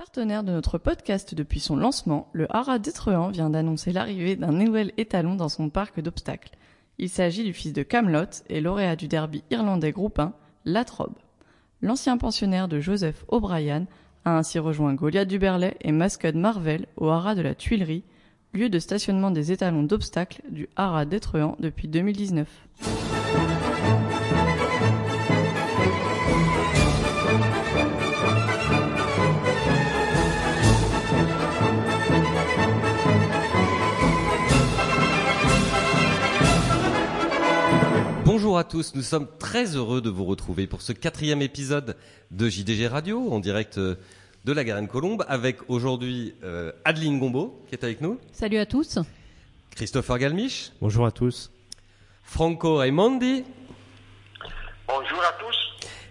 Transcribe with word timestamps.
Partenaire 0.00 0.44
de 0.44 0.52
notre 0.52 0.78
podcast 0.78 1.34
depuis 1.34 1.60
son 1.60 1.76
lancement, 1.76 2.30
le 2.32 2.46
Haras 2.56 2.78
d'Étrehan 2.78 3.28
vient 3.28 3.50
d'annoncer 3.50 3.92
l'arrivée 3.92 4.34
d'un 4.34 4.50
nouvel 4.50 4.92
étalon 4.96 5.34
dans 5.34 5.50
son 5.50 5.68
parc 5.68 6.00
d'obstacles. 6.00 6.56
Il 6.96 7.10
s'agit 7.10 7.44
du 7.44 7.52
fils 7.52 7.74
de 7.74 7.82
Camelot 7.82 8.30
et 8.48 8.62
lauréat 8.62 8.96
du 8.96 9.08
derby 9.08 9.44
irlandais 9.50 9.92
groupe 9.92 10.18
1, 10.18 10.32
Latrobe. 10.64 11.18
L'ancien 11.82 12.16
pensionnaire 12.16 12.66
de 12.66 12.80
Joseph 12.80 13.26
O'Brien 13.28 13.84
a 14.24 14.38
ainsi 14.38 14.58
rejoint 14.58 14.94
Goliath 14.94 15.28
du 15.28 15.38
et 15.82 15.92
Mascud 15.92 16.34
Marvel 16.34 16.86
au 16.96 17.08
Haras 17.10 17.34
de 17.34 17.42
la 17.42 17.54
Tuilerie, 17.54 18.04
lieu 18.54 18.70
de 18.70 18.78
stationnement 18.78 19.30
des 19.30 19.52
étalons 19.52 19.82
d'obstacles 19.82 20.40
du 20.48 20.70
Haras 20.76 21.04
d'Étrehan 21.04 21.56
depuis 21.60 21.88
2019. 21.88 22.48
Bonjour 38.50 38.58
à 38.58 38.64
tous, 38.64 38.96
nous 38.96 39.02
sommes 39.02 39.28
très 39.38 39.76
heureux 39.76 40.00
de 40.00 40.10
vous 40.10 40.24
retrouver 40.24 40.66
pour 40.66 40.82
ce 40.82 40.90
quatrième 40.92 41.40
épisode 41.40 41.96
de 42.32 42.48
JDG 42.48 42.88
Radio 42.88 43.30
en 43.32 43.38
direct 43.38 43.78
euh, 43.78 43.94
de 44.44 44.50
la 44.52 44.64
Garenne 44.64 44.88
Colombe 44.88 45.24
avec 45.28 45.58
aujourd'hui 45.70 46.34
euh, 46.42 46.72
Adeline 46.84 47.20
Gombeau 47.20 47.62
qui 47.68 47.76
est 47.76 47.84
avec 47.84 48.00
nous, 48.00 48.18
Salut 48.32 48.56
à 48.58 48.66
tous. 48.66 48.98
Christopher 49.70 50.18
Galmiche, 50.18 50.72
Bonjour 50.80 51.06
à 51.06 51.12
tous. 51.12 51.52
Franco 52.24 52.74
Raimondi 52.78 53.44
Bonjour 54.88 55.20
à 55.20 55.32
tous. 55.38 55.56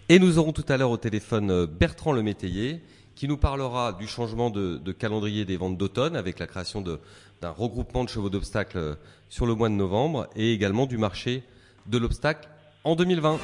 et 0.07 0.17
nous 0.17 0.37
aurons 0.39 0.53
tout 0.53 0.63
à 0.69 0.77
l'heure 0.77 0.91
au 0.91 0.97
téléphone 0.97 1.51
euh, 1.51 1.67
Bertrand 1.67 2.13
Lemétayer 2.13 2.79
qui 3.15 3.27
nous 3.27 3.35
parlera 3.37 3.91
du 3.91 4.07
changement 4.07 4.49
de, 4.49 4.77
de 4.77 4.91
calendrier 4.93 5.43
des 5.43 5.57
ventes 5.57 5.77
d'automne 5.77 6.15
avec 6.15 6.39
la 6.39 6.47
création 6.47 6.79
de- 6.79 7.01
d'un 7.41 7.51
regroupement 7.51 8.05
de 8.05 8.09
chevaux 8.09 8.29
d'obstacles 8.29 8.95
sur 9.27 9.45
le 9.45 9.55
mois 9.55 9.67
de 9.67 9.73
novembre 9.73 10.29
et 10.37 10.53
également 10.53 10.85
du 10.85 10.97
marché 10.97 11.43
de 11.89 11.97
l'obstacle 11.97 12.47
en 12.83 12.95
2020. 12.95 13.37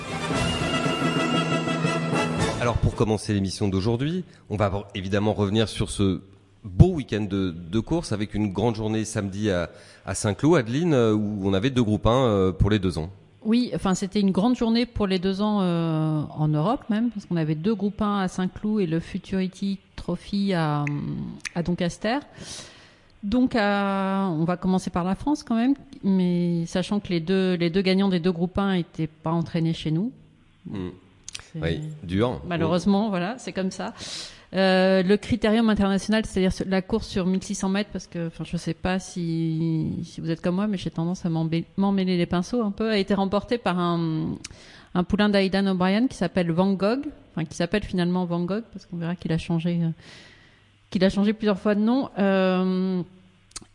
Alors 2.62 2.78
pour 2.78 2.96
commencer 2.96 3.34
l'émission 3.34 3.68
d'aujourd'hui, 3.68 4.24
on 4.50 4.56
va 4.56 4.88
évidemment 4.96 5.34
revenir 5.34 5.68
sur 5.68 5.90
ce 5.90 6.22
beau 6.64 6.94
week-end 6.94 7.28
de, 7.30 7.80
course 7.80 8.12
avec 8.12 8.34
une 8.34 8.52
grande 8.52 8.76
journée 8.76 9.06
samedi 9.06 9.50
à, 9.52 9.70
Saint-Cloud, 10.14 10.58
Adeline, 10.58 10.94
euh, 10.94 11.14
où 11.14 11.42
on 11.44 11.54
avait 11.54 11.70
deux 11.70 11.84
groupes 11.84 12.08
1 12.08 12.12
euh, 12.12 12.52
pour 12.52 12.70
les 12.70 12.80
deux 12.80 12.98
ans. 12.98 13.10
Oui, 13.44 13.72
enfin 13.76 13.94
c'était 13.94 14.20
une 14.20 14.32
grande 14.32 14.56
journée 14.56 14.88
pour 14.88 15.06
les 15.06 15.20
deux 15.20 15.42
ans 15.42 15.62
euh, 15.62 16.22
en 16.32 16.48
Europe 16.48 16.84
même, 16.90 17.12
parce 17.12 17.28
qu'on 17.28 17.36
avait 17.36 17.54
deux 17.54 17.76
groupes 17.76 18.02
1 18.02 18.20
à 18.22 18.28
Saint-Cloud 18.28 18.82
et 18.82 18.88
le 18.88 19.00
Futurity 19.00 19.78
Trophy 19.96 20.54
à 20.54 20.86
Doncaster. 21.64 22.18
Donc 23.26 23.56
euh, 23.56 24.24
on 24.28 24.44
va 24.46 24.56
commencer 24.56 24.92
par 24.92 25.04
la 25.04 25.16
France 25.16 25.42
quand 25.44 25.56
même, 25.56 25.74
mais 26.04 26.66
sachant 26.68 27.00
que 27.00 27.08
les 27.10 27.20
deux, 27.20 27.56
les 27.56 27.70
deux 27.72 27.82
gagnants 27.82 28.08
des 28.10 28.20
deux 28.20 28.32
groupes 28.32 28.58
1 28.58 28.76
n'étaient 28.76 29.08
pas 29.08 29.32
entraînés 29.32 29.74
chez 29.74 29.90
nous. 29.92 30.12
C'est- 31.52 31.60
Oui, 31.62 31.82
dur. 32.04 32.40
Malheureusement, 32.48 33.10
voilà, 33.10 33.38
c'est 33.40 33.52
comme 33.52 33.72
ça. 33.72 33.94
Euh, 34.54 35.02
le 35.04 35.18
critérium 35.18 35.70
international, 35.70 36.24
c'est-à-dire 36.26 36.52
la 36.68 36.82
course 36.82 37.08
sur 37.08 37.26
1600 37.26 37.68
mètres, 37.70 37.90
parce 37.92 38.08
que, 38.08 38.28
enfin, 38.28 38.44
je 38.46 38.56
sais 38.58 38.74
pas 38.76 39.00
si, 39.00 40.00
si 40.04 40.22
vous 40.22 40.30
êtes 40.30 40.40
comme 40.42 40.56
moi, 40.56 40.68
mais 40.68 40.78
j'ai 40.78 40.92
tendance 40.92 41.26
à 41.26 41.30
m'emmêler 41.30 42.18
les 42.18 42.26
pinceaux 42.28 42.62
un 42.62 42.72
peu, 42.72 42.90
a 42.92 42.98
été 42.98 43.14
remporté 43.16 43.58
par 43.58 43.80
un, 43.80 44.36
un 44.94 45.04
poulain 45.04 45.30
d'Aidan 45.30 45.66
O'Brien 45.68 46.08
qui 46.08 46.16
s'appelle 46.16 46.52
Van 46.52 46.72
Gogh, 46.74 47.06
enfin, 47.32 47.44
qui 47.46 47.56
s'appelle 47.58 47.84
finalement 47.84 48.24
Van 48.26 48.44
Gogh, 48.44 48.64
parce 48.72 48.86
qu'on 48.86 48.98
verra 48.98 49.16
qu'il 49.16 49.32
a 49.34 49.38
changé, 49.38 49.80
euh, 49.82 49.90
qu'il 50.90 51.04
a 51.04 51.10
changé 51.10 51.34
plusieurs 51.34 51.60
fois 51.60 51.76
de 51.76 51.82
nom. 51.82 52.10
Euh, 52.18 53.02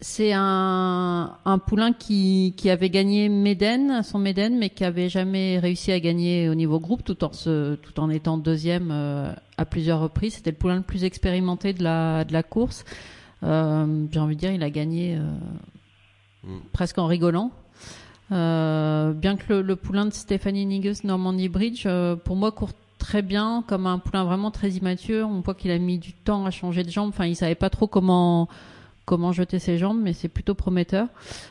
c'est 0.01 0.33
un, 0.33 1.37
un 1.45 1.59
poulain 1.59 1.93
qui, 1.93 2.55
qui 2.57 2.71
avait 2.71 2.91
gagné 2.91 3.29
Méden, 3.29 4.03
son 4.03 4.19
Méden, 4.19 4.57
mais 4.59 4.71
qui 4.71 4.85
avait 4.85 5.09
jamais 5.09 5.59
réussi 5.59 5.93
à 5.93 6.01
gagner 6.01 6.49
au 6.49 6.55
niveau 6.55 6.81
groupe, 6.81 7.05
tout 7.05 7.23
en 7.25 7.33
se, 7.33 7.75
tout 7.77 7.99
en 8.01 8.09
étant 8.11 8.39
deuxième 8.39 8.91
euh, 8.93 9.33
à 9.59 9.65
plusieurs 9.65 10.01
reprises. 10.01 10.35
C'était 10.35 10.51
le 10.53 10.57
poulain 10.57 10.77
le 10.77 10.83
plus 10.83 11.05
expérimenté 11.05 11.73
de 11.73 11.83
la, 11.83 12.25
de 12.25 12.33
la 12.33 12.43
course. 12.43 12.85
Euh, 13.43 14.07
J'ai 14.11 14.21
envie 14.21 14.37
de 14.37 14.41
dire, 14.41 14.53
il 14.53 14.63
a 14.63 14.71
gagné 14.71 15.17
euh, 15.17 15.23
Mm. 16.43 16.59
presque 16.73 16.99
en 16.99 17.07
rigolant. 17.07 17.51
Euh, 18.33 19.13
bien 19.13 19.37
que 19.37 19.53
le, 19.53 19.63
le 19.63 19.77
poulain 19.77 20.07
de 20.07 20.13
Stéphanie 20.13 20.65
Nigus 20.65 21.05
Normandy 21.05 21.49
Bridge, 21.49 21.83
euh, 21.87 22.17
pour 22.17 22.37
moi, 22.37 22.53
court 22.53 22.71
très 22.99 23.23
bien, 23.23 23.65
comme 23.67 23.87
un 23.87 23.99
poulain 23.99 24.25
vraiment 24.25 24.51
très 24.51 24.71
immature. 24.71 25.29
On 25.29 25.41
voit 25.41 25.55
qu'il 25.55 25.71
a 25.71 25.79
mis 25.79 25.99
du 25.99 26.13
temps 26.13 26.47
à 26.47 26.51
changer 26.51 26.83
de 26.83 26.91
jambe. 26.91 27.09
Enfin, 27.11 27.27
il 27.27 27.35
savait 27.37 27.55
pas 27.55 27.71
trop 27.71 27.87
comment 27.87 28.49
comment 29.05 29.33
jeter 29.33 29.59
ses 29.59 29.79
jambes, 29.79 29.99
mais 30.01 30.13
c'est 30.13 30.29
plutôt 30.29 30.55
prometteur. 30.55 31.09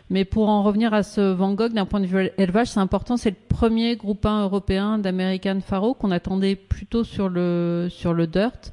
Mais 0.10 0.26
pour 0.26 0.50
en 0.50 0.64
revenir 0.64 0.94
à 0.94 1.04
ce 1.04 1.22
Van 1.34 1.54
Gogh, 1.54 1.74
d'un 1.74 1.86
point 1.86 2.00
de 2.00 2.06
vue 2.06 2.30
élevage, 2.38 2.68
c'est 2.68 2.80
important. 2.80 3.18
C'est 3.18 3.32
le 3.32 3.36
premier 3.50 3.96
groupe 3.96 4.26
1 4.26 4.44
européen 4.44 4.98
d'American 4.98 5.60
Faro 5.62 5.94
qu'on 5.94 6.12
attendait 6.12 6.56
plutôt 6.56 7.04
sur 7.04 7.30
le 7.30 7.88
sur 7.90 8.14
le 8.14 8.28
dirt. 8.28 8.72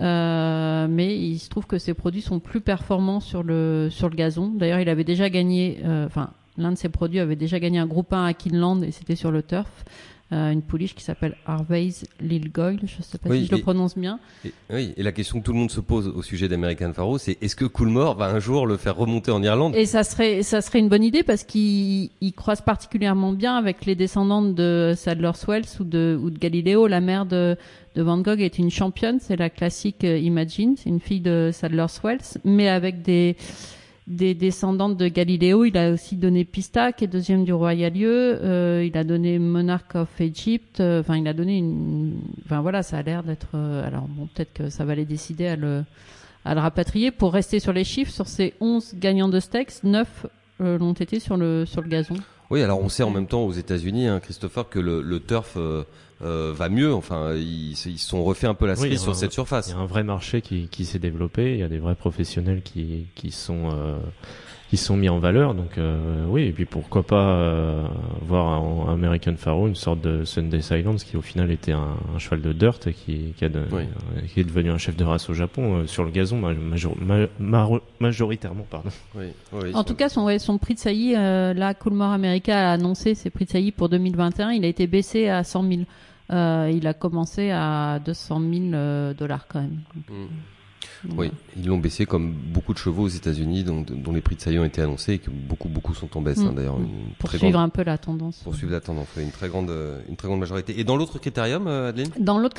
Euh, 0.00 0.86
mais 0.88 1.18
il 1.18 1.38
se 1.38 1.48
trouve 1.48 1.66
que 1.66 1.78
ses 1.78 1.92
produits 1.92 2.22
sont 2.22 2.38
plus 2.38 2.60
performants 2.60 3.20
sur 3.20 3.42
le 3.42 3.88
sur 3.90 4.08
le 4.08 4.14
gazon. 4.14 4.52
D'ailleurs, 4.54 4.80
il 4.80 4.88
avait 4.88 5.04
déjà 5.04 5.28
gagné, 5.28 5.80
euh, 5.84 6.06
enfin, 6.06 6.30
l'un 6.56 6.70
de 6.70 6.76
ses 6.76 6.88
produits 6.88 7.18
avait 7.18 7.36
déjà 7.36 7.58
gagné 7.58 7.78
un 7.78 7.86
groupe 7.86 8.12
1 8.12 8.24
à 8.24 8.34
Kinland 8.34 8.82
et 8.84 8.92
c'était 8.92 9.16
sur 9.16 9.32
le 9.32 9.42
turf. 9.42 9.84
Euh, 10.30 10.50
une 10.50 10.60
pouliche 10.60 10.94
qui 10.94 11.02
s'appelle 11.02 11.36
Harvey's 11.46 12.04
Lil 12.20 12.52
Goyle, 12.52 12.80
je 12.84 13.00
sais 13.00 13.16
pas 13.16 13.30
Oui, 13.30 13.40
si 13.40 13.46
je 13.46 13.56
le 13.56 13.62
prononce 13.62 13.96
bien. 13.96 14.20
Et, 14.44 14.52
oui, 14.68 14.92
et 14.94 15.02
la 15.02 15.12
question 15.12 15.40
que 15.40 15.44
tout 15.44 15.54
le 15.54 15.58
monde 15.58 15.70
se 15.70 15.80
pose 15.80 16.06
au 16.06 16.20
sujet 16.20 16.48
d'American 16.48 16.92
Faro, 16.92 17.16
c'est 17.16 17.38
est-ce 17.40 17.56
que 17.56 17.64
Coolmore 17.64 18.14
va 18.14 18.26
un 18.26 18.38
jour 18.38 18.66
le 18.66 18.76
faire 18.76 18.94
remonter 18.94 19.30
en 19.30 19.42
Irlande? 19.42 19.74
Et 19.74 19.86
ça 19.86 20.04
serait, 20.04 20.42
ça 20.42 20.60
serait 20.60 20.80
une 20.80 20.90
bonne 20.90 21.02
idée 21.02 21.22
parce 21.22 21.44
qu'il 21.44 22.10
il 22.20 22.32
croise 22.34 22.60
particulièrement 22.60 23.32
bien 23.32 23.56
avec 23.56 23.86
les 23.86 23.94
descendantes 23.94 24.54
de 24.54 24.92
Sadler 24.94 25.32
Swells 25.34 25.64
ou 25.80 25.84
de, 25.84 26.20
ou 26.22 26.28
de 26.28 26.38
Galileo. 26.38 26.88
La 26.88 27.00
mère 27.00 27.24
de, 27.24 27.56
de 27.94 28.02
Van 28.02 28.18
Gogh 28.18 28.42
est 28.42 28.58
une 28.58 28.70
championne, 28.70 29.20
c'est 29.20 29.36
la 29.36 29.48
classique 29.48 30.04
euh, 30.04 30.18
Imagine, 30.18 30.74
c'est 30.76 30.90
une 30.90 31.00
fille 31.00 31.20
de 31.20 31.48
Sadler 31.54 31.86
Swells, 31.88 32.38
mais 32.44 32.68
avec 32.68 33.00
des, 33.00 33.34
des 34.08 34.34
descendantes 34.34 34.96
de 34.96 35.06
Galileo. 35.06 35.64
Il 35.64 35.76
a 35.76 35.92
aussi 35.92 36.16
donné 36.16 36.44
Pista, 36.44 36.92
qui 36.92 37.04
est 37.04 37.08
deuxième 37.08 37.44
du 37.44 37.52
Royal 37.52 37.92
Lieu. 37.92 38.38
Euh, 38.42 38.84
il 38.86 38.96
a 38.96 39.04
donné 39.04 39.38
Monarch 39.38 39.94
of 39.94 40.20
Egypt. 40.20 40.80
Euh, 40.80 41.00
Enfin, 41.00 41.16
il 41.16 41.28
a 41.28 41.34
donné 41.34 41.58
une. 41.58 42.18
Enfin 42.44 42.60
voilà, 42.62 42.82
ça 42.82 42.98
a 42.98 43.02
l'air 43.02 43.22
d'être. 43.22 43.48
euh, 43.54 43.86
alors 43.86 44.06
bon, 44.08 44.26
peut-être 44.34 44.52
que 44.54 44.70
ça 44.70 44.84
va 44.84 44.94
les 44.94 45.04
décider 45.04 45.46
à 45.46 45.56
le 45.56 45.84
à 46.44 46.54
le 46.54 46.60
rapatrier. 46.60 47.10
Pour 47.10 47.32
rester 47.34 47.60
sur 47.60 47.72
les 47.72 47.84
chiffres, 47.84 48.12
sur 48.12 48.26
ces 48.26 48.54
11 48.60 48.94
gagnants 48.96 49.28
de 49.28 49.38
Stex, 49.40 49.84
9 49.84 50.26
euh, 50.62 50.78
l'ont 50.78 50.94
été 50.94 51.20
sur 51.20 51.36
le 51.36 51.66
sur 51.66 51.82
le 51.82 51.88
gazon. 51.88 52.14
Oui, 52.50 52.62
alors 52.62 52.82
on 52.82 52.88
sait 52.88 53.02
en 53.02 53.10
même 53.10 53.26
temps 53.26 53.42
aux 53.44 53.52
États-Unis, 53.52 54.06
hein, 54.06 54.20
Christopher, 54.20 54.70
que 54.70 54.78
le, 54.78 55.02
le 55.02 55.20
turf 55.20 55.58
euh, 56.22 56.52
va 56.56 56.68
mieux. 56.68 56.92
Enfin, 56.94 57.34
ils 57.34 57.76
se 57.76 57.88
ils 57.88 57.98
se 57.98 58.08
sont 58.08 58.24
refait 58.24 58.46
un 58.46 58.54
peu 58.54 58.66
la 58.66 58.76
cerise 58.76 59.00
sur 59.02 59.12
un- 59.12 59.14
cette 59.14 59.32
surface. 59.32 59.68
Il 59.68 59.72
y 59.72 59.74
a 59.76 59.78
un 59.80 59.86
vrai 59.86 60.02
marché 60.04 60.40
qui, 60.42 60.68
qui 60.68 60.84
s'est 60.84 60.98
développé. 60.98 61.52
Il 61.54 61.58
y 61.60 61.62
a 61.62 61.68
des 61.68 61.78
vrais 61.78 61.94
professionnels 61.94 62.62
qui, 62.62 63.06
qui 63.14 63.30
sont 63.30 63.70
euh, 63.72 63.98
qui 64.70 64.76
sont 64.76 64.98
mis 64.98 65.08
en 65.08 65.18
valeur. 65.18 65.54
Donc 65.54 65.78
euh, 65.78 66.26
oui, 66.28 66.42
et 66.42 66.52
puis 66.52 66.66
pourquoi 66.66 67.02
pas 67.02 67.30
euh, 67.30 67.86
voir 68.20 68.60
en 68.62 68.88
American 68.90 69.34
Faro 69.38 69.66
une 69.66 69.74
sorte 69.74 70.02
de 70.02 70.24
Sunday 70.24 70.60
Silence 70.60 71.04
qui 71.04 71.16
au 71.16 71.22
final 71.22 71.50
était 71.50 71.72
un, 71.72 71.96
un 72.14 72.18
cheval 72.18 72.42
de 72.42 72.52
dirt 72.52 72.86
et 72.86 72.92
qui, 72.92 73.32
qui, 73.38 73.44
a 73.46 73.48
de- 73.48 73.62
Oui. 73.72 73.84
euh, 74.16 74.20
qui 74.26 74.40
est 74.40 74.44
devenu 74.44 74.70
un 74.70 74.76
chef 74.76 74.94
de 74.94 75.04
race 75.04 75.30
au 75.30 75.34
Japon 75.34 75.76
euh, 75.78 75.86
sur 75.86 76.04
le 76.04 76.10
gazon 76.10 76.36
ma- 76.38 76.52
major- 76.52 76.96
ma- 77.00 77.28
maro- 77.40 77.80
majoritairement 77.98 78.66
pardon. 78.68 78.90
Oui, 79.14 79.26
oui, 79.54 79.70
En 79.74 79.84
tout 79.84 79.94
cas, 79.94 80.10
son, 80.10 80.24
ouais, 80.24 80.38
son 80.38 80.58
prix 80.58 80.74
de 80.74 80.80
saillie, 80.80 81.14
euh, 81.16 81.54
là, 81.54 81.72
Coolmore 81.72 82.12
America 82.12 82.68
a 82.70 82.72
annoncé 82.72 83.14
ses 83.14 83.30
prix 83.30 83.46
de 83.46 83.50
saillie 83.50 83.72
pour 83.72 83.88
2021. 83.88 84.50
Il 84.50 84.66
a 84.66 84.68
été 84.68 84.86
baissé 84.86 85.28
à 85.28 85.44
100 85.44 85.62
000. 85.66 85.80
Euh, 86.30 86.70
il 86.72 86.86
a 86.86 86.94
commencé 86.94 87.50
à 87.50 88.00
200 88.04 88.40
000 88.40 88.52
euh, 88.74 89.14
dollars 89.14 89.46
quand 89.48 89.60
même. 89.60 89.80
Donc, 89.94 90.28
Oui, 91.16 91.30
ils 91.56 91.66
l'ont 91.66 91.78
baissé 91.78 92.06
comme 92.06 92.32
beaucoup 92.32 92.72
de 92.72 92.78
chevaux 92.78 93.04
aux 93.04 93.08
États-Unis, 93.08 93.64
dont, 93.64 93.84
dont 93.88 94.12
les 94.12 94.20
prix 94.20 94.36
de 94.36 94.40
saillant 94.40 94.62
ont 94.62 94.66
été 94.66 94.82
annoncés 94.82 95.14
et 95.14 95.18
que 95.18 95.30
beaucoup, 95.30 95.68
beaucoup 95.68 95.94
sont 95.94 96.16
en 96.16 96.20
baisse. 96.20 96.38
Mm. 96.38 96.46
hein, 96.46 96.52
D'ailleurs, 96.56 96.78
une 96.78 96.88
Pour 97.18 97.30
suivre 97.30 97.50
grande, 97.50 97.64
un 97.64 97.68
peu 97.68 97.84
la 97.84 97.98
tendance. 97.98 98.38
pour 98.38 98.54
suivre 98.54 98.72
la 98.72 98.80
tendance, 98.80 99.08
une 99.16 99.30
très 99.30 99.48
grande, 99.48 99.72
une 100.08 100.16
très 100.16 100.28
grande 100.28 100.40
majorité. 100.40 100.78
Et 100.78 100.84
dans 100.84 100.96
l'autre 100.96 101.18
critérium, 101.18 101.66
euh, 101.66 101.90
Adeline? 101.90 102.10
Dans 102.18 102.38
l'autre 102.38 102.56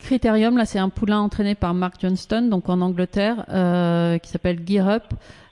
critérium, 0.00 0.56
là, 0.56 0.64
c'est 0.64 0.78
un 0.78 0.88
poulain 0.88 1.20
entraîné 1.20 1.54
par 1.54 1.74
Mark 1.74 1.94
Johnston, 2.00 2.48
donc 2.50 2.68
en 2.68 2.80
Angleterre, 2.80 3.44
euh, 3.48 4.18
qui 4.18 4.30
s'appelle 4.30 4.60
Gear 4.66 4.88
Up, 4.88 5.04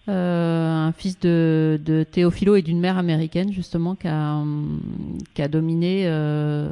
euh, 0.07 0.89
un 0.89 0.93
fils 0.93 1.19
de, 1.19 1.81
de 1.83 2.03
Théophilo 2.05 2.57
et 2.57 2.63
d'une 2.63 2.79
mère 2.79 2.99
américaine 2.99 3.51
justement 3.51 3.95
qui 3.95 4.07
a, 4.07 4.43
qui 5.33 5.41
a 5.41 5.49
dominé, 5.49 6.03
euh, 6.05 6.69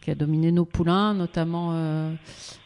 qui 0.00 0.10
a 0.10 0.14
dominé 0.14 0.50
nos 0.50 0.64
poulains, 0.64 1.12
notamment 1.12 1.72
euh, 1.74 2.10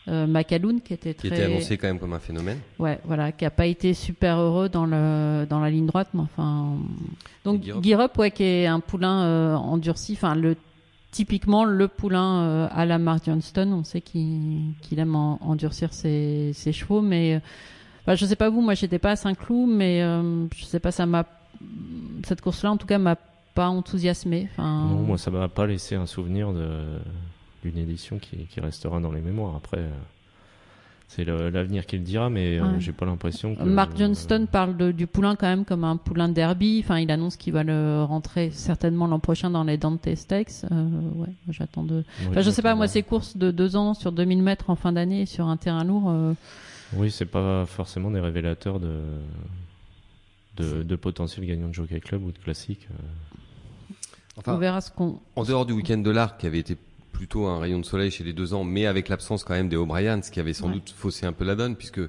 euh, 0.09 0.27
Macaloun, 0.27 0.81
qui 0.81 0.93
était 0.95 1.15
qui 1.15 1.29
très, 1.29 1.37
était 1.39 1.45
annoncé 1.47 1.79
quand 1.79 1.87
même 1.89 1.99
comme 1.99 2.13
un 2.13 2.19
phénomène. 2.19 2.59
ouais, 2.79 2.99
voilà, 3.05 3.33
qui 3.33 3.45
a 3.45 3.51
pas 3.51 3.67
été 3.67 3.95
super 3.95 4.39
heureux 4.39 4.69
dans 4.69 4.85
le 4.87 5.47
dans 5.49 5.61
la 5.61 5.71
ligne 5.71 5.87
droite, 5.87 6.09
mais 6.15 6.21
enfin, 6.23 6.77
donc 7.45 7.63
Et 7.63 7.67
Gear 7.67 7.77
Up 7.79 7.85
Gear 7.85 8.01
Up, 8.01 8.19
ouais, 8.19 8.31
qui 8.31 8.43
est 8.45 8.67
un 8.67 8.81
poulain 8.81 9.23
euh, 9.23 9.55
endurci, 9.55 10.13
enfin 10.13 10.35
le 10.35 10.57
typiquement 11.11 11.65
le 11.65 11.87
poulain 11.89 12.43
euh, 12.43 12.69
à 12.73 12.85
la 12.87 12.99
Mark 12.99 13.25
Johnston. 13.25 13.71
On 13.73 13.85
sait 13.85 14.01
qu'il 14.01 14.75
qu'il 14.83 14.99
aime 14.99 15.15
en- 15.15 15.39
endurcir 15.43 15.93
ses, 15.95 16.51
ses 16.55 16.73
chevaux, 16.73 17.01
mais 17.01 17.37
euh, 17.37 17.39
bah, 18.07 18.15
je 18.17 18.27
sais 18.27 18.37
pas 18.37 18.51
vous, 18.51 18.61
moi 18.61 18.75
j'étais 18.75 18.99
pas 18.99 19.13
à 19.13 19.17
Saint-Cloud, 19.17 19.69
mais 19.71 20.03
euh, 20.03 20.47
je 20.55 20.65
sais 20.65 20.81
pas, 20.81 20.91
ça 20.91 21.07
m'a 21.07 21.25
cette 22.27 22.41
course-là 22.41 22.73
en 22.73 22.77
tout 22.77 22.87
cas 22.87 22.99
m'a 22.99 23.17
pas 23.55 23.69
enthousiasmé. 23.69 24.49
Enfin, 24.51 24.89
Non, 24.91 25.03
moi, 25.03 25.17
ça 25.17 25.31
m'a 25.31 25.49
pas 25.49 25.67
laissé 25.67 25.95
un 25.95 26.07
souvenir 26.07 26.53
de- 26.53 26.99
d'une 27.65 27.79
édition 27.79 28.19
qui, 28.19 28.47
qui 28.47 28.61
restera 28.61 29.01
dans 29.01 29.13
les 29.13 29.21
mémoires. 29.21 29.57
Après, 29.57 29.79
euh, 29.79 29.91
c'est 31.09 31.25
l'avenir 31.25 31.87
qui 31.87 31.97
le 31.97 32.03
dira, 32.03 32.29
mais 32.31 32.59
euh, 32.59 32.63
Ouais. 32.65 32.81
j'ai 32.81 32.93
pas 32.93 33.07
l'impression 33.07 33.55
que. 33.55 33.63
Mark 33.63 33.97
Johnston 33.97 34.47
parle 34.51 34.77
de- 34.77 34.91
du 34.93 35.07
poulain 35.07 35.37
quand 35.37 35.47
même 35.47 35.65
comme 35.65 35.85
un 35.85 35.97
poulain 35.97 36.29
de 36.29 36.35
derby. 36.35 36.81
Enfin, 36.85 36.99
il 36.99 37.11
annonce 37.11 37.37
qu'il 37.37 37.53
va 37.53 37.63
le 37.63 38.03
rentrer 38.03 38.51
certainement 38.51 39.07
l'an 39.07 39.19
prochain 39.21 39.51
dans 39.51 39.65
les 39.65 39.77
Dante 39.79 40.15
Stakes. 40.15 40.65
Euh, 40.73 40.89
ouais, 41.17 41.29
j'attends 41.51 41.85
de. 41.85 42.05
Oui, 42.21 42.27
Enfin, 42.31 42.41
je 42.41 42.51
sais 42.51 42.63
pas, 42.63 42.75
moi, 42.75 42.89
ces 42.89 43.03
courses 43.03 43.37
de 43.37 43.51
deux 43.51 43.77
ans 43.77 43.95
sur 43.95 44.13
2000 44.13 44.43
mètres 44.43 44.71
en 44.71 44.77
fin 44.77 44.93
d'année 44.93 45.27
sur 45.27 45.47
un 45.47 45.57
terrain 45.57 45.85
lourd. 45.85 46.05
euh, 46.09 46.35
Oui, 46.95 47.11
c'est 47.11 47.27
pas 47.27 47.65
forcément 47.67 48.11
des 48.11 48.21
révélateurs 48.21 48.81
de, 48.81 48.99
de, 50.57 50.83
de 50.83 50.97
potentiel 50.97 51.47
gagnant 51.47 51.69
de 51.69 51.75
Jockey 51.75 52.01
Club 52.01 52.25
ou 52.25 52.33
de 52.33 52.39
classique. 52.39 52.89
euh. 52.91 53.95
on 54.37 54.41
Enfin, 54.41 54.57
verra 54.59 54.81
ce 54.81 54.91
qu'on. 54.91 55.21
en 55.37 55.45
dehors 55.45 55.67
du 55.67 55.73
week-end 55.75 55.99
de 55.99 56.11
l'Arc, 56.11 56.41
qui 56.41 56.47
avait 56.47 56.59
été 56.59 56.77
plutôt 57.15 57.47
un 57.47 57.59
rayon 57.59 57.79
de 57.81 57.85
soleil 57.87 58.11
chez 58.11 58.25
les 58.25 58.35
deux 58.35 58.53
ans, 58.53 58.65
mais 58.65 58.85
avec 58.87 59.09
l'absence 59.09 59.43
quand 59.45 59.55
même 59.55 59.69
des 59.71 59.77
O'Brien, 59.77 60.21
ce 60.21 60.31
qui 60.31 60.41
avait 60.41 60.53
sans 60.53 60.67
Ouais. 60.69 60.75
doute 60.75 60.93
faussé 60.95 61.25
un 61.25 61.33
peu 61.33 61.45
la 61.45 61.55
donne, 61.55 61.77
puisque 61.77 62.01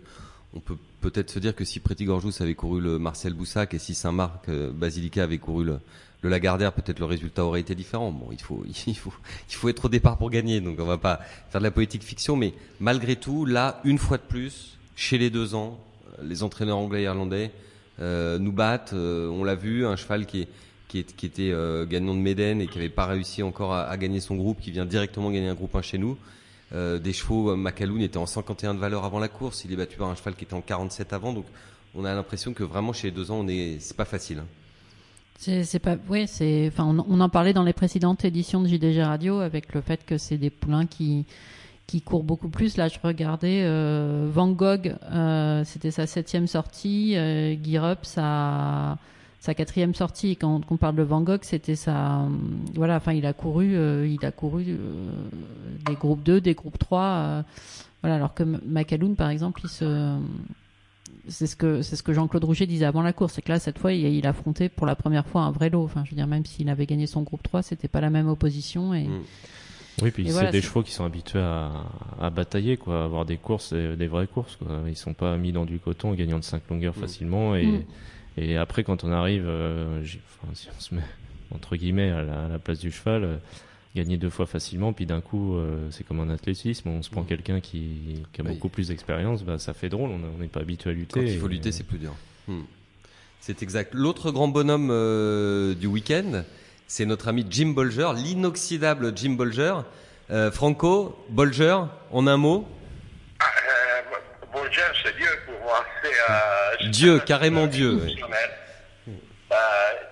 on 0.53 0.59
peut 0.59 0.75
peut-être 0.99 1.29
se 1.29 1.39
dire 1.39 1.55
que 1.55 1.63
si 1.63 1.79
Pretty 1.79 2.03
Gorgeous 2.05 2.41
avait 2.41 2.55
couru 2.55 2.81
le 2.81 2.99
Marcel 2.99 3.33
Boussac 3.33 3.73
et 3.73 3.79
si 3.79 3.93
Saint-Marc 3.95 4.49
euh, 4.49 4.71
Basilica 4.73 5.23
avait 5.23 5.37
couru 5.37 5.63
le, 5.65 5.79
le 6.21 6.29
Lagardère, 6.29 6.73
peut-être 6.73 6.99
le 6.99 7.05
résultat 7.05 7.45
aurait 7.45 7.61
été 7.61 7.75
différent. 7.75 8.11
Bon, 8.11 8.27
il 8.31 8.41
faut, 8.41 8.63
il 8.87 8.97
faut, 8.97 9.13
il 9.49 9.55
faut 9.55 9.69
être 9.69 9.85
au 9.85 9.89
départ 9.89 10.17
pour 10.17 10.29
gagner, 10.29 10.59
donc 10.61 10.77
on 10.79 10.85
va 10.85 10.97
pas 10.97 11.19
faire 11.49 11.61
de 11.61 11.65
la 11.65 11.71
poétique 11.71 12.03
fiction, 12.03 12.35
mais 12.35 12.53
malgré 12.79 13.15
tout, 13.15 13.45
là, 13.45 13.79
une 13.85 13.97
fois 13.99 14.17
de 14.17 14.23
plus, 14.23 14.77
chez 14.95 15.17
les 15.17 15.29
deux 15.29 15.55
ans, 15.55 15.79
euh, 16.19 16.23
les 16.23 16.41
entraîneurs 16.43 16.77
anglais 16.77 17.01
et 17.01 17.05
irlandais 17.05 17.51
euh, 17.99 18.39
nous 18.39 18.51
battent. 18.51 18.93
euh, 18.93 19.27
on 19.29 19.43
l'a 19.43 19.55
vu, 19.55 19.85
un 19.85 19.95
cheval 19.95 20.25
qui 20.25 20.41
est 20.41 20.47
qui, 20.87 20.99
était 20.99 21.51
euh, 21.51 21.85
gagnant 21.85 22.13
de 22.13 22.19
Méden 22.19 22.61
et 22.61 22.67
qui 22.67 22.77
n'avait 22.77 22.89
pas 22.89 23.05
réussi 23.05 23.43
encore 23.43 23.73
à, 23.73 23.97
gagner 23.97 24.19
son 24.19 24.35
groupe, 24.35 24.59
qui 24.61 24.71
vient 24.71 24.85
directement 24.85 25.31
gagner 25.31 25.49
un 25.49 25.55
groupe 25.55 25.75
1 25.75 25.81
chez 25.81 25.97
nous. 25.97 26.17
Euh, 26.73 26.99
des 26.99 27.13
chevaux, 27.13 27.51
euh, 27.51 27.55
Macaloun 27.55 28.01
était 28.01 28.17
en 28.17 28.25
51 28.25 28.73
de 28.73 28.79
valeur 28.79 29.05
avant 29.05 29.19
la 29.19 29.27
course, 29.27 29.65
il 29.65 29.71
est 29.71 29.75
battu 29.75 29.97
par 29.97 30.09
un 30.09 30.15
cheval 30.15 30.35
qui 30.35 30.45
était 30.45 30.55
en 30.55 30.61
47 30.61 31.13
avant, 31.13 31.31
donc 31.31 31.45
on 31.93 32.05
a 32.05 32.13
l'impression 32.13 32.53
que 32.53 32.63
vraiment 32.63 32.91
chez 32.91 33.07
les 33.09 33.11
deux 33.11 33.31
ans, 33.31 33.39
on 33.39 33.47
est, 33.47 33.77
c'est 33.79 33.95
pas 33.95 34.05
facile. 34.05 34.39
hein. 34.39 34.47
C'est 35.37 35.79
pas. 35.79 35.97
Oui, 36.09 36.27
c'est. 36.27 36.69
Enfin, 36.71 36.85
on, 36.85 37.19
en 37.19 37.29
parlait 37.29 37.53
dans 37.53 37.63
les 37.63 37.73
précédentes 37.73 38.23
éditions 38.23 38.61
de 38.61 38.67
JDG 38.67 39.03
Radio 39.03 39.39
avec 39.39 39.73
le 39.73 39.81
fait 39.81 40.05
que 40.05 40.17
c'est 40.17 40.37
des 40.37 40.49
poulains 40.49 40.85
qui 40.85 41.25
qui 41.87 42.01
courent 42.01 42.23
beaucoup 42.23 42.47
plus. 42.49 42.77
Là, 42.77 42.87
je 42.87 42.97
regardais 43.03 43.63
Van 44.29 44.49
Gogh, 44.49 44.95
c'était 45.65 45.91
sa 45.91 46.07
septième 46.07 46.47
sortie. 46.47 47.17
Euh, 47.17 47.55
Girup, 47.61 48.05
sa 48.05 48.97
sa 49.39 49.53
quatrième 49.53 49.93
sortie. 49.93 50.35
Quand 50.37 50.61
on 50.69 50.77
parle 50.77 50.95
de 50.95 51.03
Van 51.03 51.21
Gogh, 51.21 51.41
c'était 51.43 51.75
sa. 51.75 52.21
euh, 52.21 52.27
Voilà, 52.75 52.95
enfin, 52.97 53.13
il 53.13 53.25
a 53.25 53.33
couru, 53.33 53.75
euh, 53.75 54.07
il 54.07 54.25
a 54.25 54.31
couru 54.31 54.65
euh, 54.69 54.77
des 55.85 55.93
groupes 55.95 56.23
2, 56.23 56.41
des 56.41 56.53
groupes 56.55 56.79
3. 56.79 57.01
euh, 57.01 57.41
voilà, 58.01 58.15
alors 58.15 58.33
que 58.33 58.43
M- 58.43 58.59
Macaloun, 58.65 59.15
par 59.15 59.29
exemple, 59.29 59.61
il 59.63 59.69
se 59.69 60.17
c'est 61.27 61.47
ce 61.47 61.55
que 61.55 61.81
c'est 61.81 61.95
ce 61.95 62.03
que 62.03 62.13
Jean-Claude 62.13 62.43
Rouget 62.43 62.67
disait 62.67 62.85
avant 62.85 63.01
la 63.01 63.13
course, 63.13 63.33
c'est 63.33 63.41
que 63.41 63.51
là 63.51 63.57
cette 63.59 63.79
fois 63.79 63.93
il, 63.93 64.05
il 64.05 64.27
affrontait 64.27 64.69
pour 64.69 64.85
la 64.85 64.95
première 64.95 65.25
fois 65.25 65.41
un 65.41 65.49
vrai 65.51 65.71
lot. 65.71 65.83
Enfin, 65.83 66.03
je 66.05 66.11
veux 66.11 66.15
dire 66.15 66.27
même 66.27 66.45
s'il 66.45 66.69
avait 66.69 66.85
gagné 66.85 67.07
son 67.07 67.23
groupe 67.23 67.41
3, 67.41 67.63
c'était 67.63 67.87
pas 67.87 67.99
la 68.01 68.09
même 68.11 68.27
opposition 68.27 68.93
et 68.93 69.05
Mm. 69.07 69.21
Oui, 70.03 70.11
puis 70.11 70.25
c'est 70.25 70.33
voilà, 70.33 70.51
des 70.51 70.61
chevaux 70.61 70.83
qui 70.83 70.91
sont 70.91 71.05
habitués 71.05 71.39
à, 71.39 71.71
à 72.19 72.29
batailler, 72.29 72.75
quoi, 72.75 73.01
à 73.01 73.05
avoir 73.05 73.23
des 73.25 73.37
courses, 73.37 73.71
des, 73.71 73.95
des 73.95 74.07
vraies 74.07 74.27
courses. 74.27 74.57
Quoi. 74.57 74.67
Ils 74.89 74.97
sont 74.97 75.13
pas 75.13 75.37
mis 75.37 75.53
dans 75.53 75.63
du 75.63 75.79
coton, 75.79 76.11
gagnant 76.13 76.37
de 76.37 76.43
5 76.43 76.63
longueurs 76.69 76.97
Mm. 76.97 76.99
facilement. 76.99 77.55
Et, 77.55 77.65
Mm. 77.65 77.83
Et 78.37 78.57
après, 78.57 78.83
quand 78.83 79.03
on 79.03 79.11
arrive, 79.11 79.45
euh, 79.47 80.01
enfin, 80.01 80.53
si 80.53 80.67
on 80.75 80.79
se 80.81 80.95
met 80.95 81.01
entre 81.53 81.75
guillemets 81.75 82.09
à 82.11 82.23
la, 82.23 82.45
à 82.45 82.47
la 82.49 82.59
place 82.59 82.79
du 82.79 82.91
cheval, 82.91 83.23
euh, 83.23 83.37
gagner 83.95 84.17
deux 84.17 84.29
fois 84.29 84.45
facilement, 84.45 84.91
puis 84.93 85.05
d'un 85.05 85.21
coup, 85.21 85.55
euh, 85.55 85.87
c'est 85.91 86.05
comme 86.05 86.19
un 86.19 86.29
athlétisme, 86.29 86.89
on 86.89 87.01
se 87.01 87.09
prend 87.09 87.21
Mm. 87.21 87.27
quelqu'un 87.27 87.59
qui, 87.61 88.23
qui 88.33 88.41
a 88.41 88.43
Oui. 88.43 88.51
beaucoup 88.53 88.67
plus 88.67 88.89
d'expérience, 88.89 89.43
bah, 89.43 89.57
ça 89.57 89.73
fait 89.73 89.87
drôle, 89.89 90.09
on 90.09 90.37
n'est 90.39 90.47
pas 90.47 90.59
habitué 90.61 90.89
à 90.89 90.93
lutter. 90.93 91.19
Quand 91.21 91.25
il 91.25 91.37
faut 91.39 91.47
et- 91.47 91.53
lutter, 91.53 91.71
c'est 91.71 91.83
plus 91.85 91.97
dur. 91.99 92.13
Hmm. 92.47 92.61
C'est 93.39 93.61
exact. 93.63 93.93
L'autre 93.93 94.31
grand 94.31 94.47
bonhomme 94.47 94.89
euh, 94.91 95.75
du 95.75 95.87
week-end, 95.87 96.43
c'est 96.87 97.05
notre 97.05 97.27
ami 97.29 97.45
Jim 97.49 97.67
Bolger, 97.75 98.09
l'inoxydable 98.15 99.13
Jim 99.15 99.31
Bolger. 99.31 99.73
Euh, 100.31 100.51
Franco, 100.51 101.15
Bolger, 101.29 101.77
en 102.11 102.25
un 102.27 102.37
mot, 102.37 102.67
euh, 104.55 104.59
Bolger, 104.61 104.81
c'est 105.03 105.15
Dieu 105.15 105.39
pour 105.45 105.59
moi. 105.61 105.85
Euh, 106.29 106.75
Dieu, 106.89 107.19
carrément 107.19 107.63
euh, 107.63 107.67
Dieu, 107.67 107.91
oui. 108.01 108.21
Euh, 109.07 109.55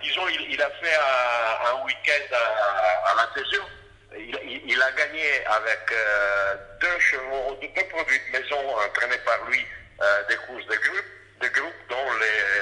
disons, 0.01 0.27
il, 0.29 0.53
il 0.53 0.61
a 0.61 0.69
fait 0.69 0.95
un, 0.95 1.69
un 1.71 1.83
week-end 1.85 2.35
à, 2.35 3.11
à 3.11 3.15
la 3.15 3.27
Tésure. 3.33 3.67
Il, 4.15 4.37
il- 4.45 4.61
il 4.73 4.81
a 4.81 4.91
gagné 4.91 5.45
avec 5.45 5.81
euh, 5.91 6.55
deux 6.81 6.99
chevaux, 6.99 7.57
deux 7.61 7.83
produits 7.89 8.19
de 8.31 8.39
maison 8.39 8.59
entraînés 8.77 9.17
par 9.25 9.43
lui, 9.49 9.65
euh, 10.01 10.23
des 10.29 10.35
courses 10.35 10.65
de 10.65 10.75
groupe, 10.75 11.05
de 11.41 11.47
groupe 11.47 11.73
dont 11.89 12.05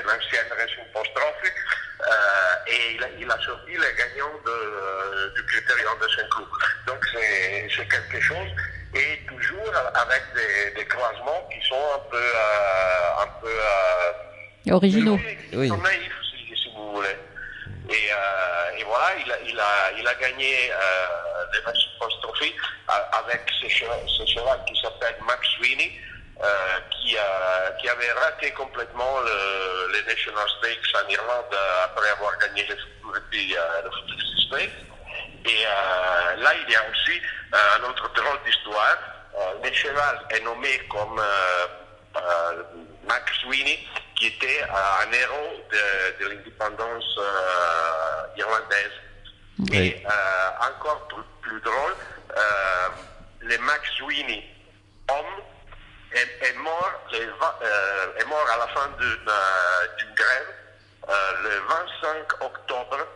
l'ancienne 0.06 0.48
Post-Trophy. 0.94 1.52
Euh, 2.02 2.68
et 2.68 2.96
il 2.96 3.04
a, 3.04 3.08
il 3.20 3.30
a 3.32 3.38
sorti 3.46 3.72
les 3.72 3.94
gagnants 3.98 4.40
de, 4.46 5.34
du 5.36 5.46
critérium 5.46 5.98
de 6.02 6.08
Saint-Cloud. 6.16 6.48
Donc 6.88 7.06
c'est 7.14 7.68
c'est 7.76 7.88
quelque 7.88 8.20
chose. 8.22 8.50
Et 8.94 9.20
toujours 9.26 9.74
avec 9.94 10.22
des, 10.36 10.72
des 10.76 10.86
croisements 10.88 11.48
qui 11.50 11.66
sont 11.68 11.76
un 11.96 12.00
peu, 12.10 12.18
euh, 12.18 13.24
un 13.24 13.28
peu 13.42 13.48
euh, 13.48 14.74
originaux. 14.74 15.20
oui, 15.54 15.70
naïfs, 15.70 16.12
si, 16.30 16.56
si 16.56 16.70
vous 16.76 16.92
voulez. 16.96 17.16
Et, 17.90 18.12
euh, 18.12 18.78
et 18.78 18.84
voilà, 18.84 19.16
il 19.26 19.32
a, 19.32 19.40
il 19.46 19.60
a, 19.60 19.92
il 19.98 20.08
a 20.08 20.14
gagné 20.16 20.72
euh, 20.72 20.76
les 21.54 21.62
matchs 21.66 21.88
post-trophy 22.00 22.54
avec 23.14 23.42
ce 23.62 23.68
cheval, 23.70 24.00
ce 24.08 24.26
cheval 24.26 24.60
qui 24.68 24.80
s'appelle 24.82 25.16
Max 25.26 25.48
Sweeney, 25.58 25.92
euh, 26.44 26.80
qui, 26.92 27.18
a, 27.18 27.72
qui 27.80 27.88
avait 27.88 28.12
raté 28.12 28.52
complètement 28.52 29.20
le, 29.22 29.94
les 29.94 30.04
National 30.04 30.48
Stakes 30.60 30.96
en 31.04 31.10
Irlande 31.10 31.46
euh, 31.54 31.86
après 31.86 32.10
avoir 32.10 32.38
gagné 32.40 32.66
le, 32.68 32.76
euh, 32.76 33.82
le 33.84 33.90
Futurity 33.92 34.48
Stakes. 34.48 34.91
Et 35.46 35.66
euh, 35.66 36.36
là, 36.38 36.52
il 36.56 36.72
y 36.72 36.76
a 36.76 36.82
aussi 36.92 37.22
euh, 37.54 37.58
un 37.80 37.90
autre 37.90 38.10
drôle 38.14 38.40
d'histoire. 38.46 38.98
Euh, 39.38 39.54
le 39.64 39.74
cheval 39.74 40.26
est 40.30 40.42
nommé 40.42 40.80
comme 40.90 41.20
euh, 41.20 42.64
Max 43.08 43.34
Sweeney, 43.42 43.80
qui 44.16 44.28
était 44.28 44.64
un 44.64 45.12
héros 45.12 45.66
de, 45.72 46.24
de 46.24 46.30
l'indépendance 46.30 47.20
irlandaise. 48.38 48.92
Oui. 49.60 49.78
Et 49.78 50.04
encore 50.60 51.08
plus, 51.08 51.24
plus 51.42 51.62
drôle, 51.62 51.96
le 53.42 53.58
Max 53.60 53.90
Sweeney, 53.98 54.44
homme, 55.10 55.44
est, 56.14 56.48
est 56.48 56.54
mort, 56.58 56.92
est 57.14 57.30
à 58.54 58.58
la 58.58 58.68
fin 58.68 58.88
d'une 58.98 60.14
grève 60.14 60.54
le 61.44 61.60
25 61.68 62.44
octobre 62.44 63.08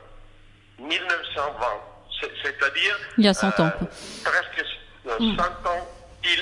1920. 0.80 1.95
C'est- 2.20 2.32
C'est-à-dire 2.44 2.98
Il 3.18 3.26
y 3.26 3.28
a 3.28 3.34
100 3.34 3.60
ans, 3.60 3.66
euh, 3.82 3.86
presque 4.24 4.66
euh, 5.08 5.18
100 5.20 5.26
ans 5.70 5.88
pile 6.22 6.40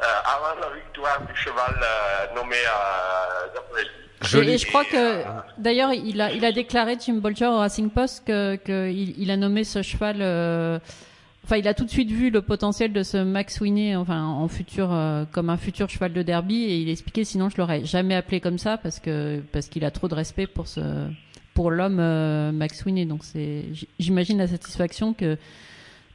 euh, 0.00 0.04
avant 0.24 0.60
la 0.60 0.74
victoire 0.76 1.20
du 1.26 1.34
cheval 1.40 1.74
euh, 1.82 2.34
nommé 2.34 2.56
à 2.66 3.52
d'après 3.54 3.82
lui. 3.82 3.90
Joli. 4.22 4.52
Et, 4.54 4.58
je 4.58 4.66
crois 4.66 4.84
que 4.84 5.22
d'ailleurs 5.58 5.92
il 5.92 6.20
a 6.20 6.32
il 6.32 6.44
a 6.44 6.50
déclaré 6.52 6.96
Jim 7.00 7.14
Bolger 7.14 7.46
au 7.46 7.58
Racing 7.58 7.90
Post 7.90 8.26
que, 8.26 8.56
que 8.56 8.90
il, 8.90 9.14
il 9.20 9.30
a 9.30 9.36
nommé 9.36 9.64
ce 9.64 9.82
cheval. 9.82 10.16
euh, 10.20 10.78
Enfin, 11.44 11.58
il 11.58 11.68
a 11.68 11.74
tout 11.74 11.84
de 11.84 11.90
suite 11.90 12.10
vu 12.10 12.30
le 12.30 12.42
potentiel 12.42 12.92
de 12.92 13.04
ce 13.04 13.18
Max 13.18 13.60
Winnie, 13.60 13.94
enfin 13.94 14.20
en 14.24 14.48
futur 14.48 14.88
euh, 14.92 15.24
comme 15.30 15.48
un 15.48 15.56
futur 15.56 15.88
cheval 15.88 16.12
de 16.12 16.22
derby, 16.22 16.64
et 16.64 16.76
il 16.78 16.88
expliquait 16.90 17.22
sinon 17.22 17.48
je 17.50 17.56
l'aurais 17.58 17.84
jamais 17.84 18.16
appelé 18.16 18.40
comme 18.40 18.58
ça 18.58 18.78
parce 18.78 18.98
que 18.98 19.40
parce 19.52 19.68
qu'il 19.68 19.84
a 19.84 19.92
trop 19.92 20.08
de 20.08 20.14
respect 20.16 20.48
pour 20.48 20.66
ce 20.66 20.80
pour 21.56 21.70
l'homme 21.72 21.98
euh, 21.98 22.52
Max 22.52 22.84
Winnie. 22.84 23.06
Donc 23.06 23.24
c'est 23.24 23.64
j'imagine 23.98 24.38
la 24.38 24.46
satisfaction 24.46 25.14
que 25.14 25.36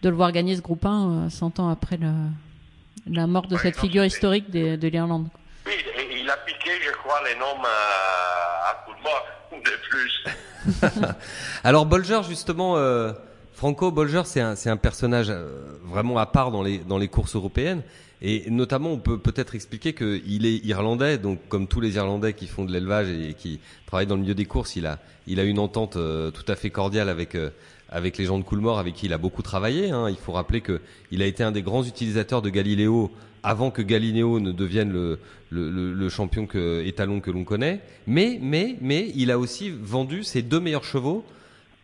de 0.04 0.10
le 0.10 0.16
voir 0.16 0.32
gagner 0.32 0.56
ce 0.56 0.62
groupe 0.62 0.86
1 0.86 1.26
euh, 1.26 1.30
100 1.30 1.60
ans 1.60 1.70
après 1.70 1.98
le, 1.98 2.12
la 3.08 3.28
mort 3.28 3.48
de 3.48 3.56
Ouais, 3.56 3.62
cette 3.62 3.76
non, 3.76 3.82
figure 3.82 4.06
historique 4.06 4.50
de, 4.52 4.76
de 4.78 4.88
l'Irlande. 4.88 5.28
Oui, 5.66 5.74
il 6.14 6.30
a 6.30 6.38
piqué, 6.38 6.72
je 6.86 6.92
crois, 6.92 7.20
les 7.28 7.38
noms 7.40 7.62
à, 7.64 8.70
à 8.70 8.86
coup 8.86 8.94
de 8.98 9.04
mort 9.04 9.26
de 9.52 9.90
plus. 9.90 11.06
Alors 11.64 11.86
Bolger 11.88 12.22
justement, 12.30 12.78
euh, 12.78 13.12
Franco 13.54 13.92
Bolger 13.92 14.22
c'est 14.26 14.42
un 14.42 14.56
c'est 14.56 14.70
un 14.70 14.78
personnage 14.78 15.28
euh, 15.32 15.80
vraiment 15.84 16.20
à 16.20 16.28
part 16.28 16.52
dans 16.52 16.62
les 16.62 16.78
dans 16.78 17.00
les 17.00 17.08
courses 17.08 17.36
européennes 17.36 17.82
et 18.22 18.50
notamment 18.50 18.92
on 18.92 19.00
peut 19.00 19.18
peut-être 19.18 19.56
expliquer 19.56 19.94
qu'il 19.94 20.46
est 20.46 20.66
irlandais 20.66 21.18
donc 21.18 21.40
comme 21.50 21.68
tous 21.68 21.82
les 21.82 21.96
Irlandais 21.96 22.34
qui 22.34 22.48
font 22.48 22.66
de 22.66 22.72
l'élevage 22.72 23.10
et 23.10 23.34
qui 23.34 23.60
travaillent 23.86 24.08
dans 24.08 24.16
le 24.16 24.22
milieu 24.22 24.36
des 24.36 24.46
courses 24.46 24.75
il 24.75 24.86
a 24.86 25.00
il 25.28 25.40
a 25.40 25.44
une 25.44 25.60
entente 25.60 25.96
euh, 25.96 26.32
tout 26.32 26.46
à 26.48 26.56
fait 26.56 26.70
cordiale 26.70 27.10
avec 27.10 27.36
euh, 27.36 27.50
avec 27.92 28.18
les 28.18 28.25
gens 28.25 28.40
de 28.40 28.44
Coolmore 28.44 28.80
avec 28.80 28.96
qui 28.96 29.06
il 29.06 29.13
a 29.13 29.18
beaucoup 29.18 29.42
travaillé. 29.42 29.92
Hein. 29.92 30.10
Il 30.10 30.16
faut 30.16 30.32
rappeler 30.32 30.62
que 30.62 30.82
il 31.12 31.22
a 31.22 31.25
été 31.25 31.44
un 31.44 31.51
des 31.51 31.62
grands 31.62 31.84
utilisateurs 31.84 32.42
de 32.42 32.50
Galileo 32.50 33.12
avant 33.44 33.72
que 33.72 33.82
Galileo 33.82 34.40
ne 34.40 34.51
devienne 34.51 34.92
le, 34.92 35.20
le, 35.50 35.94
le 35.94 36.10
champion 36.10 36.46
que, 36.46 36.84
étalon 36.86 37.20
que 37.20 37.32
l'on 37.32 37.44
connaît. 37.44 37.82
Mais, 38.08 38.40
mais, 38.42 38.78
mais, 38.82 39.12
il 39.16 39.32
a 39.32 39.40
aussi 39.40 39.70
vendu 39.72 40.24
ses 40.24 40.42
deux 40.42 40.60
meilleurs 40.60 40.84
chevaux 40.84 41.25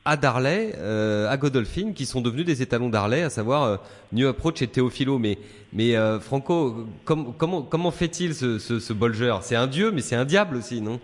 à 0.08 0.16
Darley, 0.16 0.72
euh, 0.78 1.30
à 1.30 1.36
Godolphin, 1.36 1.92
qui 1.94 2.06
sont 2.06 2.22
devenus 2.22 2.46
des 2.46 2.62
étalons 2.62 2.88
Darley, 2.88 3.24
à 3.24 3.30
savoir 3.30 3.64
euh, 3.64 3.78
New 4.14 4.26
Approach 4.30 4.62
et 4.62 4.68
Théophilo. 4.68 5.20
Mais, 5.20 5.38
mais 5.74 5.98
euh, 5.98 6.22
Franco, 6.22 6.88
comment, 7.04 7.62
comment 7.62 7.92
fait-il 7.92 8.34
ce, 8.34 8.94
Bolger? 8.94 9.36
C'est 9.42 9.58
un 9.58 9.68
dieu, 9.68 9.92
mais 9.92 10.02
c'est 10.02 10.16
un 10.16 10.24
diable 10.24 10.56
aussi, 10.56 10.80
non? 10.80 11.02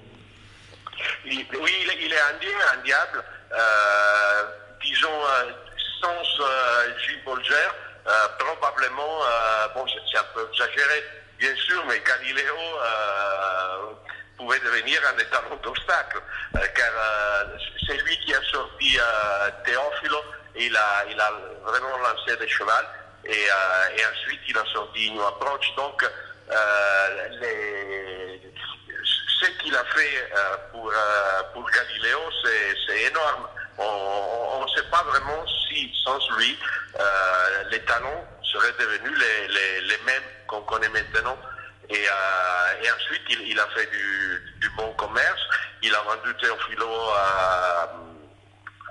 Oui, 1.25 1.45
il 1.51 2.13
est, 2.13 2.15
un 2.15 2.39
dieu, 2.39 2.53
un 2.73 2.81
diable. 2.81 3.23
Disons, 4.81 5.19
sans 6.01 6.23
J. 7.05 7.15
Bolger, 7.25 7.69
probablement, 8.39 9.19
bon, 9.75 9.85
c'est 9.85 10.17
un 10.17 10.25
peu 10.33 10.47
exagéré, 10.49 11.03
bien 11.39 11.53
sûr, 11.57 11.83
mais 11.89 12.01
Galiléo 12.07 12.55
pouvait 14.37 14.59
devenir 14.59 15.01
un 15.13 15.19
étalon 15.19 15.59
d'obstacle, 15.61 16.21
car 16.53 16.93
il 20.55 20.75
a, 20.75 21.31
vraiment 21.63 21.97
lancé 21.97 22.37
des 22.37 22.47
chevals, 22.47 22.87
et, 23.25 23.31
et 23.31 24.05
ensuite 24.05 24.41
il 24.47 24.57
a 24.57 24.65
sorti 24.73 25.11
New 25.11 25.21
Approach. 25.21 25.73
Donc, 25.75 26.03
les, 27.41 28.41
ce 29.41 29.45
qu'il 29.61 29.75
a 29.75 29.83
fait 29.85 30.31
pour, 30.71 30.91
pour 31.53 31.69
Galiléo, 31.71 32.19
c'est 32.87 33.01
énorme 33.03 33.47
on 33.77 34.63
ne 34.63 34.67
sait 34.69 34.89
pas 34.89 35.03
vraiment 35.03 35.45
si, 35.67 35.91
sans 36.03 36.19
lui, 36.37 36.57
euh, 36.99 37.63
les 37.71 37.79
talons 37.81 38.23
seraient 38.43 38.73
devenus 38.79 39.17
les, 39.17 39.97
mêmes 40.05 40.23
qu'on 40.47 40.61
connaît 40.61 40.89
maintenant. 40.89 41.37
Et, 41.89 42.05
euh, 42.07 42.93
ensuite, 42.95 43.21
il, 43.29 43.59
a 43.59 43.67
fait 43.67 43.89
du, 43.91 44.53
du, 44.59 44.69
bon 44.71 44.91
commerce. 44.93 45.41
Il 45.81 45.93
a 45.95 46.01
vendu 46.01 46.33
Théophilo 46.41 46.89
à, 47.15 47.89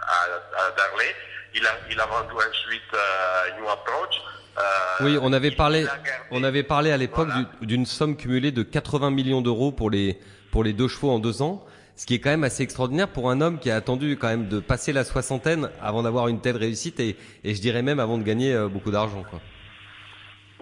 à, 0.02 0.64
à 0.64 0.70
Darley. 0.76 1.14
Il 1.54 1.66
a, 1.66 1.70
il 1.90 2.00
a 2.00 2.06
vendu 2.06 2.32
ensuite 2.34 2.82
euh, 2.94 3.60
New 3.60 3.68
Approach. 3.68 4.20
Euh, 4.58 4.62
oui, 5.00 5.18
on 5.20 5.32
avait 5.32 5.50
parlé, 5.50 5.86
on 6.30 6.44
avait 6.44 6.62
parlé 6.62 6.92
à 6.92 6.96
l'époque 6.96 7.28
voilà. 7.28 7.48
d'une 7.62 7.86
somme 7.86 8.16
cumulée 8.16 8.52
de 8.52 8.62
80 8.62 9.10
millions 9.10 9.40
d'euros 9.40 9.72
pour 9.72 9.90
les 9.90 10.18
pour 10.50 10.62
les 10.62 10.74
deux 10.74 10.88
chevaux 10.88 11.10
en 11.10 11.18
deux 11.18 11.40
ans 11.40 11.64
ce 11.96 12.06
qui 12.06 12.14
est 12.14 12.20
quand 12.20 12.30
même 12.30 12.44
assez 12.44 12.62
extraordinaire 12.62 13.08
pour 13.08 13.30
un 13.30 13.40
homme 13.40 13.58
qui 13.58 13.70
a 13.70 13.76
attendu 13.76 14.16
quand 14.18 14.28
même 14.28 14.48
de 14.48 14.60
passer 14.60 14.92
la 14.92 15.04
soixantaine 15.04 15.70
avant 15.80 16.02
d'avoir 16.02 16.28
une 16.28 16.40
telle 16.40 16.56
réussite 16.56 16.98
et, 17.00 17.16
et, 17.44 17.54
je 17.54 17.60
dirais 17.60 17.82
même 17.82 18.00
avant 18.00 18.18
de 18.18 18.22
gagner 18.22 18.54
euh, 18.54 18.68
beaucoup 18.68 18.90
d'argent. 18.90 19.22
Quoi. 19.28 19.40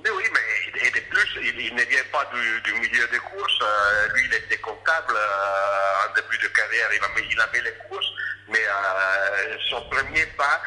Mais 0.02 0.11
oui, 0.11 0.25
mais 0.32 0.87
et 0.87 0.90
de 0.90 1.00
plus, 1.09 1.38
il, 1.42 1.61
il 1.61 1.75
ne 1.75 1.82
vient 1.82 2.04
pas 2.12 2.28
du, 2.35 2.61
du, 2.62 2.78
milieu 2.80 3.06
des 3.12 3.18
courses. 3.18 3.61
Euh, 3.62 4.09
lui, 4.14 4.23
il 4.26 4.35
était 4.35 4.59
comptable 4.59 5.14
euh, 5.14 6.09
en 6.09 6.14
début 6.14 6.38
de 6.42 6.49
carrière. 6.49 6.88
Il, 6.92 7.02
a, 7.02 7.09
il 7.30 7.40
avait 7.40 7.62
les 7.62 7.88
courses, 7.88 8.12
mais 8.50 8.59
euh, 8.59 9.57
son 9.69 9.83
premier 9.88 10.26
pas 10.37 10.61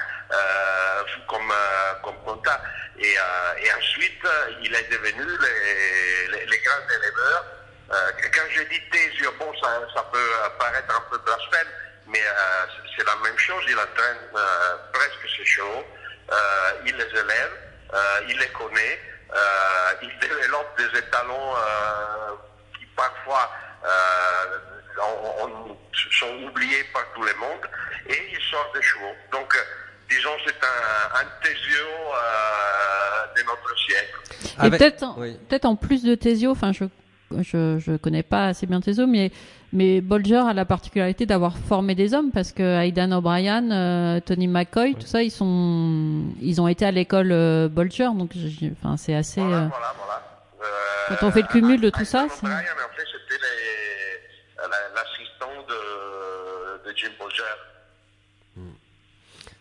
fut 1.07 1.21
comme, 1.27 1.53
comme 2.03 2.17
comptable. 2.23 2.63
Et, 2.99 3.15
ensuite, 3.77 4.23
il 4.61 4.73
est 4.73 4.89
devenu 4.91 5.23
les, 5.25 6.27
les, 6.31 6.45
les 6.45 6.57
grands 6.59 6.87
éleveurs. 6.89 7.45
Euh, 7.93 8.11
quand 8.33 8.49
je 8.49 8.63
dis 8.63 8.81
Thésio, 8.91 9.31
bon, 9.37 9.51
ça, 9.61 10.03
peut 10.11 10.31
paraître 10.57 10.95
un 10.95 11.03
peu 11.11 11.17
blasphème, 11.19 11.67
mais 12.07 12.21
euh, 12.21 12.65
c'est 12.97 13.05
la 13.05 13.15
même 13.17 13.37
chose. 13.37 13.63
Il 13.67 13.77
entraîne 13.77 14.17
euh, 14.35 14.77
presque 14.91 15.37
ses 15.37 15.45
chevaux, 15.45 15.83
il 16.85 16.95
les 16.95 17.19
élève, 17.19 17.51
il 18.27 18.39
les 18.39 18.49
connaît, 18.49 18.99
il 20.01 20.19
développe 20.19 20.77
des 20.77 20.99
étalons 20.99 21.55
qui 22.77 22.85
parfois 22.95 23.51
on, 24.99 25.45
on, 25.45 25.77
sont 26.11 26.47
oubliés 26.47 26.83
par 26.93 27.03
tout 27.15 27.21
le 27.21 27.33
monde, 27.39 27.65
et 28.07 28.17
il 28.31 28.41
sort 28.51 28.71
des 28.73 28.81
chevaux. 28.81 29.13
Donc, 29.31 29.53
disons, 30.09 30.37
c'est 30.45 30.63
un, 30.63 31.21
un 31.21 31.27
Thésio 31.41 31.85
de 33.35 33.43
notre 33.43 33.77
siècle. 33.79 34.65
Et 34.65 34.69
peut-être, 34.69 35.15
oui. 35.17 35.37
peut-être 35.49 35.65
en 35.65 35.75
plus 35.75 36.03
de 36.03 36.15
Thésio, 36.15 36.51
enfin, 36.51 36.71
je 36.71 36.85
je 37.41 37.79
je 37.79 37.97
connais 37.97 38.23
pas 38.23 38.47
assez 38.47 38.67
bien 38.67 38.79
Tezo, 38.81 39.07
mais 39.07 39.31
mais 39.71 40.01
Bolger 40.01 40.43
a 40.47 40.53
la 40.53 40.65
particularité 40.65 41.25
d'avoir 41.25 41.57
formé 41.57 41.95
des 41.95 42.13
hommes 42.13 42.31
parce 42.31 42.51
que 42.51 42.81
Aidan 42.81 43.11
O'Brien, 43.11 43.71
euh, 43.71 44.19
Tony 44.19 44.47
McCoy, 44.47 44.89
oui. 44.89 44.95
tout 44.95 45.07
ça, 45.07 45.23
ils 45.23 45.31
sont 45.31 46.25
ils 46.41 46.61
ont 46.61 46.67
été 46.67 46.85
à 46.85 46.91
l'école 46.91 47.31
euh, 47.31 47.67
Bolger, 47.69 48.09
donc 48.15 48.31
enfin 48.77 48.97
c'est 48.97 49.15
assez. 49.15 49.41
Voilà, 49.41 49.57
euh... 49.57 49.67
voilà, 49.69 49.93
voilà. 49.97 50.21
Quand 51.09 51.27
on 51.27 51.31
fait 51.31 51.41
le 51.41 51.47
cumul 51.47 51.81
de 51.81 51.89
tout 51.89 52.05
ça, 52.05 52.25
O'Brien, 52.25 52.55
en 52.55 52.95
fait, 52.95 53.03
c'était 53.11 53.41
l'assistant 54.95 55.51
de, 56.93 56.95
de 56.95 56.97
Jim 56.97 57.11
Bolger. 57.19 57.43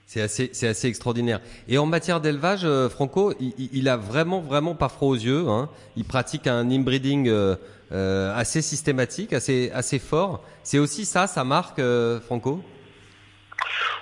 C'est 0.06 0.20
assez, 0.20 0.50
c'est 0.52 0.68
assez 0.68 0.88
extraordinaire. 0.88 1.40
Et 1.68 1.78
en 1.78 1.86
matière 1.86 2.20
d'élevage, 2.20 2.64
euh, 2.64 2.90
Franco, 2.90 3.32
il, 3.40 3.54
il, 3.72 3.88
a 3.88 3.96
vraiment, 3.96 4.42
vraiment 4.42 4.74
pas 4.74 4.90
froid 4.90 5.08
aux 5.08 5.14
yeux. 5.14 5.48
Hein. 5.48 5.70
Il 5.96 6.04
pratique 6.04 6.46
un 6.46 6.70
inbreeding 6.70 7.30
euh, 7.30 7.56
euh, 7.92 8.36
assez 8.36 8.60
systématique, 8.60 9.32
assez, 9.32 9.70
assez 9.72 9.98
fort. 9.98 10.44
C'est 10.64 10.78
aussi 10.78 11.06
ça, 11.06 11.26
sa 11.26 11.44
marque, 11.44 11.78
euh, 11.78 12.20
Franco? 12.20 12.62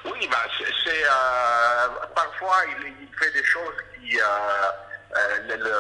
Oui, 0.05 0.29
bah, 0.29 0.39
c'est, 0.85 0.91
parfois 2.13 2.57
il, 2.67 2.89
il, 2.89 3.09
fait 3.17 3.33
des 3.33 3.45
choses 3.45 3.75
qui 4.01 4.17
le, 5.47 5.75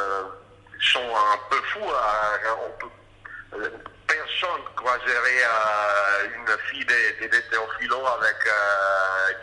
sont 0.80 1.00
un 1.00 1.38
peu 1.50 1.60
fous. 1.72 1.80
on 1.82 2.70
peut, 2.78 3.70
personne 4.10 4.64
croiserait 4.76 5.44
une 6.34 6.58
fille 6.70 6.84
de, 6.84 7.26
de, 7.26 7.28
de 7.28 8.16
avec 8.18 8.36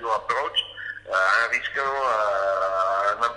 New 0.02 0.12
Approach 0.12 0.60
en 1.10 1.50
risquant 1.50 1.82
euh, 1.82 3.14
un 3.14 3.30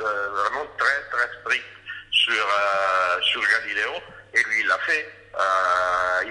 euh, 0.00 0.28
vraiment 0.30 0.66
très 0.78 1.02
très 1.10 1.28
strict 1.40 1.66
sur, 2.10 2.46
euh, 2.46 3.20
sur 3.22 3.42
Galiléo. 3.48 3.92
Et 4.34 4.42
lui, 4.44 4.60
il 4.60 4.66
l'a 4.66 4.78
fait. 4.78 5.14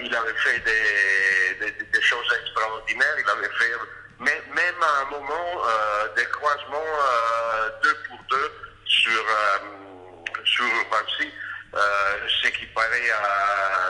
il 0.00 0.14
avait 0.14 0.34
fait 0.34 0.58
des, 0.60 1.54
des, 1.60 1.84
des, 1.84 2.02
choses 2.02 2.26
extraordinaires. 2.42 3.16
Il 3.18 3.30
avait 3.30 3.54
fait 3.58 3.72
même, 4.20 4.82
à 4.82 5.02
un 5.02 5.10
moment 5.10 5.62
des 6.16 6.26
croisements 6.26 6.94
deux 7.82 7.96
pour 8.08 8.18
deux 8.30 8.52
sur, 8.86 9.24
sur 10.44 10.88
ce 11.74 12.48
qui 12.48 12.66
paraît 12.74 13.12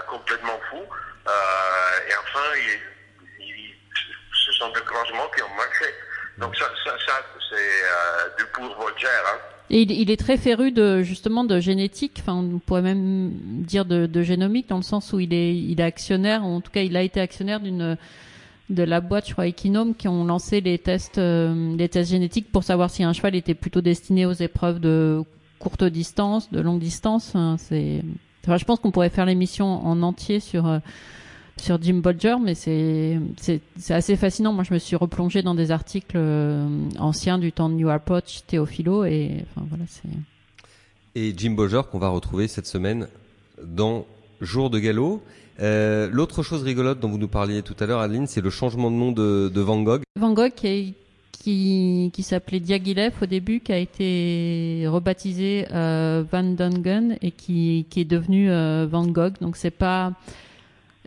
complètement 0.09 0.61
fou. 0.71 0.79
et 0.79 2.15
enfin, 2.23 2.49
il, 2.57 3.47
il, 3.47 3.75
ce 4.47 4.53
sont 4.53 4.69
des 4.73 4.81
croisements 4.81 5.29
qui 5.35 5.43
ont 5.43 5.57
marché. 5.57 5.87
Donc 6.39 6.55
ça, 6.57 6.67
c'est 7.51 7.57
euh, 7.57 8.29
du 8.39 8.45
pour 8.53 8.65
Volger. 8.77 9.07
Hein. 9.07 9.39
Et 9.71 9.83
il, 9.83 10.11
est 10.11 10.17
très 10.17 10.39
féru 10.39 10.73
de 10.73 11.03
justement 11.03 11.45
de 11.45 11.61
génétique, 11.61 12.19
enfin 12.21 12.35
on 12.35 12.59
pourrait 12.59 12.83
même 12.83 13.33
dire 13.35 13.85
de, 13.85 14.23
génomique 14.23 14.69
dans 14.69 14.79
le 14.79 14.83
sens 14.83 15.13
où 15.13 15.21
il 15.21 15.35
est 15.35 15.55
il 15.55 15.79
est 15.79 15.85
actionnaire, 15.85 16.43
en 16.43 16.63
tout 16.63 16.71
cas 16.71 16.81
il 16.81 16.97
a 16.97 17.03
été 17.03 17.21
actionnaire 17.21 17.61
d'une 17.61 17.99
de 18.71 18.83
la 18.83 19.01
boîte, 19.03 19.29
je 19.29 19.33
crois 19.33 19.47
Equinome, 19.47 19.95
qui 19.95 20.09
ont 20.09 20.25
lancé 20.25 20.63
les 20.63 20.79
tests 20.79 21.19
euh, 21.19 21.77
les 21.77 21.89
tests 21.91 22.11
génétiques 22.11 22.51
pour 22.51 22.65
savoir 22.65 22.89
si 22.89 23.03
un 23.03 23.13
cheval 23.13 23.35
était 23.35 23.55
plutôt 23.55 23.83
destiné 23.83 24.25
aux 24.25 24.33
épreuves 24.33 24.81
de 24.81 25.23
courte 25.59 25.85
distance, 25.85 26.51
de 26.51 26.61
longue 26.61 26.81
distance. 26.81 27.29
Enfin, 27.29 27.57
c'est, 27.59 28.03
enfin, 28.45 28.57
je 28.57 28.65
pense 28.65 28.81
qu'on 28.81 28.91
pourrait 28.91 29.11
faire 29.11 29.27
l'émission 29.27 29.67
en 29.67 30.03
entier 30.03 30.41
sur 30.41 30.67
euh, 30.67 30.79
sur 31.61 31.81
Jim 31.83 32.01
Bolger, 32.03 32.37
mais 32.43 32.55
c'est 32.55 33.19
c'est 33.37 33.95
assez 33.95 34.17
fascinant. 34.17 34.53
Moi, 34.53 34.65
je 34.65 34.73
me 34.73 34.79
suis 34.79 34.97
replongé 34.97 35.43
dans 35.43 35.55
des 35.55 35.71
articles 35.71 36.17
euh, 36.17 36.67
anciens 36.99 37.39
du 37.39 37.53
temps 37.53 37.69
de 37.69 37.75
New 37.75 37.89
Approach, 37.89 38.43
Théophilo, 38.47 39.05
et 39.05 39.45
enfin 39.51 39.67
voilà, 39.69 39.85
c'est. 39.89 40.09
Et 41.15 41.35
Jim 41.37 41.53
Bolger 41.53 41.83
qu'on 41.91 41.99
va 41.99 42.09
retrouver 42.09 42.49
cette 42.49 42.67
semaine 42.67 43.09
dans 43.63 44.07
Jour 44.41 44.71
de 44.71 44.79
galop. 44.79 45.23
Euh, 45.61 46.09
L'autre 46.13 46.45
chose 46.45 46.63
rigolote 46.63 47.01
dont 47.01 47.09
vous 47.09 47.19
nous 47.19 47.29
parliez 47.29 47.63
tout 47.63 47.75
à 47.81 47.87
l'heure, 47.87 48.01
Adeline, 48.01 48.29
c'est 48.29 48.41
le 48.41 48.51
changement 48.51 48.91
de 48.91 48.97
nom 48.97 49.11
de, 49.11 49.51
de 49.53 49.61
Van 49.61 49.83
Gogh. 49.83 50.03
Van 50.17 50.33
Gogh 50.33 50.53
qui 50.55 50.67
est 50.69 50.95
qui, 51.39 52.11
qui 52.13 52.23
s'appelait 52.23 52.61
Diaghilev 52.61 53.15
au 53.23 53.27
début, 53.27 53.61
qui 53.61 53.73
a 53.73 53.79
été 53.79 54.85
rebaptisé 54.87 55.67
euh, 55.73 56.25
Van 56.31 56.43
Dongen 56.43 57.17
et 57.23 57.31
qui, 57.31 57.87
qui 57.91 58.01
est 58.01 58.05
devenu 58.05 58.51
euh, 58.51 58.87
Van 58.91 59.07
Gogh. 59.07 59.35
Donc 59.41 59.57
c'est 59.57 59.71
pas 59.71 60.13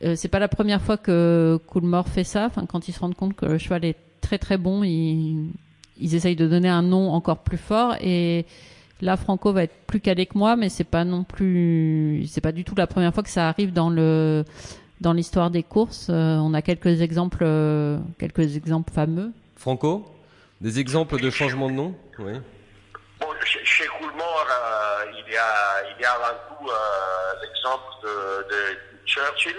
euh, 0.04 0.16
c'est 0.16 0.30
pas 0.30 0.40
la 0.40 0.48
première 0.48 0.82
fois 0.82 0.98
que 0.98 1.60
Coolmore 1.68 2.08
fait 2.08 2.24
ça. 2.24 2.46
Enfin, 2.46 2.66
quand 2.66 2.88
ils 2.88 2.92
se 2.92 3.00
rendent 3.00 3.16
compte 3.16 3.36
que 3.36 3.46
le 3.46 3.58
cheval 3.58 3.86
est 3.86 3.98
très 4.22 4.38
très 4.38 4.58
bon, 4.58 4.84
ils, 4.84 5.52
ils 6.00 6.16
essayent 6.16 6.36
de 6.36 6.48
donner 6.48 6.70
un 6.70 6.82
nom 6.82 7.12
encore 7.12 7.40
plus 7.40 7.58
fort. 7.58 7.96
Et 8.02 8.46
là, 9.02 9.18
Franco 9.18 9.52
va 9.52 9.64
être 9.64 9.76
plus 9.86 10.00
calé 10.00 10.26
que 10.26 10.38
moi, 10.38 10.56
mais 10.56 10.70
c'est 10.70 10.84
pas 10.84 11.06
non 11.06 11.24
plus, 11.24 12.26
c'est 12.28 12.42
pas 12.42 12.52
du 12.52 12.64
tout 12.64 12.76
la 12.76 12.88
première 12.88 13.14
fois 13.14 13.24
que 13.24 13.30
ça 13.30 13.48
arrive 13.50 13.74
dans 13.74 13.90
le 13.90 14.44
dans 15.02 15.14
l'histoire 15.14 15.50
des 15.50 15.64
courses. 15.64 16.08
Euh, 16.10 16.38
on 16.38 16.54
a 16.54 16.62
quelques 16.62 17.02
exemples, 17.02 17.42
euh, 17.42 17.98
quelques 18.20 18.56
exemples 18.56 18.92
fameux. 18.94 19.32
Franco? 19.56 20.06
Des 20.62 20.80
exemples 20.80 21.20
de 21.20 21.32
changement 21.32 21.70
de 21.70 21.74
nom 21.74 21.96
oui. 22.20 22.34
Bon, 23.20 23.28
chez, 23.44 23.66
chez 23.66 23.88
Coolmore, 23.88 24.48
euh, 24.48 25.06
il, 25.12 25.34
y 25.34 25.36
a, 25.36 25.82
il 25.90 26.00
y 26.00 26.06
a 26.06 26.12
avant 26.12 26.38
tout 26.50 26.70
euh, 26.70 26.74
l'exemple 27.42 27.84
de, 28.04 28.48
de, 28.48 28.78
Churchill, 29.08 29.56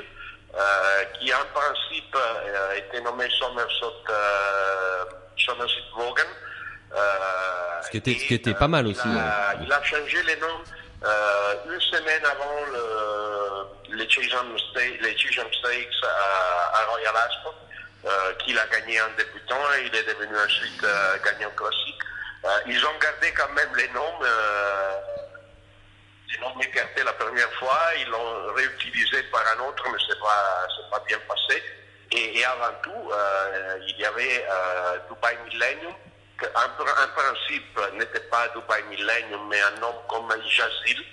euh, 0.54 1.04
qui 1.18 1.34
en 1.34 1.44
principe 1.52 2.16
était 2.76 3.00
nommé 3.00 3.28
Somerset, 3.30 3.84
Somerset 5.36 5.82
Vaughan. 5.96 6.22
ce 7.82 7.90
qui 7.90 7.96
était, 7.96 8.14
ce 8.14 8.24
qui 8.24 8.34
était 8.34 8.54
pas 8.54 8.68
mal 8.68 8.86
aussi. 8.86 9.00
Il 9.04 9.18
a, 9.18 9.54
il 9.60 9.72
a 9.72 9.82
changé 9.82 10.22
les 10.22 10.36
noms 10.36 10.62
une 11.66 11.80
semaine 11.80 12.22
avant 12.24 12.64
le, 12.70 13.96
les 13.96 14.08
Chisholm 14.08 14.56
Stakes, 14.56 15.00
les 15.02 15.16
Stakes 15.18 16.04
à, 16.04 16.78
à 16.78 16.84
Royal 16.84 17.16
Ascot. 17.16 17.54
Euh, 18.04 18.34
qu'il 18.40 18.58
a 18.58 18.66
gagné 18.66 19.00
en 19.00 19.10
débutant 19.16 19.62
il 19.78 19.94
est 19.94 20.02
devenu 20.02 20.36
ensuite 20.36 20.82
euh, 20.82 21.18
gagnant 21.24 21.50
classique. 21.50 22.02
Euh, 22.44 22.48
ils 22.66 22.84
ont 22.84 22.98
gardé 23.00 23.30
quand 23.30 23.52
même 23.52 23.76
les 23.76 23.88
noms, 23.90 24.18
les 26.32 26.38
noms 26.40 26.60
écartés 26.60 27.04
la 27.04 27.12
première 27.12 27.52
fois, 27.60 27.78
ils 28.00 28.08
l'ont 28.08 28.54
réutilisé 28.54 29.22
par 29.30 29.42
un 29.54 29.68
autre, 29.68 29.84
mais 29.92 29.98
c'est 30.08 30.18
pas, 30.18 30.66
pas 30.90 31.04
bien 31.06 31.18
passé. 31.28 31.62
Et, 32.10 32.44
avant 32.44 32.74
tout, 32.82 33.12
il 33.86 33.96
y 33.96 34.04
avait 34.04 34.44
Dubai 35.08 35.38
Millennium, 35.46 35.94
qui 36.40 36.46
en, 36.46 37.08
principe 37.14 37.78
n'était 37.92 38.26
pas 38.28 38.48
Dubai 38.48 38.82
Millennium, 38.90 39.48
mais 39.48 39.60
un 39.60 39.80
nom 39.80 39.94
comme 40.08 40.28
Jazil. 40.48 41.04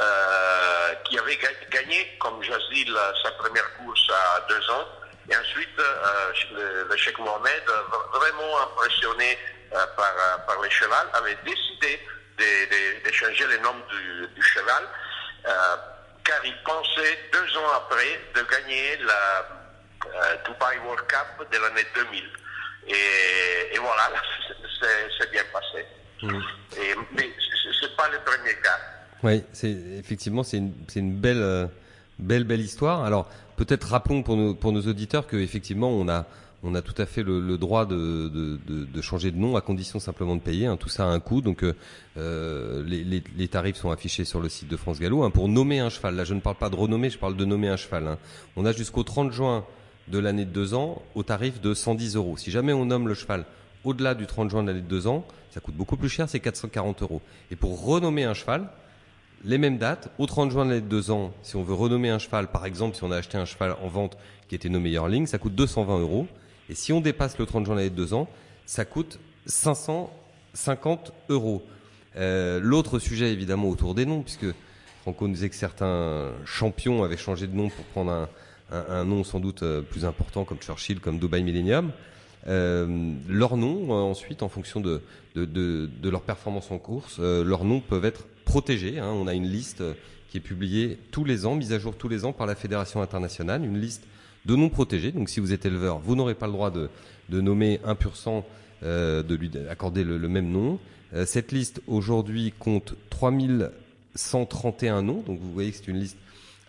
Euh, 0.00 0.94
qui 1.04 1.18
avait 1.18 1.38
gagné 1.68 2.16
comme 2.18 2.42
Jazil 2.42 2.96
sa 3.22 3.30
première 3.32 3.76
course 3.76 4.10
à 4.10 4.40
deux 4.48 4.70
ans 4.70 4.88
et 5.30 5.36
ensuite, 5.36 5.78
euh, 5.78 6.32
le, 6.54 6.88
le 6.88 6.96
Cheikh 6.96 7.18
Mohamed, 7.18 7.62
vraiment 8.12 8.60
impressionné 8.62 9.38
euh, 9.72 9.86
par, 9.96 10.12
euh, 10.12 10.38
par 10.46 10.60
les 10.62 10.70
chevals, 10.70 11.08
avait 11.14 11.36
décidé 11.44 12.00
de, 12.38 12.44
de, 12.44 13.08
de 13.08 13.12
changer 13.12 13.46
le 13.46 13.58
nom 13.58 13.74
du, 13.88 14.26
du 14.34 14.42
cheval, 14.42 14.84
euh, 15.46 15.76
car 16.24 16.44
il 16.44 16.54
pensait 16.64 17.18
deux 17.32 17.56
ans 17.58 17.70
après 17.76 18.20
de 18.34 18.42
gagner 18.50 18.96
la 18.98 19.48
euh, 20.06 20.36
Dubai 20.44 20.78
World 20.84 21.06
Cup 21.06 21.46
de 21.50 21.58
l'année 21.58 21.86
2000. 21.94 22.24
Et, 22.88 23.74
et 23.74 23.78
voilà, 23.78 24.10
c'est 25.18 25.30
bien 25.30 25.44
passé. 25.52 25.86
Mmh. 26.22 26.40
Et, 26.78 26.94
mais 27.12 27.30
c'est 27.80 27.96
pas 27.96 28.08
le 28.08 28.18
premier 28.18 28.54
cas. 28.60 28.78
Oui, 29.22 29.44
effectivement 29.98 30.42
c'est 30.42 30.56
une, 30.56 30.74
une 30.96 31.14
belle, 31.14 31.68
belle, 32.18 32.42
belle 32.44 32.60
histoire. 32.60 33.04
Alors 33.04 33.28
peut-être 33.56 33.84
rappelons 33.84 34.22
pour 34.22 34.36
nos, 34.36 34.54
pour 34.54 34.72
nos 34.72 34.82
auditeurs 34.82 35.26
que 35.26 35.36
effectivement 35.36 35.90
on 35.90 36.08
a 36.08 36.26
on 36.64 36.74
a 36.74 36.82
tout 36.82 36.94
à 36.98 37.06
fait 37.06 37.22
le, 37.22 37.58
droit 37.58 37.86
de, 37.86 38.28
de, 38.28 39.02
changer 39.02 39.32
de 39.32 39.36
nom 39.36 39.56
à 39.56 39.60
condition 39.60 39.98
simplement 39.98 40.36
de 40.36 40.40
payer. 40.40 40.66
Hein. 40.66 40.76
Tout 40.76 40.88
ça 40.88 41.04
a 41.04 41.06
un 41.06 41.18
coût, 41.18 41.40
donc 41.40 41.64
euh, 41.64 42.84
les, 42.86 43.02
les, 43.02 43.22
les, 43.36 43.48
tarifs 43.48 43.76
sont 43.76 43.90
affichés 43.90 44.24
sur 44.24 44.40
le 44.40 44.48
site 44.48 44.68
de 44.68 44.76
France 44.76 45.00
Gallo. 45.00 45.24
Hein. 45.24 45.30
Pour 45.30 45.48
nommer 45.48 45.80
un 45.80 45.88
cheval, 45.88 46.14
là 46.14 46.24
je 46.24 46.34
ne 46.34 46.40
parle 46.40 46.56
pas 46.56 46.70
de 46.70 46.76
renommer, 46.76 47.10
je 47.10 47.18
parle 47.18 47.36
de 47.36 47.44
nommer 47.44 47.68
un 47.68 47.76
cheval. 47.76 48.06
Hein. 48.06 48.18
On 48.56 48.64
a 48.64 48.72
jusqu'au 48.72 49.02
30 49.02 49.32
juin 49.32 49.64
de 50.06 50.18
l'année 50.18 50.44
de 50.44 50.50
deux 50.50 50.74
ans 50.74 51.02
au 51.16 51.24
tarif 51.24 51.60
de 51.60 51.74
110 51.74 52.14
euros. 52.14 52.36
Si 52.36 52.52
jamais 52.52 52.72
on 52.72 52.86
nomme 52.86 53.08
le 53.08 53.14
cheval 53.14 53.44
au-delà 53.84 54.14
du 54.14 54.26
30 54.26 54.50
juin 54.50 54.62
de 54.62 54.68
l'année 54.68 54.82
de 54.82 54.88
deux 54.88 55.08
ans, 55.08 55.26
ça 55.50 55.60
coûte 55.60 55.74
beaucoup 55.74 55.96
plus 55.96 56.08
cher, 56.08 56.28
c'est 56.28 56.40
440 56.40 57.02
euros. 57.02 57.20
Et 57.50 57.56
pour 57.56 57.84
renommer 57.84 58.22
un 58.22 58.34
cheval, 58.34 58.68
les 59.44 59.58
mêmes 59.58 59.78
dates, 59.78 60.10
au 60.18 60.26
30 60.26 60.50
juin 60.50 60.64
de 60.64 60.70
l'année 60.70 60.82
de 60.82 60.88
deux 60.88 61.10
ans, 61.10 61.32
si 61.42 61.56
on 61.56 61.62
veut 61.62 61.74
renommer 61.74 62.10
un 62.10 62.18
cheval, 62.18 62.48
par 62.48 62.66
exemple, 62.66 62.96
si 62.96 63.04
on 63.04 63.10
a 63.10 63.16
acheté 63.16 63.38
un 63.38 63.44
cheval 63.44 63.76
en 63.82 63.88
vente 63.88 64.16
qui 64.48 64.54
était 64.54 64.68
nommé 64.68 64.90
Yearling, 64.90 65.26
ça 65.26 65.38
coûte 65.38 65.54
220 65.54 66.00
euros. 66.00 66.26
Et 66.68 66.74
si 66.74 66.92
on 66.92 67.00
dépasse 67.00 67.38
le 67.38 67.46
30 67.46 67.66
juin 67.66 67.74
de 67.74 67.80
l'année 67.80 67.90
de 67.90 67.96
deux 67.96 68.14
ans, 68.14 68.28
ça 68.66 68.84
coûte 68.84 69.18
550 69.46 71.12
euros. 71.28 71.62
Euh, 72.16 72.60
L'autre 72.62 72.98
sujet, 72.98 73.32
évidemment, 73.32 73.68
autour 73.68 73.94
des 73.94 74.06
noms, 74.06 74.22
puisque 74.22 74.46
Franco 75.02 75.26
nous 75.26 75.34
disait 75.34 75.48
que 75.48 75.56
certains 75.56 76.30
champions 76.44 77.02
avaient 77.02 77.16
changé 77.16 77.46
de 77.46 77.56
nom 77.56 77.68
pour 77.68 77.84
prendre 77.86 78.12
un, 78.12 78.28
un, 78.70 79.04
nom 79.04 79.24
sans 79.24 79.40
doute 79.40 79.62
euh, 79.62 79.82
plus 79.82 80.04
important, 80.04 80.44
comme 80.44 80.58
Churchill, 80.58 81.00
comme 81.00 81.18
Dubai 81.18 81.42
Millennium. 81.42 81.92
Euh, 82.46 83.12
leurs 83.28 83.56
noms, 83.56 83.90
euh, 83.90 84.02
ensuite, 84.02 84.42
en 84.42 84.48
fonction 84.48 84.80
de, 84.80 85.02
de, 85.34 85.44
de, 85.44 85.90
de, 86.00 86.10
leur 86.10 86.22
performance 86.22 86.70
en 86.70 86.78
course, 86.78 87.18
leurs 87.18 87.64
noms 87.64 87.80
peuvent 87.80 88.04
être 88.04 88.24
protégés. 88.44 88.98
Hein. 88.98 89.10
On 89.12 89.26
a 89.26 89.34
une 89.34 89.46
liste 89.46 89.82
qui 90.32 90.38
est 90.38 90.40
publiée 90.40 90.98
tous 91.10 91.24
les 91.24 91.44
ans, 91.44 91.54
mise 91.56 91.74
à 91.74 91.78
jour 91.78 91.94
tous 91.94 92.08
les 92.08 92.24
ans 92.24 92.32
par 92.32 92.46
la 92.46 92.54
Fédération 92.54 93.02
internationale, 93.02 93.64
une 93.64 93.78
liste 93.78 94.04
de 94.46 94.56
noms 94.56 94.70
protégés. 94.70 95.12
Donc 95.12 95.28
si 95.28 95.40
vous 95.40 95.52
êtes 95.52 95.66
éleveur, 95.66 95.98
vous 95.98 96.16
n'aurez 96.16 96.34
pas 96.34 96.46
le 96.46 96.52
droit 96.52 96.70
de, 96.70 96.88
nommer 97.28 97.80
un 97.84 97.94
pur 97.94 98.16
sang, 98.16 98.46
euh, 98.82 99.22
de 99.22 99.34
lui 99.34 99.50
accorder 99.68 100.04
le, 100.04 100.18
même 100.28 100.50
nom. 100.50 100.78
Euh, 101.12 101.26
cette 101.26 101.52
liste 101.52 101.82
aujourd'hui 101.86 102.54
compte 102.58 102.94
3131 103.10 105.02
noms, 105.02 105.22
donc 105.26 105.38
vous 105.38 105.52
voyez 105.52 105.70
que 105.70 105.76
c'est 105.76 105.88
une 105.88 106.00
liste 106.00 106.16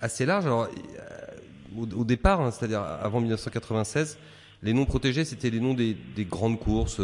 assez 0.02 0.26
large. 0.26 0.46
Alors 0.46 0.64
euh, 0.68 1.88
au, 1.96 2.04
départ, 2.04 2.42
hein, 2.42 2.52
c'est-à-dire 2.52 2.82
avant 2.82 3.22
1996, 3.22 4.18
les 4.62 4.74
noms 4.74 4.86
protégés 4.86 5.24
c'était 5.24 5.50
les 5.50 5.62
noms 5.62 5.74
des, 5.74 5.96
des 6.16 6.26
grandes 6.26 6.60
courses. 6.60 7.00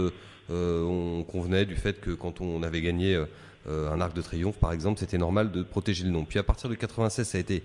Euh, 0.52 0.84
on 0.84 1.24
convenait 1.24 1.66
du 1.66 1.76
fait 1.76 2.02
que 2.02 2.12
quand 2.12 2.42
on 2.42 2.64
avait 2.64 2.82
gagné 2.82 3.24
euh, 3.70 3.92
un 3.92 4.02
arc 4.02 4.14
de 4.14 4.22
triomphe 4.22 4.58
par 4.58 4.72
exemple, 4.72 5.00
c'était 5.00 5.18
normal 5.18 5.52
de 5.52 5.64
protéger 5.64 6.04
le 6.04 6.12
nom. 6.12 6.26
Puis 6.26 6.40
à 6.40 6.44
partir 6.44 6.70
de 6.70 6.76
96, 6.76 7.28
ça 7.28 7.38
a 7.38 7.42
été 7.42 7.64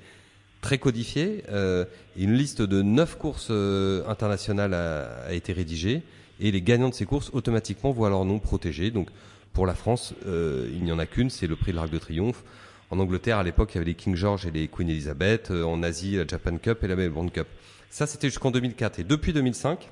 très 0.61 0.79
codifié. 0.79 1.45
Euh, 1.51 1.85
une 2.17 2.35
liste 2.35 2.63
de 2.63 2.83
neuf 2.83 3.17
courses 3.17 3.49
euh, 3.51 4.07
internationales 4.09 4.75
a, 4.75 5.27
a, 5.27 5.33
été 5.33 5.53
rédigée 5.53 6.03
et 6.41 6.51
les 6.51 6.63
gagnants 6.63 6.89
de 6.89 6.95
ces 6.95 7.07
courses 7.07 7.31
automatiquement 7.33 7.91
voient 7.91 8.11
leur 8.11 8.25
nom 8.25 8.39
protégé. 8.39 8.91
Donc 8.91 9.09
pour 9.53 9.67
la 9.67 9.75
France, 9.75 10.15
il 10.27 10.83
n'y 10.83 10.91
en 10.91 10.99
a 10.99 11.07
qu'une, 11.07 11.31
c'est 11.31 11.47
le 11.47 11.55
prix 11.55 11.71
de 11.71 11.77
l'Arc 11.77 11.91
de 11.91 11.99
Triomphe. 11.99 12.43
En 12.91 12.99
Angleterre, 12.99 13.39
à 13.39 13.45
l'époque, 13.45 13.71
il 13.73 13.77
y 13.77 13.79
avait 13.79 13.87
les 13.87 13.95
King 13.95 14.17
George 14.17 14.47
et 14.47 14.51
les 14.51 14.67
Queen 14.67 14.89
Elizabeth. 14.89 15.53
En 15.53 15.83
Asie, 15.85 16.17
la 16.17 16.27
Japan 16.27 16.59
Cup 16.59 16.83
et 16.83 16.89
la 16.89 16.97
Melbourne 16.97 17.31
Cup. 17.31 17.47
Ça, 17.89 18.09
c'était 18.09 18.29
jusqu'en 18.29 18.51
2004. 18.51 18.99
Et 18.99 19.05
depuis 19.05 19.33
2005, 19.33 19.89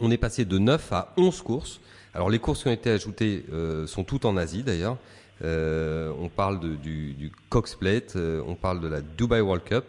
on 0.00 0.10
est 0.10 0.16
passé 0.16 0.46
de 0.46 0.58
9 0.58 0.92
à 0.92 1.12
11 1.18 1.42
courses. 1.42 1.80
Alors 2.16 2.30
les 2.30 2.38
courses 2.38 2.62
qui 2.62 2.68
ont 2.68 2.72
été 2.72 2.88
ajoutées 2.88 3.44
euh, 3.52 3.86
sont 3.86 4.02
toutes 4.02 4.24
en 4.24 4.38
Asie 4.38 4.62
d'ailleurs. 4.62 4.96
Euh, 5.44 6.10
on 6.18 6.30
parle 6.30 6.60
de, 6.60 6.74
du, 6.74 7.12
du, 7.12 7.30
Cox 7.50 7.74
Plate, 7.74 8.16
euh, 8.16 8.40
on 8.46 8.54
parle 8.54 8.80
de 8.80 8.88
la 8.88 9.02
Dubai 9.02 9.42
World 9.42 9.62
Cup 9.64 9.84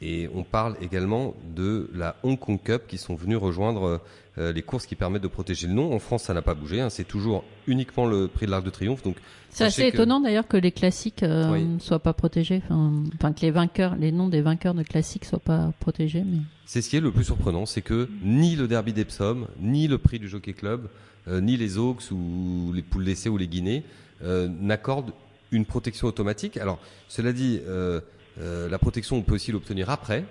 et 0.00 0.28
on 0.32 0.44
parle 0.44 0.76
également 0.80 1.34
de 1.56 1.90
la 1.92 2.14
Hong 2.22 2.38
Kong 2.38 2.60
Cup 2.62 2.82
qui 2.86 2.96
sont 2.96 3.16
venus 3.16 3.38
rejoindre 3.38 4.00
euh, 4.38 4.52
les 4.52 4.62
courses 4.62 4.86
qui 4.86 4.94
permettent 4.94 5.22
de 5.22 5.28
protéger 5.28 5.66
le 5.66 5.74
nom. 5.74 5.92
En 5.92 5.98
France, 5.98 6.24
ça 6.24 6.34
n'a 6.34 6.42
pas 6.42 6.54
bougé, 6.54 6.80
hein, 6.80 6.90
c'est 6.90 7.04
toujours 7.04 7.42
uniquement 7.66 8.06
le 8.06 8.28
prix 8.28 8.46
de 8.46 8.52
l'Arc 8.52 8.64
de 8.64 8.70
Triomphe. 8.70 9.02
Donc 9.02 9.16
c'est 9.50 9.64
assez 9.64 9.82
que... 9.82 9.96
étonnant 9.96 10.20
d'ailleurs 10.20 10.46
que 10.46 10.56
les 10.56 10.70
classiques 10.72 11.22
euh, 11.22 11.52
oui. 11.52 11.64
ne 11.64 11.78
soient 11.80 11.98
pas 11.98 12.12
protégés, 12.12 12.62
enfin 12.70 13.32
que 13.32 13.40
les 13.40 13.50
vainqueurs, 13.50 13.96
les 13.96 14.12
noms 14.12 14.28
des 14.28 14.42
vainqueurs 14.42 14.74
de 14.74 14.84
classiques 14.84 15.24
soient 15.24 15.38
pas 15.38 15.72
protégés. 15.80 16.22
Mais... 16.24 16.38
C'est 16.66 16.82
ce 16.82 16.90
qui 16.90 16.96
est 16.96 17.00
le 17.00 17.10
plus 17.10 17.24
surprenant, 17.24 17.66
c'est 17.66 17.82
que 17.82 18.08
ni 18.22 18.56
le 18.56 18.68
Derby 18.68 18.92
d'Epsom, 18.92 19.46
ni 19.60 19.88
le 19.88 19.98
prix 19.98 20.18
du 20.18 20.28
Jockey 20.28 20.52
Club, 20.52 20.88
ni 21.26 21.56
les 21.56 21.78
Oaks 21.78 22.10
ou 22.10 22.72
les 22.74 22.82
poules 22.82 23.04
d'essai 23.04 23.28
ou 23.28 23.36
les 23.36 23.48
Guinées 23.48 23.82
euh, 24.22 24.48
n'accordent 24.48 25.12
une 25.54 25.64
protection 25.64 26.06
automatique. 26.06 26.56
Alors, 26.56 26.78
cela 27.08 27.32
dit, 27.32 27.60
euh, 27.66 28.00
euh, 28.40 28.68
la 28.68 28.78
protection, 28.78 29.16
on 29.16 29.22
peut 29.22 29.34
aussi 29.34 29.52
l'obtenir 29.52 29.90
après, 29.90 30.24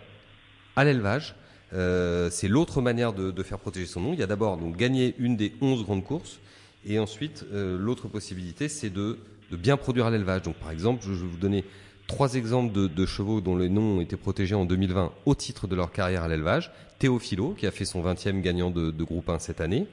à 0.75 0.83
l'élevage. 0.83 1.35
Euh, 1.73 2.29
c'est 2.29 2.47
l'autre 2.47 2.81
manière 2.81 3.13
de, 3.13 3.31
de, 3.31 3.43
faire 3.43 3.59
protéger 3.59 3.85
son 3.85 4.01
nom. 4.01 4.13
Il 4.13 4.19
y 4.19 4.23
a 4.23 4.27
d'abord 4.27 4.57
donc 4.57 4.77
gagner 4.77 5.15
une 5.17 5.35
des 5.37 5.53
11 5.61 5.83
grandes 5.83 6.03
courses, 6.03 6.39
et 6.85 6.99
ensuite 6.99 7.45
l'autre 7.51 8.09
possibilité, 8.09 8.67
c'est 8.67 8.89
de, 8.89 9.17
de, 9.51 9.57
bien 9.57 9.77
produire 9.77 10.05
à 10.05 10.11
l'élevage. 10.11 10.41
Donc, 10.41 10.55
par 10.55 10.71
exemple, 10.71 11.01
je, 11.03 11.11
vais 11.11 11.27
vous 11.27 11.37
donner 11.37 11.63
trois 12.07 12.35
exemples 12.35 12.73
de, 12.73 12.87
de, 12.87 13.05
chevaux 13.05 13.39
dont 13.39 13.55
les 13.55 13.69
noms 13.69 13.97
ont 13.97 14.01
été 14.01 14.17
protégés 14.17 14.55
en 14.55 14.65
2020 14.65 15.13
au 15.25 15.33
titre 15.33 15.67
de 15.67 15.75
leur 15.75 15.91
carrière 15.91 16.23
à 16.23 16.27
l'élevage. 16.27 16.71
Théophilo, 16.99 17.55
qui 17.57 17.65
a 17.65 17.71
fait 17.71 17.85
son 17.85 18.03
20e 18.03 18.41
gagnant 18.41 18.69
de, 18.69 18.91
de 18.91 19.03
groupe 19.03 19.29
1 19.29 19.39
cette 19.39 19.61
année. 19.61 19.87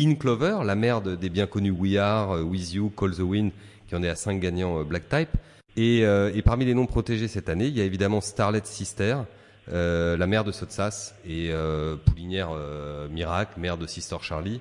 In 0.00 0.14
Clover, 0.14 0.58
la 0.64 0.76
mère 0.76 1.00
de, 1.00 1.16
des 1.16 1.28
bien 1.28 1.46
connus 1.46 1.72
We 1.72 1.96
Are, 1.96 2.38
uh, 2.38 2.42
With 2.42 2.72
You, 2.72 2.90
Call 2.90 3.16
the 3.16 3.20
Wind, 3.20 3.50
qui 3.88 3.96
en 3.96 4.02
est 4.04 4.08
à 4.08 4.14
5 4.14 4.38
gagnants 4.38 4.80
uh, 4.80 4.84
Black 4.84 5.08
Type. 5.08 5.30
Et, 5.76 6.04
euh, 6.04 6.30
et, 6.34 6.42
parmi 6.42 6.64
les 6.64 6.74
noms 6.74 6.86
protégés 6.86 7.26
cette 7.26 7.48
année, 7.48 7.66
il 7.66 7.76
y 7.76 7.80
a 7.80 7.84
évidemment 7.84 8.20
Starlet 8.20 8.62
Sister, 8.64 9.16
euh, 9.72 10.16
la 10.16 10.26
mère 10.26 10.44
de 10.44 10.52
Sotsas, 10.52 11.14
et 11.24 11.50
euh, 11.50 11.96
Poulinière 11.96 12.50
Miracle, 13.10 13.58
mère 13.58 13.76
de 13.76 13.86
Sister 13.86 14.16
Charlie, 14.20 14.60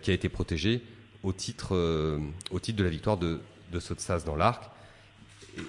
qui 0.00 0.10
a 0.10 0.14
été 0.14 0.30
protégée 0.30 0.82
au 1.22 1.32
titre, 1.32 1.76
au 2.50 2.60
titre 2.60 2.78
de 2.78 2.84
la 2.84 2.90
victoire 2.90 3.18
de, 3.18 3.40
de 3.72 3.80
Sotsas 3.80 4.24
dans 4.24 4.36
l'arc. 4.36 4.70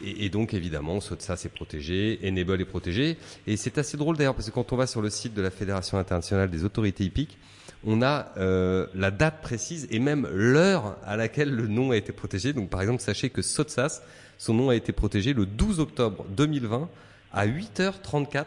Et, 0.04 0.26
et, 0.26 0.30
donc 0.30 0.54
évidemment, 0.54 1.02
Sotsas 1.02 1.42
est 1.46 1.54
protégé, 1.54 2.20
Enable 2.24 2.62
est 2.62 2.66
protégé. 2.66 3.18
Et 3.48 3.58
c'est 3.58 3.78
assez 3.78 3.98
drôle 3.98 4.16
d'ailleurs, 4.16 4.36
parce 4.36 4.48
que 4.48 4.54
quand 4.54 4.72
on 4.72 4.78
va 4.78 4.88
sur 4.88 5.02
le 5.02 5.10
site 5.10 5.34
de 5.34 5.42
la 5.42 5.52
Fédération 5.52 5.98
internationale 5.98 6.50
des 6.50 6.64
autorités 6.64 7.04
hippiques, 7.04 7.38
on 7.86 8.02
a 8.02 8.32
euh, 8.38 8.88
la 8.94 9.12
date 9.12 9.42
précise 9.42 9.88
et 9.92 10.00
même 10.00 10.28
l'heure 10.32 10.98
à 11.06 11.16
laquelle 11.16 11.52
le 11.52 11.68
nom 11.68 11.92
a 11.92 11.98
été 11.98 12.12
protégé. 12.12 12.54
Donc 12.54 12.70
par 12.70 12.82
exemple, 12.82 13.02
sachez 13.02 13.30
que 13.30 13.42
Sotsas, 13.42 14.02
son 14.38 14.54
nom 14.54 14.70
a 14.70 14.76
été 14.76 14.92
protégé 14.92 15.34
le 15.34 15.46
12 15.46 15.80
octobre 15.80 16.26
2020 16.36 16.90
à 17.34 17.48
8h34 17.48 18.46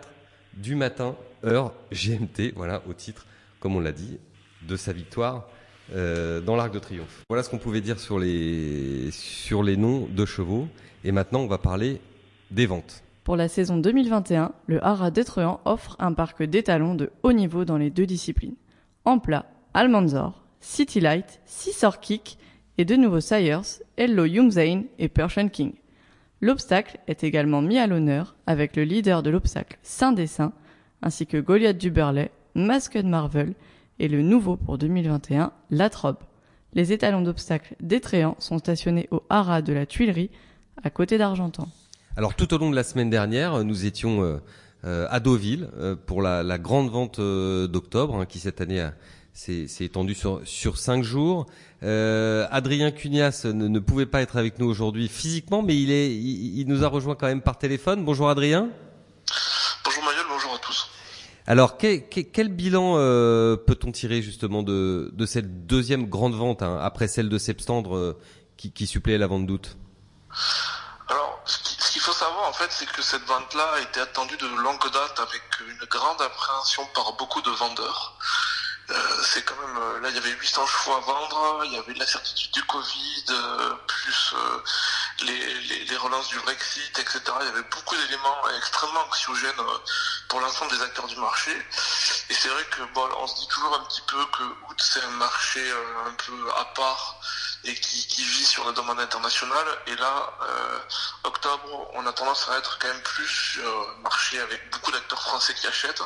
du 0.54 0.74
matin, 0.74 1.16
heure 1.44 1.72
GMT, 1.92 2.52
voilà, 2.56 2.82
au 2.88 2.92
titre, 2.92 3.26
comme 3.60 3.76
on 3.76 3.80
l'a 3.80 3.92
dit, 3.92 4.18
de 4.66 4.76
sa 4.76 4.92
victoire 4.92 5.48
euh, 5.94 6.40
dans 6.40 6.56
l'Arc 6.56 6.72
de 6.72 6.78
Triomphe. 6.78 7.22
Voilà 7.28 7.42
ce 7.42 7.50
qu'on 7.50 7.58
pouvait 7.58 7.80
dire 7.80 7.98
sur 7.98 8.18
les, 8.18 9.10
sur 9.12 9.62
les 9.62 9.76
noms 9.76 10.06
de 10.10 10.24
chevaux. 10.24 10.68
Et 11.04 11.12
maintenant, 11.12 11.40
on 11.40 11.46
va 11.46 11.58
parler 11.58 12.00
des 12.50 12.66
ventes. 12.66 13.02
Pour 13.24 13.36
la 13.36 13.48
saison 13.48 13.76
2021, 13.76 14.52
le 14.66 14.84
Haras 14.84 15.10
d'Étrehan 15.10 15.60
offre 15.64 15.96
un 15.98 16.12
parc 16.12 16.42
d'étalons 16.42 16.94
de 16.94 17.10
haut 17.22 17.32
niveau 17.32 17.64
dans 17.64 17.78
les 17.78 17.90
deux 17.90 18.06
disciplines. 18.06 18.54
En 19.06 19.18
plat, 19.18 19.46
Almanzor, 19.72 20.44
City 20.60 21.00
Light, 21.00 21.40
Scissor 21.46 22.00
Kick 22.00 22.38
et 22.76 22.84
de 22.84 22.96
nouveaux 22.96 23.20
Sires, 23.20 23.62
Hello 23.96 24.26
Youngzain 24.26 24.82
et 24.98 25.08
Persian 25.08 25.48
King. 25.48 25.72
L'obstacle 26.42 26.98
est 27.06 27.24
également 27.24 27.62
mis 27.62 27.78
à 27.78 27.86
l'honneur 27.86 28.36
avec 28.46 28.76
le 28.76 28.84
leader 28.84 29.22
de 29.22 29.30
l'obstacle 29.30 29.78
Saint-Dessin, 29.82 30.52
ainsi 31.00 31.26
que 31.26 31.38
Goliath 31.38 31.78
du 31.78 31.90
Burley, 31.90 32.30
Masked 32.54 33.06
Marvel 33.06 33.54
et 33.98 34.08
le 34.08 34.20
nouveau 34.20 34.56
pour 34.56 34.76
2021, 34.76 35.52
Latrobe. 35.70 36.18
Les 36.74 36.92
étalons 36.92 37.22
d'obstacles 37.22 37.76
d'Étréant 37.80 38.36
sont 38.38 38.58
stationnés 38.58 39.08
au 39.10 39.22
Haras 39.30 39.62
de 39.62 39.72
la 39.72 39.86
Tuilerie, 39.86 40.30
à 40.82 40.90
côté 40.90 41.16
d'Argentan. 41.16 41.68
Alors 42.16 42.34
tout 42.34 42.52
au 42.52 42.58
long 42.58 42.70
de 42.70 42.76
la 42.76 42.84
semaine 42.84 43.10
dernière, 43.10 43.64
nous 43.64 43.86
étions 43.86 44.22
euh, 44.22 44.38
à 44.84 45.20
Deauville 45.20 45.68
euh, 45.78 45.94
pour 45.96 46.22
la, 46.22 46.42
la 46.42 46.58
grande 46.58 46.90
vente 46.90 47.18
euh, 47.18 47.66
d'octobre, 47.66 48.16
hein, 48.16 48.26
qui 48.26 48.38
cette 48.38 48.60
année 48.60 48.80
a- 48.80 48.94
s'est 49.32 49.68
s'est 49.68 49.84
étendue 49.84 50.14
sur, 50.14 50.40
sur 50.44 50.76
cinq 50.78 51.02
jours. 51.04 51.46
Euh, 51.82 52.46
Adrien 52.50 52.90
Cunias 52.90 53.42
ne, 53.44 53.68
ne 53.68 53.78
pouvait 53.78 54.06
pas 54.06 54.22
être 54.22 54.36
avec 54.36 54.58
nous 54.58 54.66
aujourd'hui 54.66 55.08
physiquement, 55.08 55.62
mais 55.62 55.76
il, 55.80 55.90
est, 55.90 56.10
il, 56.14 56.58
il 56.60 56.66
nous 56.66 56.84
a 56.84 56.88
rejoint 56.88 57.14
quand 57.14 57.26
même 57.26 57.40
par 57.42 57.56
téléphone. 57.58 58.04
Bonjour 58.04 58.28
Adrien. 58.28 58.68
Bonjour 59.84 60.02
Mayol, 60.04 60.24
bonjour 60.28 60.54
à 60.54 60.58
tous. 60.58 60.88
Alors 61.46 61.76
quel, 61.78 62.08
quel- 62.08 62.30
quel 62.30 62.48
bilan 62.48 62.94
euh, 62.96 63.56
peut-on 63.56 63.92
tirer 63.92 64.20
justement 64.22 64.62
de, 64.62 65.10
de 65.14 65.26
cette 65.26 65.66
deuxième 65.66 66.06
grande 66.06 66.34
vente 66.34 66.62
hein, 66.62 66.78
après 66.82 67.08
celle 67.08 67.28
de 67.28 67.38
septembre 67.38 67.96
euh, 67.96 68.18
qui, 68.56 68.72
qui 68.72 68.86
suppléait 68.86 69.18
la 69.18 69.26
vente 69.26 69.46
d'août? 69.46 69.76
Alors, 71.08 71.40
ce 71.44 71.58
faut 72.10 72.18
savoir 72.18 72.48
en 72.48 72.52
fait, 72.52 72.72
c'est 72.72 72.90
que 72.90 73.02
cette 73.02 73.24
vente-là 73.24 73.70
a 73.74 73.80
été 73.80 74.00
attendue 74.00 74.36
de 74.36 74.48
longue 74.48 74.90
date 74.90 75.20
avec 75.20 75.42
une 75.60 75.86
grande 75.86 76.20
appréhension 76.20 76.84
par 76.86 77.12
beaucoup 77.12 77.40
de 77.40 77.50
vendeurs. 77.50 78.18
Euh, 78.90 79.22
c'est 79.22 79.44
quand 79.44 79.54
même 79.64 79.78
euh, 79.78 80.00
là 80.00 80.08
il 80.08 80.16
y 80.16 80.18
avait 80.18 80.32
800 80.32 80.66
chevaux 80.66 80.96
à 80.96 81.00
vendre, 81.00 81.62
il 81.66 81.72
y 81.72 81.76
avait 81.76 81.94
l'incertitude 81.94 82.50
du 82.50 82.64
Covid, 82.64 83.24
euh, 83.30 83.74
plus 83.86 84.34
les, 85.22 85.96
relances 85.98 86.28
du 86.28 86.38
Brexit, 86.40 86.98
etc. 86.98 87.20
Il 87.42 87.46
y 87.46 87.50
avait 87.50 87.68
beaucoup 87.70 87.94
d'éléments 87.94 88.48
extrêmement 88.56 89.02
anxiogènes 89.06 89.62
pour 90.28 90.40
l'ensemble 90.40 90.72
des 90.72 90.82
acteurs 90.82 91.06
du 91.06 91.16
marché. 91.16 91.52
Et 92.30 92.34
c'est 92.34 92.48
vrai 92.48 92.64
que 92.70 92.82
bon, 92.94 93.06
on 93.18 93.26
se 93.28 93.36
dit 93.36 93.48
toujours 93.48 93.74
un 93.74 93.84
petit 93.84 94.02
peu 94.08 94.24
que 94.26 94.42
août 94.42 94.78
c'est 94.78 95.04
un 95.04 95.10
marché 95.10 95.60
un 96.06 96.14
peu 96.14 96.50
à 96.58 96.64
part 96.74 97.20
et 97.64 97.74
qui, 97.74 98.06
qui 98.06 98.22
vit 98.22 98.44
sur 98.44 98.64
la 98.64 98.72
demande 98.72 99.00
internationale. 99.00 99.66
Et 99.86 99.96
là, 99.96 100.32
euh, 100.42 100.78
octobre, 101.24 101.90
on 101.94 102.06
a 102.06 102.12
tendance 102.12 102.48
à 102.48 102.58
être 102.58 102.78
quand 102.78 102.88
même 102.88 103.02
plus 103.02 103.26
sur 103.26 103.96
marché 104.02 104.40
avec 104.40 104.70
beaucoup 104.70 104.90
d'acteurs 104.92 105.20
français 105.20 105.54
qui 105.54 105.66
achètent. 105.66 106.02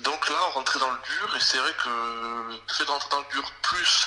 Donc 0.00 0.28
là, 0.28 0.36
on 0.48 0.50
rentrait 0.52 0.80
dans 0.80 0.90
le 0.90 0.98
dur, 0.98 1.36
et 1.36 1.40
c'est 1.40 1.58
vrai 1.58 1.72
que 1.82 2.74
fait 2.74 2.84
dans 2.84 2.94
le 2.94 3.32
dur, 3.32 3.44
plus 3.62 4.06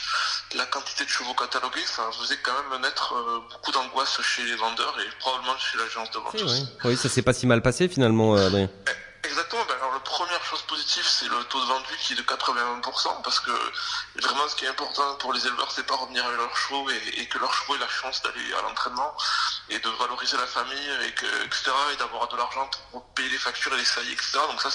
la 0.55 0.65
quantité 0.65 1.03
de 1.03 1.09
chevaux 1.09 1.33
catalogués, 1.33 1.85
ça 1.85 2.03
faisait 2.19 2.37
quand 2.43 2.53
même 2.69 2.81
naître 2.81 3.13
euh, 3.13 3.39
beaucoup 3.51 3.71
d'angoisse 3.71 4.21
chez 4.21 4.43
les 4.43 4.55
vendeurs 4.55 4.95
et 4.99 5.09
probablement 5.19 5.57
chez 5.57 5.77
l'agence 5.77 6.11
de 6.11 6.19
vente 6.19 6.35
aussi. 6.35 6.67
Oui, 6.83 6.97
ça 6.97 7.09
s'est 7.09 7.21
pas 7.21 7.33
si 7.33 7.47
mal 7.47 7.61
passé 7.61 7.87
finalement, 7.87 8.35
euh, 8.35 8.47
Adrien. 8.47 8.69
Exactement. 9.27 9.65
Ben 9.65 9.75
alors, 9.75 9.93
la 9.93 9.99
première 9.99 10.43
chose 10.45 10.61
positive, 10.63 11.05
c'est 11.05 11.27
le 11.27 11.43
taux 11.45 11.59
de 11.59 11.65
vendu 11.65 11.93
qui 11.99 12.13
est 12.13 12.15
de 12.15 12.21
81%, 12.21 13.21
parce 13.23 13.39
que 13.41 13.51
vraiment, 14.15 14.47
ce 14.47 14.55
qui 14.55 14.65
est 14.65 14.69
important 14.69 15.15
pour 15.15 15.33
les 15.33 15.45
éleveurs, 15.45 15.69
c'est 15.71 15.85
pas 15.85 15.95
revenir 15.95 16.25
avec 16.25 16.37
leurs 16.37 16.55
chevaux 16.55 16.89
et, 16.89 17.27
que 17.27 17.37
leurs 17.37 17.53
chevaux 17.53 17.75
aient 17.75 17.79
la 17.79 17.89
chance 17.89 18.21
d'aller 18.21 18.53
à 18.53 18.61
l'entraînement 18.61 19.15
et 19.69 19.79
de 19.79 19.89
valoriser 19.89 20.37
la 20.37 20.47
famille, 20.47 20.89
et 21.05 21.11
que, 21.13 21.25
etc., 21.45 21.71
et 21.93 21.97
d'avoir 21.97 22.27
de 22.29 22.37
l'argent 22.37 22.69
pour 22.91 23.05
payer 23.15 23.29
les 23.29 23.37
factures 23.37 23.73
et 23.73 23.77
les 23.77 23.85
saillies, 23.85 24.13
etc. 24.13 24.39
Donc 24.49 24.61
ça, 24.61 24.69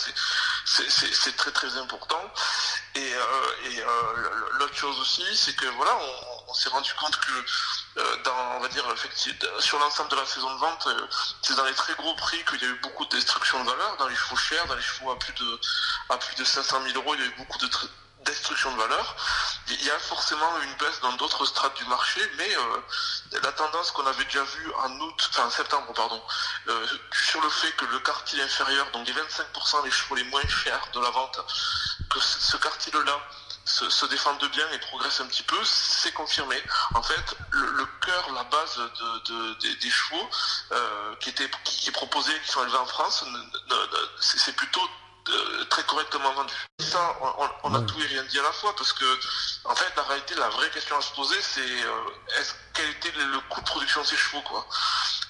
c'est 0.66 1.36
très 1.36 1.52
très 1.52 1.74
important. 1.78 2.22
Et, 2.94 3.14
euh, 3.14 3.22
euh, 3.64 4.30
l'autre 4.58 4.76
chose 4.76 5.00
aussi, 5.00 5.24
c'est 5.34 5.56
que 5.56 5.66
voilà, 5.66 5.98
on, 6.48 6.54
s'est 6.54 6.68
rendu 6.68 6.92
compte 7.00 7.16
que 7.16 7.32
effectivement, 8.94 9.60
sur 9.60 9.78
l'ensemble 9.78 10.10
de 10.10 10.16
la 10.16 10.26
saison 10.26 10.52
de 10.54 10.58
vente, 10.58 10.86
euh, 10.86 11.06
c'est 11.42 11.54
dans 11.54 11.64
les 11.64 11.74
très 11.74 11.94
gros 11.94 12.14
prix 12.14 12.42
qu'il 12.44 12.60
y 12.62 12.64
a 12.64 12.68
eu 12.68 12.80
beaucoup 12.80 13.04
de 13.04 13.10
destruction 13.10 13.62
de 13.64 13.70
valeur, 13.70 13.96
dans 13.98 14.08
les 14.08 14.16
chevaux 14.16 14.36
chers, 14.36 14.66
dans 14.66 14.74
les 14.74 14.82
chevaux 14.82 15.10
à 15.10 15.18
plus 15.18 15.32
de, 15.32 15.60
à 16.08 16.16
plus 16.18 16.34
de 16.36 16.44
500 16.44 16.82
000 16.84 16.96
euros, 16.96 17.14
il 17.14 17.20
y 17.20 17.24
a 17.24 17.26
eu 17.26 17.34
beaucoup 17.36 17.58
de 17.58 17.66
tr- 17.66 17.88
destruction 18.24 18.72
de 18.72 18.78
valeur. 18.80 19.16
Il 19.68 19.84
y 19.84 19.90
a 19.90 19.98
forcément 19.98 20.58
une 20.62 20.74
baisse 20.74 21.00
dans 21.00 21.12
d'autres 21.14 21.44
strates 21.44 21.76
du 21.76 21.84
marché, 21.86 22.20
mais 22.36 22.56
euh, 22.56 23.38
la 23.42 23.52
tendance 23.52 23.90
qu'on 23.90 24.06
avait 24.06 24.24
déjà 24.24 24.44
vue 24.44 24.72
en 24.74 24.90
août, 25.00 25.28
enfin 25.30 25.46
en 25.46 25.50
septembre, 25.50 25.92
pardon, 25.94 26.22
euh, 26.68 26.86
sur 27.12 27.40
le 27.40 27.50
fait 27.50 27.72
que 27.72 27.84
le 27.86 27.98
quartile 28.00 28.40
inférieur, 28.40 28.88
donc 28.92 29.06
les 29.06 29.12
25% 29.12 29.82
des 29.82 29.90
chevaux 29.90 30.14
les 30.14 30.24
moins 30.24 30.46
chers 30.48 30.86
de 30.92 31.00
la 31.00 31.10
vente, 31.10 31.40
que 32.10 32.20
ce 32.20 32.38
ce 32.52 32.56
quartile-là 32.58 33.20
se, 33.64 33.88
se 33.90 34.06
défendent 34.06 34.44
bien 34.50 34.68
et 34.72 34.78
progressent 34.78 35.20
un 35.20 35.26
petit 35.26 35.42
peu, 35.44 35.58
c'est 35.64 36.12
confirmé. 36.12 36.60
En 36.94 37.02
fait, 37.02 37.36
le, 37.50 37.66
le 37.72 37.86
cœur, 38.04 38.32
la 38.34 38.44
base 38.44 38.76
de, 38.76 39.32
de- 39.32 39.54
des, 39.60 39.74
des 39.76 39.90
chevaux 39.90 40.28
euh, 40.72 41.14
qui, 41.20 41.30
étaient, 41.30 41.50
qui, 41.64 41.76
qui 41.78 41.88
est 41.88 41.92
proposé, 41.92 42.32
qui 42.44 42.50
sont 42.50 42.62
élevés 42.62 42.78
en 42.78 42.86
France, 42.86 43.24
c'est 44.20 44.56
plutôt 44.56 44.88
euh, 45.28 45.64
très 45.66 45.84
correctement 45.84 46.32
vendu. 46.32 46.54
Ça, 46.80 47.16
on, 47.62 47.74
a 47.74 47.80
tout 47.82 48.00
et 48.02 48.06
rien 48.06 48.22
dit 48.24 48.38
à 48.38 48.42
la 48.42 48.52
fois 48.52 48.74
parce 48.76 48.92
que, 48.92 49.04
en 49.64 49.74
fait, 49.74 49.90
la 49.96 50.02
réalité, 50.02 50.34
la 50.34 50.48
vraie 50.50 50.68
question 50.70 50.96
à 50.96 51.00
se 51.00 51.12
poser, 51.12 51.40
c'est 51.40 51.60
euh, 51.84 52.04
est-ce 52.38 52.52
quel 52.74 52.88
était 52.90 53.12
le, 53.12 53.24
le 53.26 53.40
coût 53.48 53.60
de 53.60 53.66
production 53.66 54.02
de 54.02 54.06
ces 54.06 54.16
chevaux, 54.16 54.42
quoi? 54.42 54.66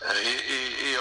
Et, 0.02 0.52
et- 0.52 0.90
et, 0.92 0.96
euh, 0.96 1.00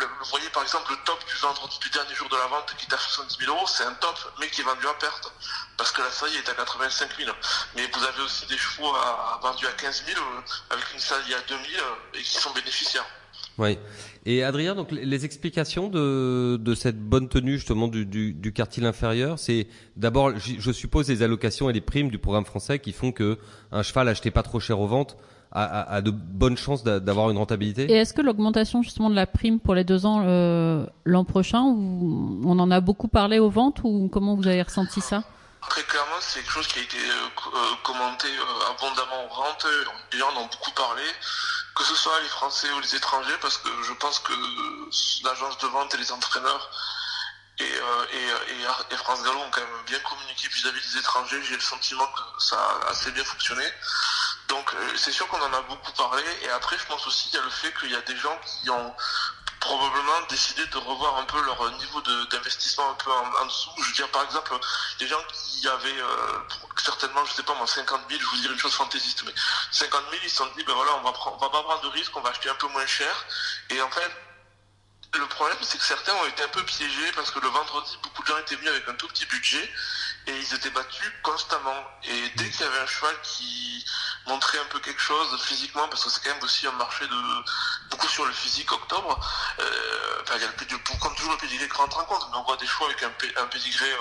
le, 0.00 0.06
vous 0.06 0.30
voyez 0.30 0.48
par 0.50 0.62
exemple 0.64 0.90
le 0.90 0.98
top 1.04 1.18
du 1.28 1.34
vendredi 1.40 1.78
du 1.80 1.90
dernier 1.90 2.14
jour 2.14 2.28
de 2.28 2.36
la 2.36 2.46
vente 2.48 2.74
qui 2.76 2.86
est 2.90 2.94
à 2.94 2.98
70 2.98 3.38
000 3.44 3.54
euros, 3.56 3.66
c'est 3.66 3.84
un 3.84 3.94
top, 3.94 4.16
mais 4.40 4.48
qui 4.48 4.60
est 4.60 4.64
vendu 4.64 4.86
à 4.88 4.94
perte 4.94 5.32
parce 5.76 5.92
que 5.92 6.02
la 6.02 6.10
saillie 6.10 6.36
est 6.36 6.48
à 6.48 6.54
85 6.54 7.10
000. 7.16 7.30
Mais 7.76 7.82
vous 7.94 8.04
avez 8.04 8.22
aussi 8.22 8.46
des 8.46 8.58
chevaux 8.58 8.92
à, 8.94 9.38
vendus 9.42 9.66
à 9.66 9.72
15 9.72 10.04
000 10.06 10.18
euh, 10.18 10.40
avec 10.70 10.84
une 10.92 10.98
saillie 11.00 11.34
à 11.34 11.40
2 11.48 11.54
000 11.54 11.60
euh, 11.78 12.18
et 12.18 12.22
qui 12.22 12.34
sont 12.38 12.52
bénéficiaires. 12.52 13.06
Oui. 13.58 13.78
Et 14.24 14.42
Adrien, 14.42 14.74
donc 14.74 14.90
les- 14.92 15.24
explications 15.24 15.88
de, 15.88 16.74
cette 16.74 16.98
bonne 17.00 17.28
tenue 17.28 17.56
justement 17.58 17.86
du, 17.88 18.06
du, 18.06 18.32
du 18.32 18.52
quartile 18.52 18.86
inférieur, 18.86 19.38
c'est 19.38 19.68
d'abord, 19.96 20.32
je 20.38 20.72
suppose, 20.72 21.08
les 21.08 21.22
allocations 21.22 21.68
et 21.68 21.72
les 21.72 21.80
primes 21.80 22.08
du 22.08 22.18
programme 22.18 22.46
français 22.46 22.78
qui 22.78 22.92
font 22.92 23.12
que 23.12 23.38
un 23.70 23.82
cheval 23.82 24.08
acheté 24.08 24.30
pas 24.30 24.42
trop 24.42 24.58
cher 24.60 24.80
aux 24.80 24.86
ventes 24.86 25.16
a, 25.52 25.62
a- 25.64 25.94
a 25.96 26.00
de 26.00 26.10
bonnes 26.10 26.56
chances 26.56 26.82
d'a- 26.82 27.00
d'avoir 27.00 27.30
une 27.30 27.38
rentabilité? 27.38 27.90
Et 27.90 27.96
est-ce 27.96 28.12
que 28.14 28.22
l'augmentation 28.22 28.82
justement 28.82 29.10
de 29.10 29.14
la 29.14 29.26
prime 29.26 29.60
pour 29.60 29.74
les 29.74 29.84
deux 29.84 30.06
ans 30.06 30.22
euh, 30.26 30.86
l'an 31.04 31.24
prochain, 31.24 31.62
vous- 31.62 32.40
on 32.44 32.58
en 32.58 32.70
a 32.70 32.80
beaucoup 32.80 33.08
parlé 33.08 33.38
aux 33.38 33.50
ventes 33.50 33.80
ou 33.84 34.08
comment 34.12 34.34
vous 34.34 34.46
avez 34.46 34.62
ressenti 34.62 35.00
ça? 35.00 35.22
Très 35.68 35.82
clairement, 35.84 36.18
c'est 36.20 36.40
quelque 36.40 36.52
chose 36.52 36.66
qui 36.66 36.80
a 36.80 36.82
été 36.82 36.96
euh, 36.98 37.28
euh, 37.54 37.58
commenté 37.84 38.26
euh, 38.28 38.70
abondamment 38.74 39.24
aux 39.30 39.34
ventes. 39.34 39.66
Les 40.12 40.18
gens 40.18 40.26
en 40.34 40.40
ont 40.42 40.48
beaucoup 40.50 40.72
parlé, 40.72 41.02
que 41.76 41.84
ce 41.84 41.94
soit 41.94 42.18
les 42.22 42.28
Français 42.28 42.66
ou 42.76 42.80
les 42.80 42.94
étrangers, 42.96 43.38
parce 43.40 43.58
que 43.58 43.68
je 43.86 43.92
pense 43.94 44.18
que 44.18 44.32
l'agence 45.24 45.56
de 45.58 45.66
vente 45.68 45.94
et 45.94 45.98
les 45.98 46.10
entraîneurs 46.10 46.68
et, 47.60 47.62
euh, 47.62 48.04
et, 48.16 48.52
et, 48.54 48.94
et 48.94 48.96
France 48.96 49.22
Gallo 49.22 49.38
ont 49.38 49.50
quand 49.52 49.60
même 49.60 49.84
bien 49.86 49.98
communiqué 50.08 50.48
vis-à-vis 50.48 50.80
des 50.92 50.98
étrangers. 50.98 51.40
J'ai 51.48 51.54
le 51.54 51.60
sentiment 51.60 52.06
que 52.06 52.42
ça 52.42 52.56
a 52.56 52.90
assez 52.90 53.12
bien 53.12 53.22
fonctionné. 53.24 53.62
Donc 54.52 54.74
euh, 54.74 54.96
c'est 54.96 55.12
sûr 55.12 55.26
qu'on 55.28 55.40
en 55.40 55.52
a 55.54 55.62
beaucoup 55.62 55.92
parlé. 55.92 56.22
Et 56.42 56.50
après, 56.50 56.76
je 56.76 56.84
pense 56.84 57.06
aussi 57.06 57.30
qu'il 57.30 57.38
y 57.38 57.42
a 57.42 57.44
le 57.44 57.50
fait 57.50 57.72
qu'il 57.72 57.90
y 57.90 57.96
a 57.96 58.02
des 58.02 58.16
gens 58.18 58.38
qui 58.44 58.68
ont 58.68 58.94
probablement 59.60 60.20
décidé 60.28 60.66
de 60.66 60.76
revoir 60.76 61.16
un 61.16 61.24
peu 61.24 61.40
leur 61.40 61.70
niveau 61.78 62.02
d'investissement 62.30 62.90
un 62.90 62.94
peu 62.94 63.10
en, 63.10 63.46
dessous. 63.46 63.70
Je 63.78 63.86
veux 63.86 63.94
dire, 63.94 64.10
par 64.10 64.24
exemple, 64.24 64.52
des 64.98 65.06
gens 65.06 65.22
qui 65.32 65.66
avaient 65.66 66.00
euh, 66.02 66.38
certainement, 66.76 67.24
je 67.24 67.32
sais 67.32 67.42
pas 67.44 67.54
moi, 67.54 67.66
50 67.66 68.02
000, 68.10 68.20
je 68.20 68.26
vous 68.26 68.36
dire 68.42 68.52
une 68.52 68.58
chose 68.58 68.74
fantaisiste, 68.74 69.22
mais 69.24 69.32
50 69.70 70.02
000, 70.10 70.22
ils 70.22 70.28
se 70.28 70.36
sont 70.36 70.46
dit, 70.54 70.64
ben 70.64 70.74
voilà, 70.74 70.96
on 70.96 71.02
va, 71.02 71.12
prendre, 71.12 71.38
on 71.38 71.40
va 71.40 71.48
pas 71.48 71.62
prendre 71.62 71.80
de 71.80 71.88
risque, 71.88 72.14
on 72.14 72.20
va 72.20 72.28
acheter 72.28 72.50
un 72.50 72.54
peu 72.56 72.68
moins 72.68 72.86
cher. 72.86 73.24
Et 73.70 73.80
en 73.80 73.90
fait, 73.90 74.10
le 75.14 75.26
problème, 75.28 75.56
c'est 75.62 75.78
que 75.78 75.84
certains 75.84 76.14
ont 76.14 76.26
été 76.26 76.42
un 76.42 76.48
peu 76.48 76.62
piégés 76.64 77.12
parce 77.14 77.30
que 77.30 77.38
le 77.38 77.48
vendredi, 77.48 77.96
beaucoup 78.02 78.22
de 78.22 78.26
gens 78.28 78.38
étaient 78.38 78.56
venus 78.56 78.70
avec 78.70 78.86
un 78.86 78.94
tout 78.94 79.08
petit 79.08 79.24
budget 79.24 79.72
et 80.26 80.36
ils 80.36 80.54
étaient 80.54 80.70
battus 80.70 81.12
constamment. 81.22 81.84
Et 82.04 82.28
dès 82.36 82.48
qu'il 82.50 82.60
y 82.60 82.64
avait 82.64 82.78
un 82.78 82.86
cheval 82.86 83.14
qui 83.22 83.84
montrait 84.26 84.58
un 84.58 84.64
peu 84.66 84.78
quelque 84.80 85.00
chose 85.00 85.42
physiquement, 85.42 85.88
parce 85.88 86.04
que 86.04 86.10
c'est 86.10 86.22
quand 86.22 86.34
même 86.34 86.44
aussi 86.44 86.66
un 86.66 86.72
marché 86.72 87.06
de 87.06 87.90
beaucoup 87.90 88.08
sur 88.08 88.24
le 88.24 88.32
physique 88.32 88.70
octobre, 88.70 89.18
euh, 89.58 90.22
enfin, 90.22 90.34
il 90.36 90.42
y 90.42 90.44
a 90.44 90.48
le 90.48 90.98
comme 91.00 91.14
toujours 91.14 91.32
le 91.32 91.38
pédigré 91.38 91.68
qui 91.68 91.76
rentre 91.76 91.98
en 91.98 92.04
compte, 92.04 92.26
mais 92.30 92.36
on 92.36 92.44
voit 92.44 92.56
des 92.56 92.66
chevaux 92.66 92.86
avec 92.86 93.02
un, 93.02 93.12
un 93.42 93.46
pédigré 93.46 93.90
euh, 93.90 93.96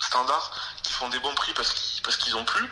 standard 0.00 0.50
qui 0.82 0.92
font 0.92 1.08
des 1.08 1.18
bons 1.20 1.34
prix 1.34 1.52
parce 1.54 1.72
qu'ils 1.72 2.02
parce 2.02 2.16
qu'ils 2.16 2.34
ont 2.36 2.44
plus. 2.44 2.68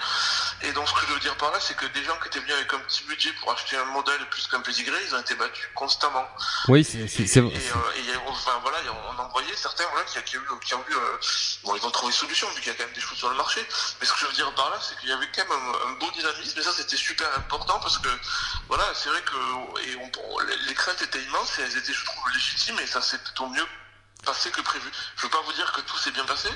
Et 0.63 0.73
donc 0.73 0.89
ce 0.89 0.95
que 0.95 1.01
je 1.07 1.13
veux 1.13 1.21
dire 1.21 1.37
par 1.37 1.51
là, 1.53 1.59
c'est 1.61 1.75
que 1.77 1.87
des 1.87 2.03
gens 2.05 2.17
qui 2.21 2.29
étaient 2.29 2.41
venus 2.41 2.55
avec 2.55 2.73
un 2.75 2.79
petit 2.81 3.05
budget 3.05 3.31
pour 3.35 3.53
acheter 3.53 3.77
un 3.77 3.85
modèle 3.87 4.25
plus 4.31 4.47
qu'un 4.49 4.61
pédigré, 4.61 4.97
ils 5.07 5.15
ont 5.15 5.21
été 5.21 5.35
battus 5.35 5.69
constamment. 5.75 6.27
Oui, 6.69 6.83
c'est 6.85 7.07
c'est- 7.09 7.27
et, 7.51 7.71
euh, 7.71 8.13
et, 8.13 8.17
enfin, 8.27 8.59
voilà, 8.63 8.79
on 9.13 9.19
en 9.19 9.29
voyait 9.29 9.55
certains 9.55 9.85
voilà, 9.93 10.05
qui, 10.07 10.21
qui, 10.23 10.37
qui 10.65 10.75
ont 10.75 10.85
eu, 10.89 10.95
euh, 10.95 11.19
bon, 11.65 11.77
ils 11.77 11.85
ont 11.87 11.91
trouvé 11.91 12.13
solution 12.13 12.49
vu 12.51 12.61
qu'il 12.61 12.69
y 12.73 12.75
a 12.75 12.75
quand 12.75 12.85
même 12.85 12.95
des 12.95 13.01
choses 13.01 13.19
sur 13.19 13.29
le 13.31 13.37
marché. 13.37 13.65
Mais 14.01 14.07
ce 14.07 14.13
que 14.15 14.21
je 14.21 14.27
veux 14.27 14.33
dire 14.33 14.53
par 14.55 14.71
là, 14.71 14.79
c'est 14.81 14.99
qu'il 14.99 15.09
y 15.11 15.13
avait 15.13 15.29
quand 15.35 15.47
même 15.49 15.53
un, 15.53 15.89
un 15.91 15.93
beau 16.01 16.11
dynamisme 16.13 16.59
et 16.59 16.63
ça 16.63 16.73
c'était 16.73 16.97
super 16.97 17.29
important 17.37 17.79
parce 17.81 17.99
que 17.99 18.09
voilà, 18.69 18.85
c'est 18.95 19.09
vrai 19.11 19.23
que 19.23 19.81
et 19.83 19.97
on, 19.97 20.39
les- 20.41 20.75
craintes 20.75 21.03
étaient 21.03 21.23
immenses 21.23 21.59
et 21.59 21.63
elles 21.63 21.77
étaient, 21.77 21.93
je 21.93 22.05
trouve, 22.05 22.23
légitimes 22.33 22.79
et 22.81 22.87
ça 22.87 23.03
s'est 23.03 23.19
plutôt 23.19 23.49
mieux 23.49 23.67
passé 24.29 24.51
que 24.51 24.61
prévu. 24.61 24.89
Je 25.17 25.23
veux 25.23 25.31
pas 25.31 25.43
vous 25.47 25.53
dire 25.53 25.73
que 25.73 25.81
tout 25.81 25.97
s'est 25.97 26.13
bien 26.13 26.25
passé, 26.27 26.49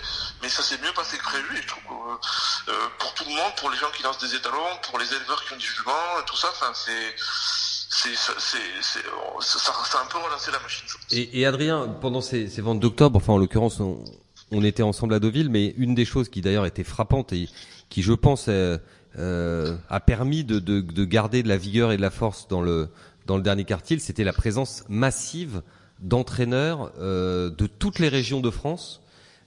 mais 0.42 0.48
ça 0.48 0.62
s'est 0.62 0.78
mieux 0.78 0.92
passé 0.94 1.16
que 1.16 1.24
prévu 1.24 1.56
et 1.56 1.62
je 1.62 1.68
trouve 1.68 1.84
que 1.84 2.70
euh, 2.70 2.74
pour 2.98 3.14
tout 3.14 3.24
le 3.24 3.30
monde, 3.34 3.52
pour 3.56 3.70
les 3.70 3.78
gens 3.78 3.90
qui 3.96 4.02
lancent 4.02 4.18
des 4.18 4.34
étalons, 4.34 4.72
pour 4.82 4.98
les 4.98 5.08
éleveurs 5.08 5.42
qui 5.44 5.54
ont 5.54 5.56
du 5.56 5.64
jugement, 5.66 6.04
tout 6.26 6.36
ça, 6.36 6.48
enfin 6.52 6.72
c'est 6.74 7.14
c'est 7.94 8.14
ça, 8.14 8.32
ça, 8.38 9.98
a 9.98 10.02
un 10.02 10.06
peu 10.06 10.18
relancé 10.18 10.50
la 10.50 10.60
machine. 10.60 10.86
Et, 11.10 11.40
et 11.40 11.46
Adrien, 11.46 11.88
pendant 12.00 12.20
ces, 12.20 12.48
ces 12.48 12.60
ventes 12.60 12.80
d'octobre, 12.80 13.16
enfin 13.16 13.34
en 13.34 13.38
l'occurrence, 13.38 13.80
on, 13.80 14.02
on 14.50 14.64
était 14.64 14.82
ensemble 14.82 15.14
à 15.14 15.18
Deauville, 15.18 15.50
mais 15.50 15.74
une 15.76 15.94
des 15.94 16.04
choses 16.04 16.28
qui 16.28 16.40
d'ailleurs 16.40 16.66
était 16.66 16.84
frappante 16.84 17.32
et 17.32 17.48
qui, 17.90 18.02
je 18.02 18.12
pense, 18.12 18.46
euh, 18.48 18.78
euh, 19.18 19.76
a 19.90 20.00
permis 20.00 20.42
de, 20.42 20.58
de, 20.58 20.80
de 20.80 21.04
garder 21.04 21.42
de 21.42 21.48
la 21.48 21.58
vigueur 21.58 21.92
et 21.92 21.96
de 21.96 22.02
la 22.02 22.10
force 22.10 22.48
dans 22.48 22.62
le 22.62 22.88
dans 23.26 23.36
le 23.36 23.42
dernier 23.42 23.64
quartile, 23.64 24.00
c'était 24.00 24.24
la 24.24 24.32
présence 24.32 24.84
massive 24.88 25.62
d'entraîneurs 26.02 26.90
euh, 26.98 27.48
de 27.50 27.66
toutes 27.66 27.98
les 27.98 28.08
régions 28.08 28.40
de 28.40 28.50
France, 28.50 29.00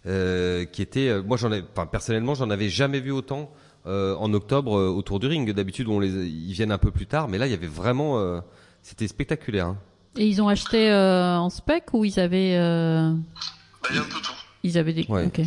euh, 0.08 0.66
qui 0.66 0.82
étaient, 0.82 1.10
euh, 1.10 1.22
moi 1.24 1.38
j'en 1.38 1.52
ai, 1.52 1.64
enfin 1.76 1.86
personnellement, 1.86 2.34
j'en 2.36 2.50
avais 2.50 2.70
jamais 2.70 3.00
vu 3.00 3.12
autant 3.12 3.52
euh, 3.86 4.16
en 4.18 4.34
octobre 4.34 4.78
euh, 4.78 4.88
autour 4.90 5.20
du 5.20 5.28
ring. 5.28 5.52
D'habitude, 5.54 5.88
on 5.88 6.00
les, 6.00 6.10
ils 6.10 6.54
viennent 6.54 6.72
un 6.72 6.78
peu 6.80 6.92
plus 6.92 7.06
tard, 7.08 7.28
mais 7.28 7.38
là, 7.38 7.46
il 7.48 7.52
y 7.52 7.56
avait 7.56 7.68
vraiment, 7.68 8.20
euh, 8.20 8.40
c'était 8.82 9.08
spectaculaire. 9.08 9.68
hein. 9.68 9.78
Et 10.18 10.26
ils 10.28 10.42
ont 10.42 10.48
acheté 10.48 10.90
euh, 10.92 11.38
en 11.38 11.50
spec 11.50 11.94
ou 11.94 12.06
ils 12.06 12.20
avaient, 12.20 12.56
euh, 12.58 13.12
Bah, 13.84 13.90
il 13.92 13.96
y 13.98 14.00
a 14.00 14.02
un 14.02 14.06
peu 14.06 14.22
tout. 14.22 14.32
ils 14.64 14.78
avaient 14.78 14.94
des. 14.94 15.06
Ouais. 15.10 15.26
Ok. 15.26 15.40
Il 15.40 15.46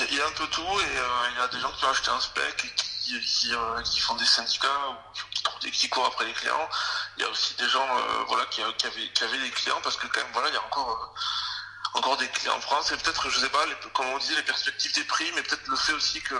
y, 0.00 0.02
a- 0.02 0.06
il 0.10 0.16
y 0.16 0.20
a 0.20 0.24
un 0.26 0.34
peu 0.36 0.44
tout 0.50 0.60
et 0.62 0.98
euh, 0.98 1.30
il 1.34 1.40
y 1.40 1.44
a 1.44 1.48
des 1.48 1.58
gens 1.60 1.70
qui 1.76 1.84
ont 1.84 1.88
acheté 1.90 2.10
un 2.10 2.20
spec 2.20 2.54
et 2.64 2.68
qui, 2.76 3.18
qui, 3.20 3.52
euh, 3.52 3.82
qui 3.82 4.00
font 4.00 4.14
des 4.16 4.24
syndicats 4.24 4.68
ou 4.90 4.94
qui, 5.34 5.42
trouvent 5.42 5.60
des- 5.62 5.70
qui 5.70 5.88
courent 5.88 6.06
après 6.06 6.26
les 6.26 6.32
clients. 6.32 6.68
Il 7.16 7.22
y 7.22 7.26
a 7.26 7.30
aussi 7.30 7.54
des 7.54 7.68
gens 7.68 7.86
euh, 7.96 8.24
voilà, 8.26 8.44
qui, 8.46 8.60
avaient, 8.62 8.76
qui 9.12 9.24
avaient 9.24 9.38
des 9.38 9.50
clients 9.50 9.80
parce 9.82 9.96
que 9.96 10.06
quand 10.08 10.20
même 10.20 10.32
voilà, 10.32 10.48
il 10.48 10.54
y 10.54 10.58
a 10.58 10.62
encore, 10.64 10.90
euh, 10.90 11.98
encore 11.98 12.16
des 12.16 12.28
clients 12.28 12.56
en 12.56 12.60
France 12.60 12.90
et 12.92 12.96
peut-être, 12.96 13.28
je 13.30 13.38
sais 13.40 13.48
pas, 13.50 13.64
les, 13.66 13.74
comme 13.92 14.06
on 14.06 14.18
dit, 14.18 14.34
les 14.34 14.42
perspectives 14.42 14.92
des 14.94 15.04
prix, 15.04 15.30
mais 15.34 15.42
peut-être 15.42 15.66
le 15.66 15.76
fait 15.76 15.92
aussi 15.92 16.20
que 16.22 16.34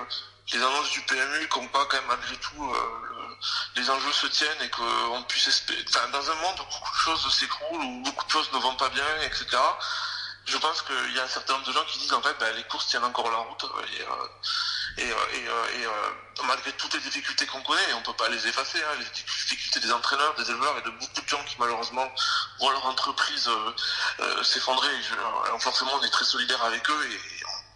les 0.53 0.59
annonces 0.63 0.91
du 0.91 1.01
PMU, 1.03 1.49
comme 1.49 1.69
quoi 1.71 1.87
quand 1.87 1.97
même 1.97 2.07
malgré 2.09 2.37
tout 2.37 2.65
euh, 2.73 3.01
le- 3.11 3.81
les 3.81 3.89
enjeux 3.91 4.13
se 4.13 4.27
tiennent 4.27 4.63
et 4.63 4.71
qu'on 4.71 5.23
puisse 5.25 5.49
espérer, 5.49 5.85
enfin 5.89 6.09
dans 6.09 6.31
un 6.31 6.35
monde 6.35 6.61
où 6.61 6.65
beaucoup 6.65 6.93
de 6.93 6.99
choses 6.99 7.35
s'écroulent, 7.35 7.83
où 7.83 8.03
beaucoup 8.03 8.25
de 8.27 8.31
choses 8.31 8.51
ne 8.53 8.59
vont 8.59 8.75
pas 8.77 8.89
bien, 8.91 9.07
etc. 9.23 9.47
Je 10.47 10.59
pense 10.59 10.83
qu'il 10.83 11.17
y 11.17 11.21
a 11.21 11.25
un 11.25 11.29
certain 11.29 11.55
nombre 11.55 11.67
de 11.67 11.73
gens 11.73 11.85
qui 11.87 11.99
disent 11.99 12.13
en 12.13 12.21
fait 12.21 12.37
ben, 12.39 12.55
les 12.55 12.65
courses 12.65 12.87
tiennent 12.89 13.05
encore 13.05 13.31
la 13.31 13.39
route 13.39 13.65
et, 13.65 14.03
euh, 14.03 14.27
et, 14.99 15.11
euh, 15.11 15.15
et, 15.33 15.47
euh, 15.87 16.11
et, 16.39 16.47
malgré 16.47 16.73
toutes 16.73 16.93
les 16.93 17.01
difficultés 17.01 17.47
qu'on 17.47 17.63
connaît, 17.63 17.95
on 17.95 18.03
peut 18.03 18.13
pas 18.13 18.29
les 18.29 18.47
effacer, 18.47 18.79
hein, 18.83 18.97
les 18.99 19.07
difficultés 19.07 19.81
des 19.81 19.93
entraîneurs, 19.93 20.35
des 20.35 20.51
éleveurs 20.51 20.77
et 20.79 20.83
de 20.83 20.91
beaucoup 20.91 21.21
de 21.21 21.29
gens 21.29 21.43
qui 21.45 21.57
malheureusement 21.59 22.07
voient 22.59 22.73
leur 22.73 22.87
entreprise 22.87 23.49
euh, 23.49 24.43
s'effondrer. 24.43 24.91
forcément, 25.61 25.93
on 25.95 26.03
est 26.05 26.11
très 26.11 26.27
solidaire 26.27 26.63
avec 26.65 26.89
eux 26.91 27.11
et, 27.11 27.21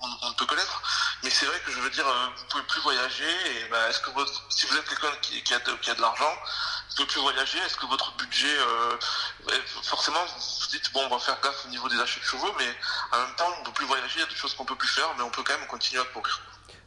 on, 0.01 0.29
ne 0.29 0.35
peut 0.35 0.55
l'être. 0.55 0.83
Mais 1.25 1.31
c'est 1.31 1.47
vrai 1.47 1.61
que 1.67 1.73
je 1.73 1.81
veux 1.81 1.91
dire, 1.91 2.05
vous 2.37 2.45
pouvez 2.45 2.63
plus 2.65 2.81
voyager. 2.83 3.29
Et 3.47 3.69
ben, 3.69 3.89
est-ce 3.89 3.99
que 3.99 4.11
votre, 4.11 4.45
si 4.49 4.67
vous 4.67 4.77
êtes 4.77 4.89
quelqu'un 4.89 5.11
qui, 5.23 5.43
qui 5.43 5.55
a 5.55 5.59
de, 5.59 5.73
de 5.73 6.01
l'argent, 6.01 6.33
vous 6.89 6.95
pouvez 6.97 7.09
plus 7.09 7.21
voyager. 7.21 7.59
Est-ce 7.59 7.77
que 7.77 7.87
votre 7.87 8.13
budget, 8.13 8.57
euh, 8.59 8.97
forcément, 9.83 10.25
vous 10.71 10.77
dites 10.77 10.91
bon, 10.93 11.01
on 11.07 11.09
va 11.11 11.19
faire 11.19 11.39
gaffe 11.43 11.65
au 11.67 11.71
niveau 11.71 11.89
des 11.89 11.97
achats 11.97 12.21
de 12.21 12.25
chevaux, 12.25 12.53
mais 12.59 12.65
en 13.17 13.21
même 13.27 13.35
temps, 13.37 13.45
on 13.57 13.61
ne 13.61 13.65
peut 13.67 13.73
plus 13.73 13.87
voyager. 13.87 14.17
Il 14.17 14.21
y 14.21 14.25
a 14.25 14.29
des 14.29 14.35
choses 14.35 14.55
qu'on 14.55 14.65
peut 14.65 14.77
plus 14.77 14.89
faire, 14.89 15.09
mais 15.17 15.25
on 15.25 15.31
peut 15.31 15.43
quand 15.45 15.59
même 15.59 15.67
continuer 15.69 16.01
à 16.03 16.05
courir. 16.13 16.41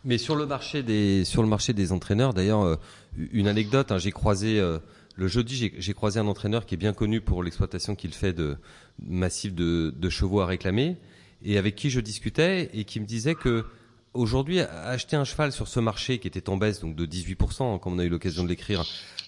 Mais 0.04 0.17
sur 0.17 0.36
le 0.36 0.46
marché 0.46 0.84
des 0.84 1.26
sur 1.26 1.41
le 1.44 1.48
marché 1.50 1.74
des 1.74 1.91
entraîneurs, 1.91 2.34
d'ailleurs, 2.34 2.63
euh, 2.63 2.76
une 3.17 3.48
anecdote, 3.48 3.91
hein, 3.91 3.98
j'ai 3.98 4.12
croisé 4.12 4.60
euh, 4.60 4.80
le 5.15 5.28
jeudi, 5.28 5.72
j'ai- 5.78 5.94
croisé 5.94 6.20
un 6.20 6.28
entraîneur 6.28 6.65
qui 6.65 6.74
est 6.76 6.78
bien 6.78 6.94
connu 6.94 7.22
pour 7.22 7.44
l'exploitation 7.44 7.96
qu'il 7.96 8.13
fait 8.13 8.34
de 8.34 8.58
massif 9.04 9.54
de, 9.54 9.94
de 9.96 10.10
chevaux 10.10 10.41
à 10.41 10.46
réclamer, 10.46 10.98
et 11.44 11.58
avec 11.58 11.76
qui 11.76 11.89
je 11.89 12.00
discutais 12.00 12.70
et 12.74 12.84
qui 12.86 13.00
me 13.00 13.06
disait 13.06 13.36
que 13.36 13.65
aujourd'hui 14.13 14.60
acheter 14.62 15.15
un 15.15 15.24
cheval 15.24 15.52
sur 15.52 15.67
ce 15.67 15.80
marché 15.80 16.20
qui 16.20 16.28
était 16.28 16.50
en 16.50 16.58
baisse 16.58 16.80
donc 16.80 16.96
de 16.96 17.06
18%, 17.06 17.76
hein, 17.76 17.80
comme 17.80 17.94
on 17.94 18.00
a 18.00 18.04
eu 18.04 18.10
l'occasion 18.10 18.44
de 18.44 18.50
l'écrire 18.50 18.84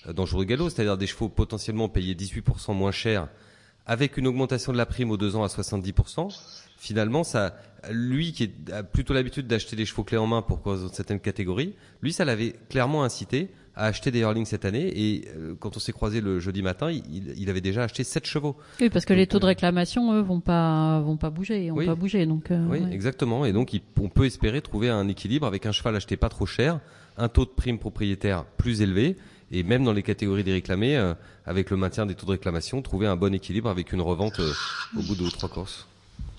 euh, 0.08 0.14
dans 0.14 0.26
Jour 0.26 0.40
de 0.40 0.46
Galop, 0.46 0.70
c'est-à-dire 0.70 0.98
des 0.98 1.08
chevaux 1.08 1.30
potentiellement 1.30 1.88
payés 1.90 2.16
18% 2.16 2.74
moins 2.74 2.92
cher, 2.92 3.28
avec 3.86 4.18
une 4.18 4.28
augmentation 4.28 4.72
de 4.72 4.78
la 4.78 4.86
prime 4.86 5.12
aux 5.12 5.18
deux 5.18 5.36
ans 5.36 5.44
à 5.44 5.48
70%, 5.48 6.30
finalement, 6.78 7.24
ça, 7.24 7.56
lui 7.92 8.32
qui 8.32 8.52
a 8.72 8.84
plutôt 8.84 9.14
l'habitude 9.14 9.48
d'acheter 9.48 9.76
des 9.76 9.86
chevaux 9.86 10.04
clés 10.04 10.18
en 10.18 10.28
main 10.28 10.42
pour 10.42 10.62
cause 10.62 10.90
de 10.90 10.94
certaines 10.96 11.20
catégories, 11.20 11.76
lui, 12.02 12.14
ça 12.14 12.24
l'avait 12.26 12.56
clairement 12.70 13.04
incité 13.04 13.50
à 13.76 13.86
acheter 13.88 14.12
des 14.12 14.20
Hurling 14.20 14.46
cette 14.46 14.66
année. 14.66 14.88
Et 14.96 15.28
euh, 15.36 15.56
quand 15.60 15.76
on 15.76 15.80
s'est 15.80 15.92
croisé 15.94 16.22
le 16.22 16.40
jeudi 16.40 16.62
matin, 16.62 16.92
il, 16.92 17.34
il 17.38 17.50
avait 17.50 17.60
déjà 17.62 17.84
acheté 17.84 18.04
7 18.04 18.26
chevaux. 18.26 18.56
Oui, 18.80 18.90
parce 18.90 19.04
que 19.04 19.14
Donc, 19.14 19.18
les 19.20 19.28
taux 19.28 19.40
de 19.40 19.46
euh, 19.46 19.48
réclamation, 19.48 20.14
eux, 20.14 20.22
vont 20.22 20.40
pas, 20.42 21.00
vont 21.02 21.18
pas 21.18 21.30
bouger, 21.32 21.72
ont 21.72 21.76
Oui. 21.78 21.86
pas 21.86 21.96
bougé, 21.96 22.26
donc. 22.26 22.52
euh, 22.52 22.66
Oui, 22.70 22.80
ouais. 22.80 22.94
exactement. 22.94 23.46
Et 23.46 23.52
donc, 23.52 23.74
il- 23.74 23.82
on 24.00 24.10
peut 24.10 24.26
espérer 24.26 24.62
trouver 24.62 24.90
un 24.90 25.08
équilibre 25.08 25.48
avec 25.48 25.66
un 25.66 25.72
cheval 25.72 25.96
acheté 25.96 26.18
pas 26.18 26.30
trop 26.30 26.46
cher, 26.46 26.80
un 27.18 27.30
taux 27.30 27.46
de 27.46 27.50
prime 27.50 27.80
propriétaire 27.80 28.46
plus 28.46 28.82
élevé, 28.82 29.16
et 29.54 29.62
même 29.62 29.86
dans 29.86 29.94
les 29.94 30.04
catégories 30.04 30.44
des 30.44 30.52
réclamés, 30.52 30.98
euh, 30.98 31.14
avec 31.46 31.70
le 31.70 31.78
maintien 31.78 32.06
des 32.08 32.16
taux 32.16 32.26
de 32.26 32.32
réclamation, 32.32 32.82
trouver 32.82 33.08
un 33.08 33.16
bon 33.16 33.34
équilibre 33.34 33.70
avec 33.70 33.94
une 33.94 34.02
revente 34.02 34.40
euh, 34.40 34.54
au 34.98 35.04
bout 35.04 35.16
de 35.16 35.30
trois 35.30 35.48
courses. 35.48 35.86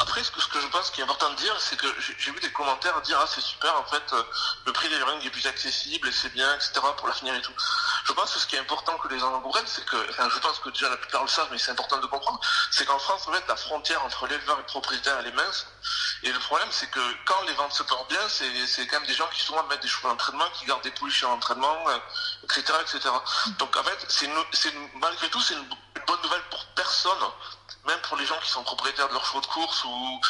Après, 0.01 0.25
ce 0.25 0.33
que, 0.33 0.41
je 0.41 0.67
pense 0.73 0.91
qui 0.91 1.01
est 1.01 1.05
important 1.05 1.31
de 1.31 1.37
dire, 1.37 1.55
c'est 1.61 1.77
que 1.77 1.87
j'ai 2.19 2.33
vu 2.33 2.41
des 2.41 2.51
commentaires 2.51 3.01
dire 3.03 3.17
ah 3.23 3.27
c'est 3.33 3.41
super, 3.41 3.73
en 3.79 3.85
fait, 3.85 4.03
euh, 4.13 4.23
le 4.67 4.73
prix 4.73 4.89
des 4.89 4.97
rings 4.97 5.25
est 5.25 5.31
plus 5.31 5.47
accessible 5.47 6.09
et 6.09 6.13
c'est 6.13 6.33
bien, 6.33 6.53
etc. 6.57 6.73
pour 6.97 7.07
l'avenir 7.07 7.35
et 7.37 7.41
tout. 7.41 7.53
Je 8.05 8.13
pense 8.13 8.33
que 8.35 8.41
ce 8.41 8.47
qui 8.49 8.57
est 8.57 8.59
important 8.59 8.99
que 8.99 9.09
les 9.09 9.21
gens 9.21 9.41
comprennent, 9.41 9.63
c'est 9.67 9.85
que, 9.85 9.97
enfin, 10.11 10.29
je 10.35 10.39
pense 10.41 10.59
que 10.59 10.71
déjà 10.71 10.91
la 10.91 10.97
plupart 10.97 11.23
le 11.23 11.29
savent, 11.29 11.49
mais 11.53 11.59
c'est 11.59 11.71
important 11.71 12.01
de 12.01 12.07
comprendre, 12.07 12.41
c'est 12.73 12.85
qu'en 12.85 12.99
France, 12.99 13.29
en 13.29 13.33
fait, 13.33 13.45
la 13.47 13.57
frontière 13.57 14.05
entre 14.05 14.27
l'éleveur 14.27 14.57
et 14.57 14.63
le 14.63 14.67
propriétaire, 14.67 15.17
elle 15.21 15.29
est 15.29 15.37
mince. 15.37 15.67
Et 16.25 16.33
le 16.33 16.39
problème, 16.39 16.69
c'est 16.71 16.91
que 16.91 17.01
quand 17.27 17.43
les 17.47 17.53
ventes 17.53 17.75
se 17.75 17.83
portent 17.83 18.09
bien, 18.09 18.29
c'est 18.29 18.87
quand 18.87 18.99
même 18.99 19.07
des 19.07 19.15
gens 19.15 19.29
qui 19.29 19.41
souvent 19.41 19.63
mettent 19.65 19.83
des 19.83 19.89
chevaux 19.89 20.09
d'entraînement, 20.09 20.49
qui 20.55 20.65
gardent 20.65 20.83
des 20.83 20.91
poulies 20.91 21.13
chez 21.13 21.27
l'entraînement, 21.27 21.77
euh, 21.89 21.99
etc., 22.45 22.63
etc. 22.81 23.11
Donc, 23.59 23.77
en 23.77 23.85
fait, 23.85 24.07
c'est 24.09 24.27
malgré 24.95 25.29
tout, 25.29 25.41
c'est 25.43 25.55
une 25.55 25.69
bonne 26.07 26.23
nouvelle 26.23 26.43
pour 26.51 26.65
personne 26.75 27.13
même 27.87 28.01
pour 28.01 28.17
les 28.17 28.25
gens 28.27 28.39
qui 28.41 28.51
sont 28.51 28.63
propriétaires 28.63 29.09
de 29.09 29.13
leurs 29.13 29.25
chevaux 29.25 29.41
de 29.41 29.47
course 29.47 29.85
ou 29.85 30.21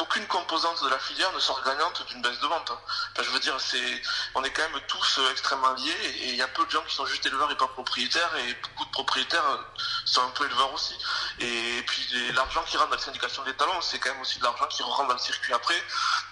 aucune 0.00 0.26
composante 0.26 0.82
de 0.82 0.88
la 0.88 0.98
filière 0.98 1.32
ne 1.32 1.38
sort 1.38 1.62
gagnante 1.62 2.04
d'une 2.08 2.20
baisse 2.22 2.38
de 2.40 2.46
vente. 2.46 2.70
hein. 2.70 2.78
Je 3.22 3.30
veux 3.30 3.40
dire, 3.40 3.54
c'est 3.60 4.02
on 4.34 4.42
est 4.42 4.50
quand 4.50 4.68
même 4.68 4.80
tous 4.88 5.18
euh, 5.18 5.30
extrêmement 5.30 5.72
liés 5.74 5.96
et 6.02 6.28
il 6.30 6.36
y 6.36 6.42
a 6.42 6.48
peu 6.48 6.64
de 6.64 6.70
gens 6.70 6.82
qui 6.82 6.94
sont 6.94 7.06
juste 7.06 7.24
éleveurs 7.26 7.50
et 7.50 7.56
pas 7.56 7.68
propriétaires 7.68 8.34
et 8.36 8.54
beaucoup 8.54 8.84
de 8.84 8.90
propriétaires 8.90 9.44
euh, 9.44 9.58
sont 10.04 10.22
un 10.22 10.30
peu 10.30 10.46
éleveurs 10.46 10.72
aussi. 10.72 10.96
Et 11.38 11.82
puis 11.86 12.32
l'argent 12.32 12.62
qui 12.64 12.76
rentre 12.76 12.90
dans 12.90 12.96
la 12.96 13.02
syndication 13.02 13.42
des 13.44 13.54
talons, 13.54 13.80
c'est 13.80 13.98
quand 13.98 14.10
même 14.10 14.20
aussi 14.20 14.38
de 14.38 14.44
l'argent 14.44 14.66
qui 14.66 14.82
rentre 14.82 15.06
dans 15.06 15.14
le 15.14 15.20
circuit 15.20 15.52
après. 15.52 15.80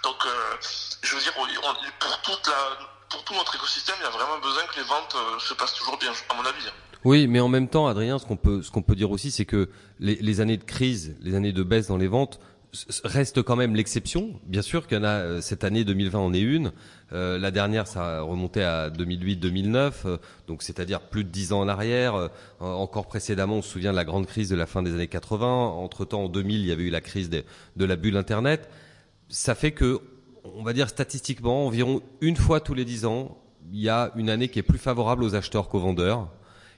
Donc, 0.02 0.24
euh, 0.26 0.57
je 1.02 1.14
veux 1.14 1.22
dire, 1.22 1.35
pour 1.35 3.24
tout 3.24 3.35
notre 3.35 3.55
écosystème, 3.55 3.96
il 4.00 4.05
y 4.05 4.07
a 4.07 4.11
vraiment 4.11 4.38
besoin 4.38 4.66
que 4.66 4.76
les 4.76 4.83
ventes 4.83 5.16
se 5.38 5.55
passent 5.55 5.74
toujours 5.74 5.96
bien, 5.98 6.12
à 6.29 6.35
mon 6.35 6.44
avis. 6.44 6.70
Oui, 7.04 7.26
mais 7.26 7.40
en 7.40 7.48
même 7.48 7.68
temps, 7.68 7.87
Adrien, 7.87 8.18
ce 8.18 8.26
qu'on 8.26 8.37
peut, 8.37 8.96
dire 8.96 9.11
aussi, 9.11 9.30
c'est 9.30 9.44
que 9.44 9.68
les, 10.00 10.40
années 10.40 10.56
de 10.56 10.64
crise, 10.64 11.16
les 11.22 11.35
années 11.35 11.52
de 11.52 11.62
baisse 11.62 11.88
dans 11.88 11.96
les 11.96 12.09
ventes 12.09 12.40
restent 13.04 13.42
quand 13.42 13.56
même 13.56 13.74
l'exception. 13.74 14.40
Bien 14.44 14.62
sûr 14.62 14.87
qu'il 14.87 14.98
y 14.98 15.00
en 15.00 15.04
a 15.04 15.09
euh, 15.09 15.40
cette 15.40 15.64
année 15.64 15.85
2020 15.85 16.18
en 16.18 16.35
est 16.35 16.40
une. 16.40 16.72
Euh, 17.12 17.38
la 17.38 17.50
dernière, 17.50 17.87
ça 17.87 18.18
a 18.18 18.20
remonté 18.20 18.62
à 18.62 18.90
2008-2009, 18.90 19.92
euh, 20.04 20.16
donc 20.48 20.62
c'est-à-dire 20.62 21.00
plus 21.00 21.24
de 21.24 21.28
dix 21.28 21.52
ans 21.52 21.61
en 21.61 21.68
arrière. 21.68 22.14
Euh, 22.16 22.28
encore 22.61 23.06
précédemment, 23.06 23.56
on 23.56 23.62
se 23.62 23.70
souvient 23.70 23.92
de 23.92 23.96
la 23.96 24.04
grande 24.04 24.26
crise 24.26 24.48
de 24.48 24.56
la 24.56 24.66
fin 24.66 24.82
des 24.82 24.92
années 24.92 25.06
80. 25.06 25.46
Entre-temps, 25.46 26.24
en 26.24 26.28
2000, 26.28 26.61
il 26.61 26.66
y 26.66 26.72
avait 26.72 26.85
eu 26.85 26.90
la 26.90 27.00
crise 27.00 27.30
de 27.30 27.44
la 27.85 27.96
bulle 27.96 28.16
Internet. 28.16 28.68
Ça 29.28 29.54
fait 29.54 29.72
que, 29.72 30.00
on 30.44 30.62
va 30.62 30.72
dire 30.72 30.88
statistiquement, 30.88 31.66
environ 31.66 32.02
une 32.20 32.37
fois 32.37 32.61
tous 32.61 32.74
les 32.74 32.85
dix 32.85 33.06
ans, 33.06 33.38
il 33.72 33.80
y 33.80 33.88
a 33.88 34.12
une 34.16 34.30
année 34.30 34.48
qui 34.48 34.59
est 34.59 34.64
plus 34.64 34.78
favorable 34.78 35.24
aux 35.24 35.35
acheteurs 35.35 35.68
qu'aux 35.68 35.80
vendeurs. 35.80 36.28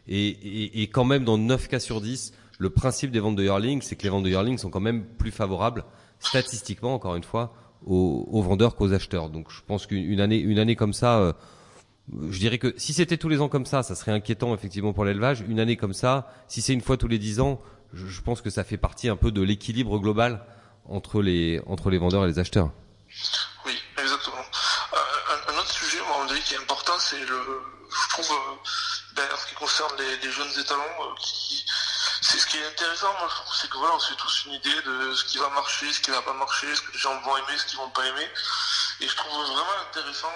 Et, 0.09 0.83
et, 0.83 0.89
quand 0.89 1.05
même, 1.05 1.25
dans 1.25 1.37
9 1.37 1.69
cas 1.69 1.81
sur 1.81 2.01
10, 2.01 2.33
le 2.59 2.71
principe 2.71 3.11
des 3.11 3.21
ventes 3.21 3.37
de 3.37 3.45
Yearling, 3.45 3.83
c'est 3.83 3.95
que 3.95 4.03
les 4.05 4.09
ventes 4.09 4.25
de 4.25 4.31
Yearling 4.31 4.57
sont 4.59 4.71
quand 4.71 4.81
même 4.81 5.05
plus 5.05 5.31
favorables, 5.31 5.85
statistiquement, 6.19 6.95
encore 6.95 7.15
une 7.15 7.25
fois, 7.25 7.55
aux, 7.87 8.27
aux 8.31 8.43
vendeurs 8.43 8.75
qu'aux 8.75 8.93
acheteurs. 8.93 9.29
Donc 9.29 9.51
je 9.51 9.61
pense 9.67 9.87
qu'une 9.87 10.05
une 10.05 10.21
année, 10.21 10.39
une 10.39 10.59
année 10.59 10.77
comme 10.77 10.95
ça, 10.95 11.19
euh, 11.19 11.33
je 12.31 12.39
dirais 12.39 12.59
que 12.59 12.75
si 12.77 12.93
c'était 12.93 13.19
tous 13.19 13.29
les 13.29 13.41
ans 13.41 13.49
comme 13.49 13.67
ça, 13.67 13.83
ça 13.83 13.95
serait 13.95 14.13
inquiétant 14.13 14.55
effectivement 14.55 14.93
pour 14.93 15.05
l'élevage. 15.05 15.45
Une 15.47 15.61
année 15.61 15.77
comme 15.77 15.93
ça, 15.93 16.33
si 16.49 16.63
c'est 16.63 16.73
une 16.73 16.81
fois 16.81 16.97
tous 16.97 17.09
les 17.09 17.19
10 17.19 17.41
ans, 17.41 17.61
je, 17.93 18.07
je 18.07 18.21
pense 18.23 18.41
que 18.41 18.51
ça 18.51 18.65
fait 18.65 18.77
partie 18.77 19.09
un 19.09 19.17
peu 19.17 19.31
de 19.31 19.43
l'équilibre 19.43 19.99
global 19.99 20.45
entre 20.89 21.21
les, 21.23 21.61
entre 21.67 21.91
les 21.91 21.99
vendeurs 21.99 22.25
et 22.25 22.29
les 22.29 22.39
acheteurs. 22.39 22.71
Oui, 23.67 23.73
exactement. 24.01 24.37
Euh, 24.37 25.53
un, 25.53 25.59
autre 25.59 25.71
sujet, 25.71 25.99
donné, 25.99 26.33
avis, 26.33 26.43
qui 26.43 26.55
est 26.55 26.59
important, 26.59 26.93
c'est 26.99 27.21
le, 27.21 27.27
je 27.27 28.09
trouve, 28.11 28.31
euh, 28.31 28.57
ben, 29.19 29.35
en 29.35 29.37
ce 29.37 29.47
qui 29.47 29.55
concerne 29.55 29.93
les, 29.99 30.31
jeunes 30.31 30.61
étalons, 30.61 31.15
qui, 31.19 31.65
c'est 32.23 32.39
ce 32.39 32.47
qui 32.47 32.57
est 32.59 32.67
intéressant, 32.67 33.13
moi, 33.19 33.29
je 33.29 33.35
trouve, 33.35 33.55
c'est 33.61 33.69
que 33.69 33.77
voilà, 33.77 33.97
on 33.97 33.99
se 33.99 34.11
fait 34.11 34.17
tous 34.17 34.45
une 34.47 34.53
idée 34.53 34.81
de 34.87 35.15
ce 35.15 35.25
qui 35.25 35.39
va 35.39 35.49
marcher, 35.49 35.93
ce 35.93 36.01
qui 36.01 36.11
va 36.13 36.23
pas 36.23 36.35
marcher, 36.35 36.73
ce 36.73 36.83
que 36.83 36.93
les 36.93 36.99
gens 36.99 37.19
vont 37.23 37.37
aimer, 37.37 37.59
ce 37.59 37.67
qu'ils 37.67 37.79
vont 37.79 37.91
pas 37.91 38.07
aimer. 38.07 38.29
Et 39.01 39.09
je 39.09 39.17
trouve 39.17 39.33
vraiment 39.33 39.79
intéressant 39.89 40.31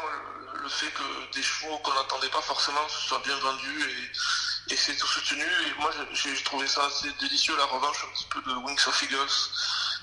le, 0.60 0.68
fait 0.68 0.90
que 0.90 1.34
des 1.34 1.42
chevaux 1.42 1.78
qu'on 1.78 1.94
n'attendait 1.94 2.28
pas 2.28 2.40
forcément 2.40 2.88
soient 2.88 3.22
bien 3.24 3.36
vendus 3.36 3.84
et, 3.88 4.72
et 4.74 4.76
c'est 4.76 4.96
tout 4.96 5.06
soutenu. 5.06 5.44
Et 5.44 5.80
moi, 5.80 5.90
j'ai 6.12 6.34
trouvé 6.42 6.66
ça 6.66 6.84
assez 6.86 7.12
délicieux, 7.20 7.56
la 7.56 7.66
revanche 7.66 8.04
un 8.04 8.12
petit 8.14 8.26
peu 8.30 8.42
de 8.50 8.56
Wings 8.56 8.88
of 8.88 9.02
Eagles 9.02 9.50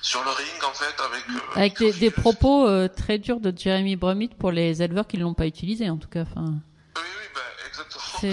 sur 0.02 0.24
le 0.24 0.30
ring 0.30 0.64
en 0.64 0.74
fait 0.74 0.96
avec 1.04 1.24
euh, 1.30 1.60
avec 1.60 2.00
des, 2.00 2.10
propos 2.10 2.66
euh, 2.66 2.88
très 2.88 3.18
durs 3.18 3.42
de 3.42 3.54
Jeremy 3.56 3.98
Brumit 3.98 4.30
pour 4.30 4.52
les 4.52 4.82
éleveurs 4.82 5.06
qui 5.06 5.18
ne 5.18 5.24
l'ont 5.24 5.34
pas 5.34 5.46
utilisé 5.46 5.90
en 5.90 5.98
tout 5.98 6.08
cas 6.08 6.22
enfin 6.22 6.62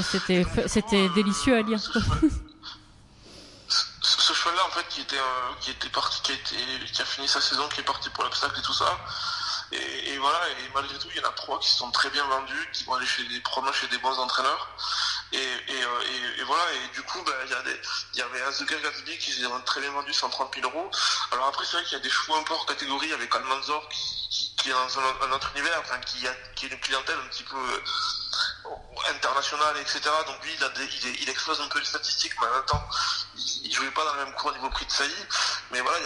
c'était 0.00 1.08
délicieux 1.10 1.56
à 1.56 1.62
lire. 1.62 1.80
Ce, 4.02 4.32
cheval 4.32 4.54
là 4.54 4.66
en 4.66 4.70
fait 4.70 4.86
qui 4.88 5.00
était 5.00 5.18
euh, 5.18 5.54
qui 5.60 5.70
était 5.70 5.88
qui 5.88 7.00
a 7.00 7.02
a 7.02 7.06
fini 7.06 7.28
sa 7.28 7.40
saison 7.40 7.68
qui 7.68 7.80
est 7.80 7.84
parti 7.84 8.08
pour 8.10 8.24
l'obstacle 8.24 8.58
et 8.58 8.62
tout 8.62 8.72
ça. 8.72 8.98
Et, 9.72 10.16
voilà 10.18 10.38
et 10.48 10.70
malgré 10.74 10.96
tout 10.98 11.08
il 11.10 11.20
y 11.20 11.24
en 11.24 11.28
a 11.28 11.32
trois 11.32 11.58
qui 11.58 11.70
sont 11.70 11.90
très 11.90 12.08
bien 12.10 12.24
vendus 12.24 12.68
qui 12.72 12.84
vont 12.84 12.94
aller 12.94 13.06
chez 13.06 13.24
des 13.24 13.40
probablement 13.40 13.76
chez 13.76 13.88
des 13.88 13.98
bons 13.98 14.18
entraîneurs. 14.18 14.68
Et, 15.32 15.38
et, 15.38 16.44
voilà, 16.44 16.62
et 16.72 16.94
du 16.94 17.02
coup, 17.02 17.20
bah, 17.26 17.32
il 17.44 18.18
y, 18.18 18.22
avait 18.22 18.42
Azuka 18.42 18.76
Gatsby 18.76 19.18
qui 19.18 19.32
s'est 19.32 19.42
très 19.64 19.80
bien 19.80 19.90
vendu 19.90 20.12
130 20.12 20.54
000 20.54 20.68
euros. 20.68 20.88
Alors 21.32 21.48
après, 21.48 21.64
c'est 21.64 21.76
vrai 21.76 21.84
qu'il 21.84 21.98
y 21.98 22.00
a 22.00 22.04
des 22.04 22.10
chevaux 22.10 22.36
un 22.36 22.44
peu 22.44 22.54
hors 22.54 22.64
catégorie 22.66 23.12
avec 23.12 23.34
Almanzor 23.34 23.88
qui, 23.88 24.54
qui, 24.56 24.70
est 24.70 24.72
dans 24.72 24.98
un, 24.98 25.32
autre 25.32 25.50
univers, 25.56 25.80
enfin, 25.80 25.98
qui, 25.98 26.26
a, 26.28 26.32
qui 26.54 26.66
est 26.66 26.68
une 26.68 26.78
clientèle 26.78 27.16
un 27.24 27.28
petit 27.28 27.42
peu 27.42 27.56
international, 29.10 29.76
etc. 29.78 30.00
Donc 30.26 30.42
lui, 30.44 30.52
il, 30.56 30.64
a 30.64 30.68
il, 30.76 31.22
il, 31.22 31.28
explose 31.28 31.60
un 31.60 31.68
peu 31.68 31.78
les 31.78 31.84
statistiques, 31.84 32.34
mais 32.40 32.46
en 32.46 32.54
même 32.54 32.64
temps, 32.64 32.88
il, 33.64 33.72
jouait 33.72 33.90
pas 33.90 34.04
dans 34.04 34.14
le 34.14 34.24
même 34.24 34.34
cours 34.34 34.50
au 34.50 34.54
niveau 34.54 34.70
prix 34.70 34.86
de 34.86 34.90
Saï. 34.90 35.10
Mais 35.70 35.80
voilà, 35.80 35.98
il 35.98 36.04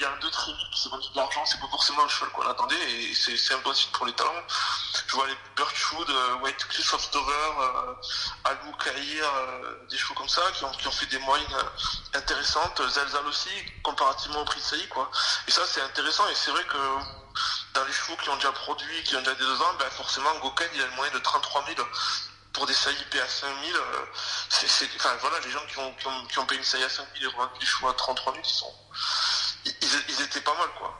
y 0.00 0.04
a, 0.04 0.08
a 0.08 0.12
un 0.12 0.18
deux 0.18 0.30
tri 0.30 0.52
qui 0.72 0.82
s'est 0.82 0.88
vendu 0.88 1.06
de 1.10 1.16
l'argent, 1.16 1.44
c'est 1.44 1.60
pas 1.60 1.68
forcément 1.68 2.02
le 2.02 2.08
cheval 2.08 2.30
qu'on 2.30 2.48
attendait, 2.48 2.76
et 2.76 3.14
c'est 3.14 3.54
impossible 3.54 3.92
pour 3.92 4.06
les 4.06 4.12
talents. 4.14 4.42
Je 5.06 5.14
vois 5.14 5.26
les 5.26 5.36
Birchwood, 5.56 6.10
euh, 6.10 6.34
White 6.42 6.64
Cliff 6.68 6.94
of 6.94 7.10
Dover, 7.10 7.32
euh, 7.32 7.94
Alou 8.44 8.72
Kahir, 8.82 9.24
euh, 9.24 9.86
des 9.90 9.98
chevaux 9.98 10.14
comme 10.14 10.28
ça, 10.28 10.42
qui 10.52 10.64
ont, 10.64 10.70
qui 10.72 10.90
fait 10.90 11.06
des 11.06 11.18
moyennes 11.18 11.46
euh, 11.54 12.18
intéressantes. 12.18 12.80
Zelzal 12.88 13.26
aussi, 13.26 13.50
comparativement 13.82 14.40
au 14.40 14.44
prix 14.44 14.60
de 14.60 14.64
Saï, 14.64 14.88
quoi. 14.88 15.10
Et 15.46 15.50
ça, 15.50 15.62
c'est 15.66 15.82
intéressant, 15.82 16.26
et 16.28 16.34
c'est 16.34 16.50
vrai 16.50 16.64
que 16.64 16.76
dans 17.76 17.84
les 17.84 17.92
chevaux 17.92 18.16
qui 18.16 18.28
ont 18.30 18.36
déjà 18.36 18.52
produit, 18.52 19.02
qui 19.04 19.16
ont 19.16 19.20
déjà 19.20 19.34
des 19.34 19.44
deux 19.44 19.60
ans, 19.60 19.74
ben 19.78 19.90
forcément 19.90 20.34
Goken 20.38 20.68
il 20.74 20.82
a 20.82 20.86
le 20.86 20.92
moyen 20.92 21.12
de 21.12 21.18
33 21.18 21.64
000 21.66 21.86
pour 22.54 22.66
des 22.66 22.72
SAIP 22.72 23.14
à 23.22 23.28
5 23.28 23.48
000. 23.66 23.78
c'est, 24.48 24.88
enfin 24.96 25.14
voilà, 25.20 25.38
les 25.40 25.50
gens 25.50 25.64
qui 25.68 25.78
ont, 25.78 25.94
qui 26.28 26.38
ont, 26.38 26.46
payé 26.46 26.58
une 26.58 26.64
SAI 26.64 26.82
à 26.84 26.88
5 26.88 27.06
000 27.20 27.30
et 27.30 27.34
revendent 27.34 27.58
des 27.60 27.66
chevaux 27.66 27.88
à 27.88 27.92
33 27.92 28.32
000, 28.32 28.44
ils 28.44 28.48
sont, 28.48 28.72
ils, 29.66 30.22
étaient 30.22 30.40
pas 30.40 30.54
mal 30.54 30.68
quoi. 30.78 30.98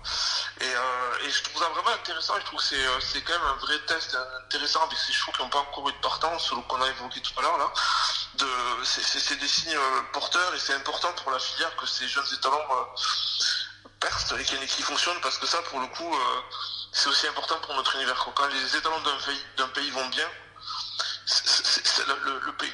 Euh, 0.63 1.19
et, 1.25 1.31
je 1.31 1.43
trouve 1.45 1.63
ça 1.63 1.69
vraiment 1.71 1.95
intéressant, 1.95 2.35
je 2.39 2.45
trouve 2.45 2.61
que 2.61 2.67
c'est, 2.67 2.87
euh, 2.87 3.01
c'est 3.01 3.23
quand 3.23 3.33
même 3.33 3.49
un 3.49 3.57
vrai 3.57 3.79
test 3.87 4.15
intéressant 4.45 4.85
avec 4.85 4.99
ces 4.99 5.15
chevaux 5.15 5.33
qui 5.33 5.43
n'ont 5.43 5.49
pas 5.49 5.61
encore 5.61 5.89
eu 5.89 5.93
de 5.93 5.99
partance, 5.99 6.49
selon 6.49 6.61
qu'on 6.63 6.83
a 6.83 6.89
évoqué 6.89 7.23
tout 7.23 7.33
à 7.39 7.43
l'heure 7.43 7.57
là. 7.57 7.73
De, 8.35 8.47
c'est, 8.85 9.39
des 9.39 9.49
signes 9.49 9.77
euh, 9.77 10.03
porteurs 10.13 10.55
et 10.55 10.59
c'est 10.59 10.75
important 10.75 11.11
pour 11.15 11.31
la 11.31 11.39
filière 11.39 11.75
que 11.77 11.87
ces 11.87 12.07
jeunes 12.07 12.27
étalons 12.35 12.61
et 14.39 14.67
qui, 14.67 14.83
fonctionnent 14.83 15.21
parce 15.23 15.39
que 15.39 15.47
ça 15.47 15.59
pour 15.71 15.81
le 15.81 15.87
coup 15.89 16.15
c'est 16.93 17.09
aussi 17.09 17.27
important 17.27 17.57
pour 17.63 17.75
notre 17.75 17.95
univers. 17.97 18.15
Quand 18.35 18.47
les 18.49 18.77
étalons 18.77 19.01
d'un 19.05 19.73
pays, 19.75 19.75
pays 19.75 19.91
vont 19.91 20.09
bien, 20.09 20.27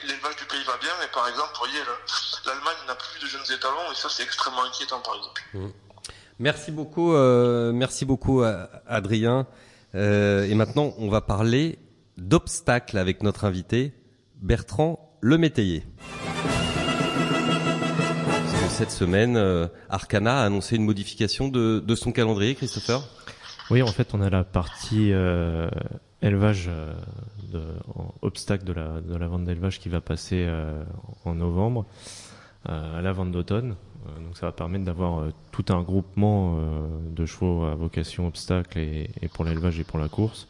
l'élevage 0.07 0.37
du 0.37 0.45
pays 0.45 0.65
va 0.67 0.77
bien, 0.79 0.91
mais 1.01 1.09
par 1.13 1.29
exemple, 1.29 1.51
vous 1.55 1.65
voyez, 1.65 1.81
l'Allemagne 2.47 2.77
n'a 2.87 2.95
plus 2.95 3.21
de 3.21 3.27
jeunes 3.27 3.57
étalons 3.57 3.91
et 3.91 3.95
ça 3.95 4.09
c'est 4.09 4.23
extrêmement 4.23 4.65
inquiétant 4.65 5.01
par 5.01 5.17
exemple. 5.17 5.43
Mmh. 5.55 5.69
Merci 6.39 6.71
beaucoup, 6.71 7.15
euh, 7.15 7.73
merci 7.73 8.05
beaucoup 8.05 8.43
Adrien. 8.87 9.47
Euh, 9.95 10.45
et 10.45 10.55
maintenant, 10.55 10.95
on 10.99 11.09
va 11.09 11.21
parler 11.21 11.79
d'obstacles 12.17 12.99
avec 12.99 13.23
notre 13.23 13.45
invité 13.45 13.93
Bertrand 14.37 15.19
Lemétayer. 15.21 15.85
Cette 18.73 18.91
semaine, 18.91 19.37
euh, 19.37 19.69
Arcana 19.89 20.41
a 20.41 20.45
annoncé 20.45 20.77
une 20.77 20.85
modification 20.85 21.49
de, 21.49 21.79
de 21.87 21.95
son 21.95 22.11
calendrier, 22.11 22.55
Christopher? 22.55 23.01
Oui, 23.71 23.83
en 23.83 23.87
fait, 23.87 24.15
on 24.15 24.21
a 24.21 24.29
la 24.29 24.45
partie 24.45 25.13
élevage 26.21 26.69
de, 27.53 27.63
obstacle 28.23 28.65
de 28.65 28.73
la, 28.73 29.01
de 29.01 29.17
la 29.17 29.29
vente 29.29 29.45
d'élevage 29.45 29.79
qui 29.79 29.89
va 29.89 30.01
passer 30.01 30.49
en 31.25 31.35
novembre 31.35 31.87
à 32.65 33.01
la 33.01 33.13
vente 33.13 33.31
d'automne. 33.31 33.77
Euh, 34.07 34.25
donc 34.25 34.37
ça 34.37 34.47
va 34.47 34.53
permettre 34.53 34.85
d'avoir 34.85 35.21
euh, 35.21 35.33
tout 35.51 35.65
un 35.69 35.83
groupement 35.83 36.57
euh, 36.59 36.87
de 37.11 37.27
chevaux 37.27 37.65
à 37.65 37.75
vocation 37.75 38.27
obstacle 38.27 38.79
et, 38.79 39.09
pour 39.33 39.45
l'élevage 39.45 39.79
et 39.79 39.85
pour 39.85 39.99
la 39.99 40.09
course. 40.09 40.49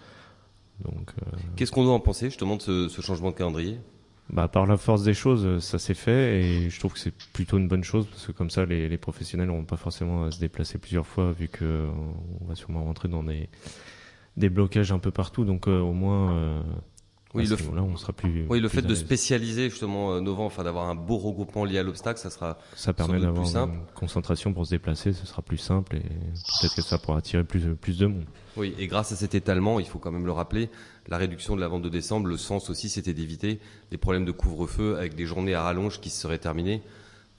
Donc, 0.84 1.12
Qu'est-ce 1.56 1.70
qu'on 1.70 1.84
doit 1.84 1.92
en 1.92 2.00
penser 2.00 2.26
justement 2.26 2.56
de 2.56 2.62
ce, 2.62 2.88
ce 2.88 3.02
changement 3.02 3.30
de 3.30 3.36
calendrier? 3.36 3.78
Bah, 4.32 4.48
par 4.48 4.66
la 4.66 4.76
force 4.76 5.04
des 5.04 5.14
choses, 5.14 5.62
ça 5.62 5.78
s'est 5.78 5.94
fait 5.94 6.40
et 6.40 6.70
je 6.70 6.78
trouve 6.78 6.94
que 6.94 6.98
c'est 6.98 7.14
plutôt 7.32 7.58
une 7.58 7.68
bonne 7.68 7.84
chose 7.84 8.06
parce 8.06 8.26
que 8.26 8.32
comme 8.32 8.50
ça, 8.50 8.64
les, 8.64 8.88
les 8.88 8.98
professionnels 8.98 9.48
n'auront 9.48 9.64
pas 9.64 9.76
forcément 9.76 10.24
à 10.24 10.30
se 10.30 10.40
déplacer 10.40 10.78
plusieurs 10.78 11.06
fois 11.06 11.32
vu 11.32 11.48
que 11.48 11.88
on 12.40 12.44
va 12.46 12.54
sûrement 12.54 12.84
rentrer 12.84 13.08
dans 13.08 13.22
des, 13.22 13.48
des 14.36 14.48
blocages 14.48 14.90
un 14.90 14.98
peu 14.98 15.10
partout. 15.10 15.44
Donc 15.44 15.66
au 15.66 15.92
moins, 15.92 16.64
oui, 17.34 17.46
le, 17.46 17.56
on 17.80 17.96
sera 17.96 18.12
plus, 18.12 18.46
oui, 18.48 18.60
le 18.60 18.68
fait 18.68 18.82
de 18.82 18.94
spécialiser 18.94 19.70
justement 19.70 20.12
euh, 20.12 20.20
Novant, 20.20 20.46
enfin 20.46 20.64
d'avoir 20.64 20.88
un 20.88 20.94
beau 20.94 21.16
regroupement 21.16 21.64
lié 21.64 21.78
à 21.78 21.82
l'obstacle, 21.82 22.20
ça 22.20 22.30
sera 22.30 22.58
ça 22.74 22.92
permet 22.92 23.20
d'avoir 23.20 23.46
une 23.46 23.84
concentration 23.94 24.52
pour 24.52 24.66
se 24.66 24.70
déplacer, 24.70 25.12
ce 25.12 25.26
sera 25.26 25.40
plus 25.40 25.56
simple 25.56 25.96
et 25.96 26.00
peut-être 26.00 26.74
que 26.74 26.82
ça 26.82 26.98
pourra 26.98 27.18
attirer 27.18 27.44
plus 27.44 27.74
plus 27.74 27.98
de 27.98 28.06
monde. 28.06 28.24
Oui, 28.56 28.74
et 28.78 28.86
grâce 28.86 29.12
à 29.12 29.16
cet 29.16 29.34
étalement, 29.34 29.80
il 29.80 29.86
faut 29.86 29.98
quand 29.98 30.12
même 30.12 30.26
le 30.26 30.32
rappeler, 30.32 30.68
la 31.08 31.16
réduction 31.16 31.56
de 31.56 31.60
la 31.60 31.68
vente 31.68 31.82
de 31.82 31.88
décembre, 31.88 32.26
le 32.26 32.36
sens 32.36 32.68
aussi, 32.68 32.88
c'était 32.88 33.14
d'éviter 33.14 33.60
des 33.90 33.96
problèmes 33.96 34.26
de 34.26 34.32
couvre-feu 34.32 34.96
avec 34.98 35.14
des 35.14 35.24
journées 35.24 35.54
à 35.54 35.62
rallonge 35.62 36.00
qui 36.00 36.10
seraient 36.10 36.38
terminées 36.38 36.82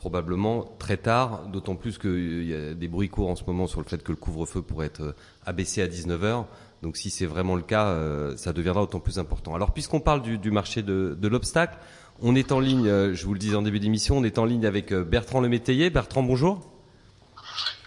probablement 0.03 0.75
très 0.79 0.97
tard, 0.97 1.47
d'autant 1.47 1.77
plus 1.77 1.97
qu'il 1.97 2.43
y 2.43 2.53
a 2.53 2.73
des 2.73 2.89
bruits 2.89 3.07
courts 3.07 3.29
en 3.29 3.37
ce 3.37 3.45
moment 3.47 3.67
sur 3.67 3.79
le 3.79 3.85
fait 3.85 4.03
que 4.03 4.11
le 4.11 4.17
couvre-feu 4.17 4.61
pourrait 4.61 4.87
être 4.87 5.01
euh, 5.01 5.15
abaissé 5.45 5.81
à 5.81 5.87
19 5.87 6.23
heures. 6.25 6.47
Donc 6.83 6.97
si 6.97 7.09
c'est 7.09 7.25
vraiment 7.25 7.55
le 7.55 7.61
cas, 7.61 7.87
euh, 7.87 8.35
ça 8.35 8.51
deviendra 8.51 8.83
autant 8.83 8.99
plus 8.99 9.17
important. 9.17 9.55
Alors 9.55 9.71
puisqu'on 9.71 10.01
parle 10.01 10.21
du, 10.21 10.51
marché 10.51 10.83
de, 10.83 11.27
l'obstacle, 11.29 11.77
on 12.21 12.35
est 12.35 12.51
en 12.51 12.59
ligne, 12.59 12.89
euh, 12.89 13.15
je 13.15 13.25
vous 13.25 13.31
le 13.31 13.39
disais 13.39 13.55
en 13.55 13.61
début 13.61 13.79
d'émission, 13.79 14.17
on 14.17 14.23
est 14.25 14.37
en 14.37 14.43
ligne 14.43 14.65
avec 14.65 14.91
euh, 14.91 15.05
Bertrand 15.05 15.39
Lemétayer. 15.39 15.89
Bertrand, 15.89 16.23
bonjour. 16.23 16.59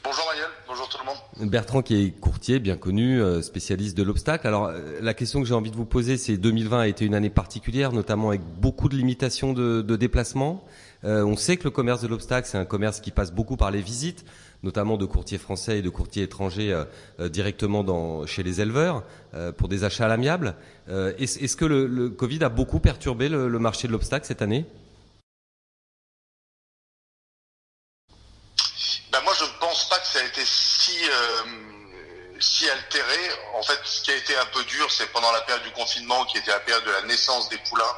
Bonjour 0.02 0.24
Marielle, 0.24 0.48
bonjour 0.66 0.88
tout 0.88 0.96
le 0.98 1.04
monde. 1.44 1.50
Bertrand 1.50 1.82
qui 1.82 2.02
est 2.02 2.10
courtier, 2.10 2.58
bien 2.58 2.78
connu, 2.78 3.20
spécialiste 3.42 3.98
de 3.98 4.02
l'obstacle. 4.02 4.46
Alors 4.46 4.72
la 5.02 5.12
question 5.12 5.42
que 5.42 5.46
j'ai 5.46 5.54
envie 5.54 5.70
de 5.70 5.76
vous 5.76 5.84
poser, 5.84 6.16
c'est 6.16 6.38
2020 6.38 6.80
a 6.80 6.88
été 6.88 7.04
une 7.04 7.14
année 7.14 7.28
particulière, 7.28 7.92
notamment 7.92 8.28
avec 8.28 8.40
beaucoup 8.40 8.88
de 8.88 8.96
limitations 8.96 9.52
de, 9.52 9.82
de 9.82 9.96
déplacement. 11.02 11.30
on 11.30 11.36
sait 11.36 11.56
que 11.56 11.64
le 11.64 11.70
commerce 11.70 12.00
de 12.02 12.08
l'obstacle, 12.08 12.48
c'est 12.50 12.58
un 12.58 12.64
commerce 12.64 13.00
qui 13.00 13.10
passe 13.10 13.32
beaucoup 13.32 13.56
par 13.56 13.70
les 13.70 13.80
visites 13.80 14.24
notamment 14.62 14.96
de 14.96 15.06
courtiers 15.06 15.38
français 15.38 15.78
et 15.78 15.82
de 15.82 15.88
courtiers 15.88 16.24
étrangers 16.24 16.72
euh, 16.72 16.84
euh, 17.20 17.28
directement 17.28 17.84
dans, 17.84 18.26
chez 18.26 18.42
les 18.42 18.60
éleveurs 18.60 19.02
euh, 19.34 19.52
pour 19.52 19.68
des 19.68 19.84
achats 19.84 20.04
à 20.04 20.08
l'amiable. 20.08 20.56
Est-ce 20.88 21.56
que 21.56 21.64
le, 21.64 22.10
Covid 22.10 22.44
a 22.44 22.48
beaucoup 22.48 22.80
perturbé 22.80 23.28
le, 23.28 23.58
marché 23.58 23.88
de 23.88 23.92
l'obstacle 23.92 24.26
cette 24.26 24.42
année? 24.42 24.64
Ben 29.10 29.20
Moi, 29.24 29.32
je 29.38 29.44
ne 29.44 29.58
pense 29.60 29.88
pas 29.88 29.98
que 29.98 30.06
ça 30.06 30.20
a 30.20 30.24
été 30.24 30.42
si 30.44 30.96
si 32.38 32.68
altéré. 32.68 33.30
En 33.54 33.62
fait, 33.62 33.80
ce 33.84 34.02
qui 34.02 34.10
a 34.12 34.16
été 34.16 34.36
un 34.36 34.44
peu 34.52 34.62
dur, 34.64 34.90
c'est 34.92 35.10
pendant 35.10 35.32
la 35.32 35.40
période 35.40 35.64
du 35.64 35.72
confinement, 35.72 36.24
qui 36.26 36.38
était 36.38 36.50
la 36.50 36.60
période 36.60 36.84
de 36.84 36.90
la 36.90 37.02
naissance 37.02 37.48
des 37.48 37.58
poulains, 37.68 37.96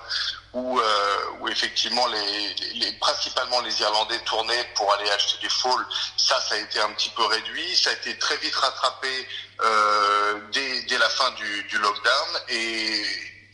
où, 0.52 0.78
euh, 0.78 1.24
où 1.40 1.48
effectivement 1.48 2.06
les, 2.08 2.54
les, 2.74 2.92
principalement 2.92 3.61
les 3.61 3.80
Irlandais 3.80 4.18
tournaient 4.20 4.64
pour 4.74 4.92
aller 4.94 5.11
acheter 5.11 5.38
des 5.42 5.48
fôles. 5.48 5.87
Ça, 6.16 6.40
ça 6.40 6.54
a 6.54 6.58
été 6.58 6.80
un 6.80 6.90
petit 6.92 7.11
peu 7.11 7.24
réduit. 7.24 7.76
Ça 7.76 7.90
a 7.90 7.92
été 7.92 8.16
très 8.18 8.37
vite 8.38 8.54
rattrapé 8.54 9.28
euh, 9.61 10.40
dès, 10.52 10.82
dès, 10.82 10.98
la 10.98 11.08
fin 11.11 11.30
du, 11.32 11.62
du 11.64 11.78
lockdown 11.78 12.40
et, 12.48 13.02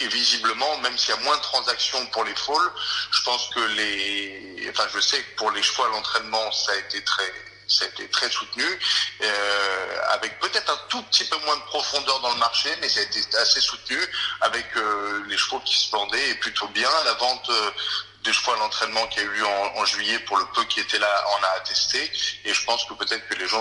et, 0.01 0.09
visiblement, 0.09 0.79
même 0.79 0.97
s'il 0.97 1.15
y 1.15 1.19
a 1.19 1.21
moins 1.23 1.37
de 1.37 1.43
transactions 1.43 2.05
pour 2.07 2.25
les 2.25 2.35
fôles, 2.35 2.73
je 3.11 3.23
pense 3.23 3.49
que 3.55 3.61
les, 3.61 4.69
enfin, 4.71 4.87
je 4.93 5.01
sais 5.01 5.23
que 5.23 5.37
pour 5.37 5.51
les 5.51 5.63
chevaux 5.63 5.85
à 5.85 5.89
l'entraînement, 5.89 6.53
ça 6.53 6.73
a 6.73 6.77
été 6.77 7.03
très 7.03 7.33
ça 7.67 7.85
a 7.85 7.89
été 7.89 8.09
très 8.09 8.31
soutenu, 8.31 8.65
euh, 9.23 10.01
avec 10.11 10.39
peut-être 10.41 10.71
un 10.71 10.81
tout 10.89 11.03
petit 11.05 11.25
peu 11.25 11.37
moins 11.45 11.57
de 11.57 11.63
profondeur 11.63 12.21
dans 12.21 12.33
le 12.33 12.39
marché, 12.39 12.71
mais 12.81 12.89
ça 12.89 13.01
a 13.01 13.03
été 13.05 13.21
assez 13.37 13.61
soutenu, 13.61 13.99
avec 14.41 14.67
euh, 14.77 15.25
les 15.29 15.37
chevaux 15.37 15.61
qui 15.61 15.77
se 15.79 15.91
vendaient 15.91 16.31
et 16.31 16.35
plutôt 16.35 16.69
bien. 16.69 16.91
La 17.05 17.15
vente 17.15 17.49
euh, 17.51 17.71
des 18.23 18.33
chevaux 18.33 18.53
à 18.53 18.57
l'entraînement 18.57 19.07
qui 19.09 19.21
a 19.21 19.23
eu 19.23 19.45
en, 19.45 19.85
juillet, 19.85 20.19
pour 20.21 20.37
le 20.39 20.47
peu 20.55 20.65
qui 20.65 20.81
était 20.81 20.99
là, 20.99 21.25
en 21.39 21.43
a 21.43 21.49
attesté. 21.61 22.11
Et 22.45 22.55
je 22.55 22.65
pense 22.65 22.85
que 22.85 22.95
peut-être 22.95 23.29
que 23.29 23.35
les 23.35 23.47
gens 23.49 23.61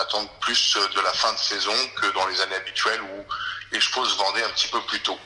attendent 0.00 0.30
plus 0.40 0.76
de 0.94 1.00
la 1.00 1.12
fin 1.12 1.32
de 1.32 1.38
saison 1.38 1.74
que 2.00 2.06
dans 2.12 2.26
les 2.28 2.40
années 2.40 2.56
habituelles 2.56 3.02
où 3.02 3.24
les 3.72 3.80
chevaux 3.80 4.06
se 4.06 4.16
vendaient 4.16 4.44
un 4.44 4.50
petit 4.50 4.68
peu 4.68 4.80
plus 4.82 5.00
tôt. 5.00 5.18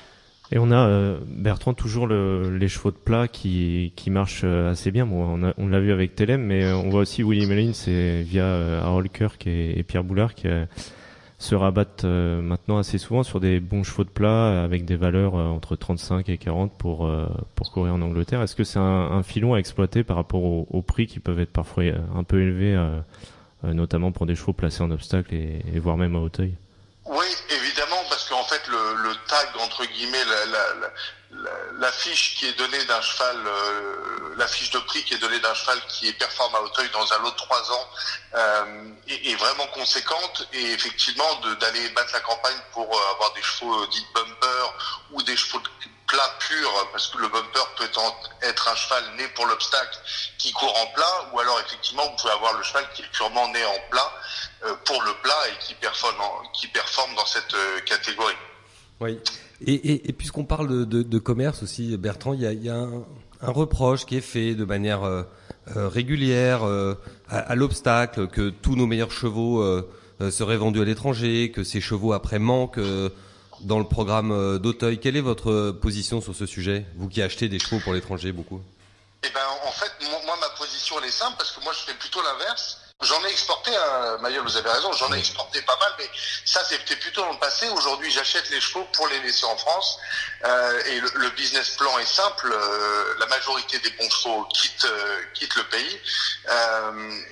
Et 0.52 0.58
on 0.58 0.70
a 0.70 0.86
euh, 0.86 1.18
Bertrand 1.26 1.72
toujours 1.72 2.06
le, 2.06 2.58
les 2.58 2.68
chevaux 2.68 2.90
de 2.90 2.96
plat 2.96 3.26
qui 3.26 3.94
qui 3.96 4.10
marchent 4.10 4.42
euh, 4.44 4.72
assez 4.72 4.90
bien. 4.90 5.06
Bon, 5.06 5.40
on, 5.56 5.68
l'a 5.68 5.80
vu 5.80 5.92
avec 5.92 6.14
Telem, 6.14 6.42
mais 6.42 6.70
on 6.72 6.90
voit 6.90 7.00
aussi 7.00 7.22
Willy 7.22 7.46
Mellin, 7.46 7.72
c'est 7.72 8.22
via 8.22 8.82
Harold 8.82 9.10
Kirk 9.10 9.46
et, 9.46 9.78
et 9.78 9.82
Pierre 9.82 10.04
Boulard 10.04 10.34
qui 10.34 10.48
se 11.38 11.54
rabattent 11.54 12.04
maintenant 12.04 12.76
assez 12.76 12.98
souvent 12.98 13.22
sur 13.22 13.40
des 13.40 13.60
bons 13.60 13.82
chevaux 13.82 14.04
de 14.04 14.10
plat 14.10 14.62
avec 14.62 14.84
des 14.84 14.94
valeurs 14.94 15.34
entre 15.34 15.74
35 15.74 16.28
et 16.28 16.36
40 16.36 16.72
pour 16.76 17.10
pour 17.54 17.72
courir 17.72 17.94
en 17.94 18.02
Angleterre. 18.02 18.42
Est-ce 18.42 18.54
que 18.54 18.64
c'est 18.64 18.78
un, 18.78 18.82
un, 18.82 19.22
filon 19.22 19.54
à 19.54 19.58
exploiter 19.58 20.04
par 20.04 20.16
rapport 20.16 20.44
au, 20.44 20.82
prix 20.82 21.06
qui 21.06 21.18
peuvent 21.18 21.40
être 21.40 21.52
parfois 21.52 21.84
un 22.14 22.24
peu 22.24 22.42
élevés, 22.42 22.78
notamment 23.64 24.12
pour 24.12 24.26
des 24.26 24.34
chevaux 24.34 24.52
placés 24.52 24.82
en 24.82 24.90
obstacle 24.90 25.34
et, 25.34 25.62
et 25.74 25.78
voire 25.78 25.96
même 25.96 26.14
à 26.14 26.20
Hauteuil? 26.20 26.52
Oui, 27.06 27.26
entre 29.62 29.84
guillemets 29.84 30.24
la, 31.78 31.90
qui 32.36 32.46
est 32.46 32.58
donnée 32.58 32.84
d'un 32.84 33.00
cheval, 33.00 33.36
euh, 33.46 34.36
de 34.36 34.78
prix 34.80 35.04
qui 35.04 35.14
est 35.14 35.18
donnée 35.18 35.38
d'un 35.40 35.54
cheval 35.54 35.80
qui 35.88 36.08
est 36.08 36.12
performe 36.12 36.54
à 36.54 36.60
Hauteuil 36.60 36.88
dans 36.90 37.12
un 37.12 37.18
lot 37.18 37.30
de 37.30 37.36
3 37.36 37.72
ans 37.72 37.88
euh, 38.34 38.90
est, 39.08 39.34
vraiment 39.36 39.66
conséquente 39.68 40.46
et 40.52 40.72
effectivement 40.72 41.40
d'aller 41.60 41.88
battre 41.90 42.12
la 42.12 42.20
campagne 42.20 42.56
pour 42.72 42.84
euh, 42.84 43.12
avoir 43.14 43.32
des 43.34 43.42
chevaux 43.42 43.86
dits 43.86 44.06
bumper 44.14 44.74
ou 45.12 45.22
des 45.22 45.36
chevaux 45.36 45.60
de 45.60 45.68
plat 46.06 46.36
pur 46.40 46.88
parce 46.92 47.08
que 47.08 47.18
le 47.18 47.28
bumper 47.28 47.66
peut 47.76 47.90
être 48.42 48.68
un 48.68 48.76
cheval 48.76 49.04
né 49.16 49.28
pour 49.28 49.46
l'obstacle 49.46 49.98
qui 50.38 50.52
court 50.52 50.76
en 50.78 50.86
plat 50.88 51.30
ou 51.32 51.40
alors 51.40 51.60
effectivement 51.60 52.04
vous 52.04 52.16
pouvez 52.16 52.32
avoir 52.32 52.52
le 52.54 52.62
cheval 52.62 52.86
qui 52.94 53.02
est 53.02 53.12
purement 53.12 53.48
né 53.48 53.64
en 53.64 53.78
plat 53.90 54.12
pour 54.84 55.02
le 55.02 55.14
plat 55.14 55.48
et 55.48 55.64
qui 55.64 55.74
performe, 55.74 56.16
qui 56.52 56.68
performe 56.68 57.14
dans 57.14 57.26
cette 57.26 57.54
catégorie. 57.86 58.36
Oui. 59.00 59.18
Et, 59.66 60.12
puisqu'on 60.12 60.44
parle 60.44 60.86
de, 60.86 61.18
commerce 61.18 61.62
aussi, 61.62 61.96
Bertrand, 61.96 62.34
il 62.34 62.42
y 62.42 62.68
a, 62.68 62.76
un, 62.76 63.04
reproche 63.40 64.06
qui 64.06 64.16
est 64.16 64.20
fait 64.20 64.54
de 64.54 64.64
manière 64.64 65.02
euh, 65.02 65.24
euh 65.76 65.88
régulière 65.88 66.62
euh, 66.62 66.94
à, 67.28 67.54
l'obstacle 67.56 68.28
que 68.28 68.50
tous 68.50 68.76
nos 68.76 68.86
meilleurs 68.86 69.10
chevaux 69.10 69.64
seraient 70.30 70.56
vendus 70.56 70.80
à 70.80 70.84
l'étranger, 70.84 71.50
que 71.50 71.64
ces 71.64 71.80
chevaux 71.80 72.12
après 72.12 72.38
manquent 72.38 72.80
dans 73.62 73.78
le 73.78 73.84
programme 73.84 74.58
d'Auteuil. 74.58 74.98
Quelle 74.98 75.16
est 75.16 75.20
votre 75.20 75.70
position 75.72 76.20
sur 76.20 76.34
ce 76.34 76.46
sujet, 76.46 76.86
vous 76.96 77.08
qui 77.08 77.22
achetez 77.22 77.48
des 77.48 77.58
chevaux 77.58 77.80
pour 77.80 77.94
l'étranger 77.94 78.32
beaucoup? 78.32 78.60
Eh 79.24 79.28
ben, 79.32 79.40
en 79.66 79.72
fait, 79.72 79.92
moi, 80.08 80.36
ma 80.40 80.48
position 80.58 80.96
elle 81.00 81.08
est 81.08 81.12
simple 81.12 81.36
parce 81.38 81.52
que 81.52 81.62
moi 81.62 81.72
je 81.72 81.90
fais 81.90 81.98
plutôt 81.98 82.20
l'inverse. 82.22 82.81
J'en 83.02 83.24
ai 83.24 83.30
exporté, 83.30 83.74
hein, 83.74 84.18
Maël, 84.20 84.38
vous 84.40 84.56
avez 84.56 84.70
raison, 84.70 84.92
j'en 84.92 85.12
ai 85.12 85.18
exporté 85.18 85.60
pas 85.62 85.76
mal, 85.78 85.92
mais 85.98 86.08
ça 86.44 86.64
c'était 86.64 86.94
plutôt 86.94 87.22
dans 87.22 87.32
le 87.32 87.38
passé. 87.38 87.68
Aujourd'hui, 87.70 88.10
j'achète 88.12 88.48
les 88.50 88.60
chevaux 88.60 88.84
pour 88.92 89.08
les 89.08 89.18
laisser 89.20 89.44
en 89.44 89.56
France. 89.56 89.98
Euh, 90.44 90.82
et 90.86 91.00
le, 91.00 91.10
le, 91.16 91.30
business 91.30 91.70
plan 91.70 91.98
est 91.98 92.06
simple. 92.06 92.52
Euh, 92.52 93.14
la 93.18 93.26
majorité 93.26 93.78
des 93.80 93.90
bons 93.90 94.08
chevaux 94.08 94.44
quittent, 94.54 94.84
euh, 94.84 95.22
quittent 95.34 95.56
le 95.56 95.64
pays. 95.64 96.00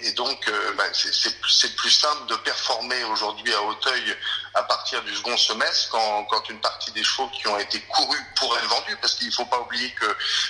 Et 0.03 0.13
donc, 0.13 0.51
bah, 0.77 0.85
c'est 0.93 1.77
plus 1.77 1.91
simple 1.91 2.27
de 2.27 2.37
performer 2.37 3.05
aujourd'hui 3.05 3.53
à 3.55 3.63
Hauteuil 3.63 4.17
à 4.55 4.63
partir 4.65 5.03
du 5.03 5.15
second 5.15 5.37
semestre 5.37 5.91
quand, 5.91 6.25
quand, 6.25 6.49
une 6.49 6.61
partie 6.61 6.91
des 6.93 7.05
chevaux 7.05 7.29
qui 7.29 7.47
ont 7.47 7.59
été 7.59 7.81
courus 7.83 8.21
pour 8.37 8.57
être 8.57 8.67
vendus, 8.67 8.97
parce 9.01 9.15
qu'il 9.15 9.29
ne 9.29 9.33
faut 9.33 9.45
pas 9.45 9.61
oublier 9.61 9.91
que 9.93 10.07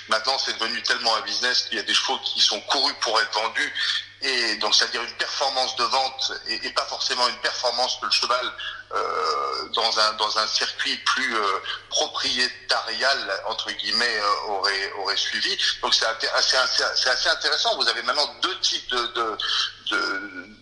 maintenant 0.08 0.38
c'est 0.38 0.58
devenu 0.58 0.82
tellement 0.82 1.14
un 1.16 1.20
business 1.22 1.64
qu'il 1.64 1.76
y 1.76 1.80
a 1.80 1.84
des 1.84 1.94
chevaux 1.94 2.18
qui 2.18 2.40
sont 2.40 2.60
courus 2.62 2.94
pour 3.00 3.20
être 3.20 3.32
vendus 3.32 3.72
et 4.22 4.56
donc 4.56 4.74
c'est-à-dire 4.74 5.02
une 5.02 5.12
performance 5.12 5.76
de 5.76 5.84
vente 5.84 6.32
et, 6.46 6.70
pas 6.70 6.84
forcément 6.84 7.26
une 7.28 7.38
performance 7.38 7.98
que 8.00 8.06
le 8.06 8.12
cheval 8.12 8.52
euh, 8.92 9.68
dans 9.74 9.98
un 9.98 10.12
dans 10.14 10.38
un 10.38 10.46
circuit 10.46 10.96
plus 10.98 11.34
euh, 11.34 11.60
propriétarial 11.88 13.40
entre 13.46 13.70
guillemets 13.72 14.18
euh, 14.18 14.48
aurait 14.48 14.92
aurait 14.98 15.16
suivi. 15.16 15.56
Donc 15.82 15.94
c'est 15.94 16.06
assez, 16.06 16.56
assez, 16.56 17.08
assez 17.08 17.28
intéressant. 17.28 17.76
Vous 17.76 17.88
avez 17.88 18.02
maintenant 18.02 18.34
deux 18.42 18.58
types 18.60 18.90
de, 18.90 19.06
de, 19.06 19.38
de 19.90 20.59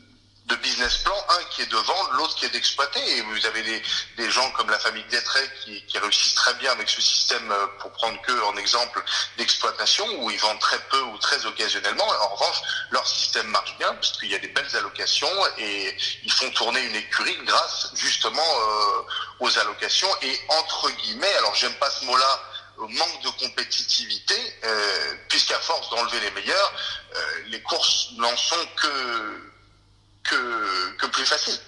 de 0.49 0.57
business 0.57 0.99
plan, 0.99 1.15
un 1.29 1.45
qui 1.51 1.63
est 1.63 1.67
de 1.71 1.77
vendre, 1.77 2.11
l'autre 2.15 2.35
qui 2.35 2.47
est 2.47 2.51
d'exploiter. 2.51 3.01
Et 3.17 3.21
vous 3.23 3.47
avez 3.47 3.63
des, 3.63 3.83
des, 4.17 4.31
gens 4.31 4.51
comme 4.53 4.71
la 4.71 4.79
famille 4.79 5.05
Détray 5.11 5.49
qui, 5.63 5.83
qui, 5.83 5.99
réussissent 5.99 6.35
très 6.35 6.55
bien 6.55 6.73
avec 6.73 6.89
ce 6.89 7.01
système, 7.01 7.51
euh, 7.51 7.67
pour 7.79 7.93
prendre 7.93 8.21
que 8.23 8.33
en 8.43 8.57
exemple 8.57 9.03
d'exploitation, 9.37 10.07
où 10.23 10.31
ils 10.31 10.39
vendent 10.41 10.59
très 10.59 10.79
peu 10.91 11.01
ou 11.01 11.19
très 11.19 11.45
occasionnellement. 11.47 12.07
En 12.09 12.29
revanche, 12.29 12.63
leur 12.91 13.07
système 13.07 13.47
marche 13.49 13.77
bien 13.79 13.93
parce 13.95 14.13
qu'il 14.13 14.31
y 14.31 14.35
a 14.35 14.39
des 14.39 14.49
belles 14.49 14.77
allocations 14.77 15.29
et 15.59 15.97
ils 16.25 16.33
font 16.33 16.51
tourner 16.51 16.81
une 16.81 16.97
écurie 16.97 17.39
grâce 17.45 17.91
justement 17.95 18.43
euh, 18.43 19.03
aux 19.41 19.59
allocations 19.59 20.09
et 20.23 20.41
entre 20.49 20.91
guillemets, 20.91 21.35
alors 21.39 21.55
j'aime 21.55 21.75
pas 21.75 21.91
ce 21.91 22.05
mot-là, 22.07 22.41
manque 22.87 23.23
de 23.23 23.31
compétitivité, 23.45 24.35
euh, 24.65 25.15
puisqu'à 25.29 25.59
force 25.59 25.91
d'enlever 25.91 26.21
les 26.21 26.31
meilleurs, 26.31 26.73
euh, 27.15 27.21
les 27.49 27.61
courses 27.63 28.11
n'en 28.17 28.37
sont 28.37 28.67
que 28.77 29.48
que, 30.31 30.97
que 30.97 31.07
plus 31.07 31.25
facile. 31.25 31.59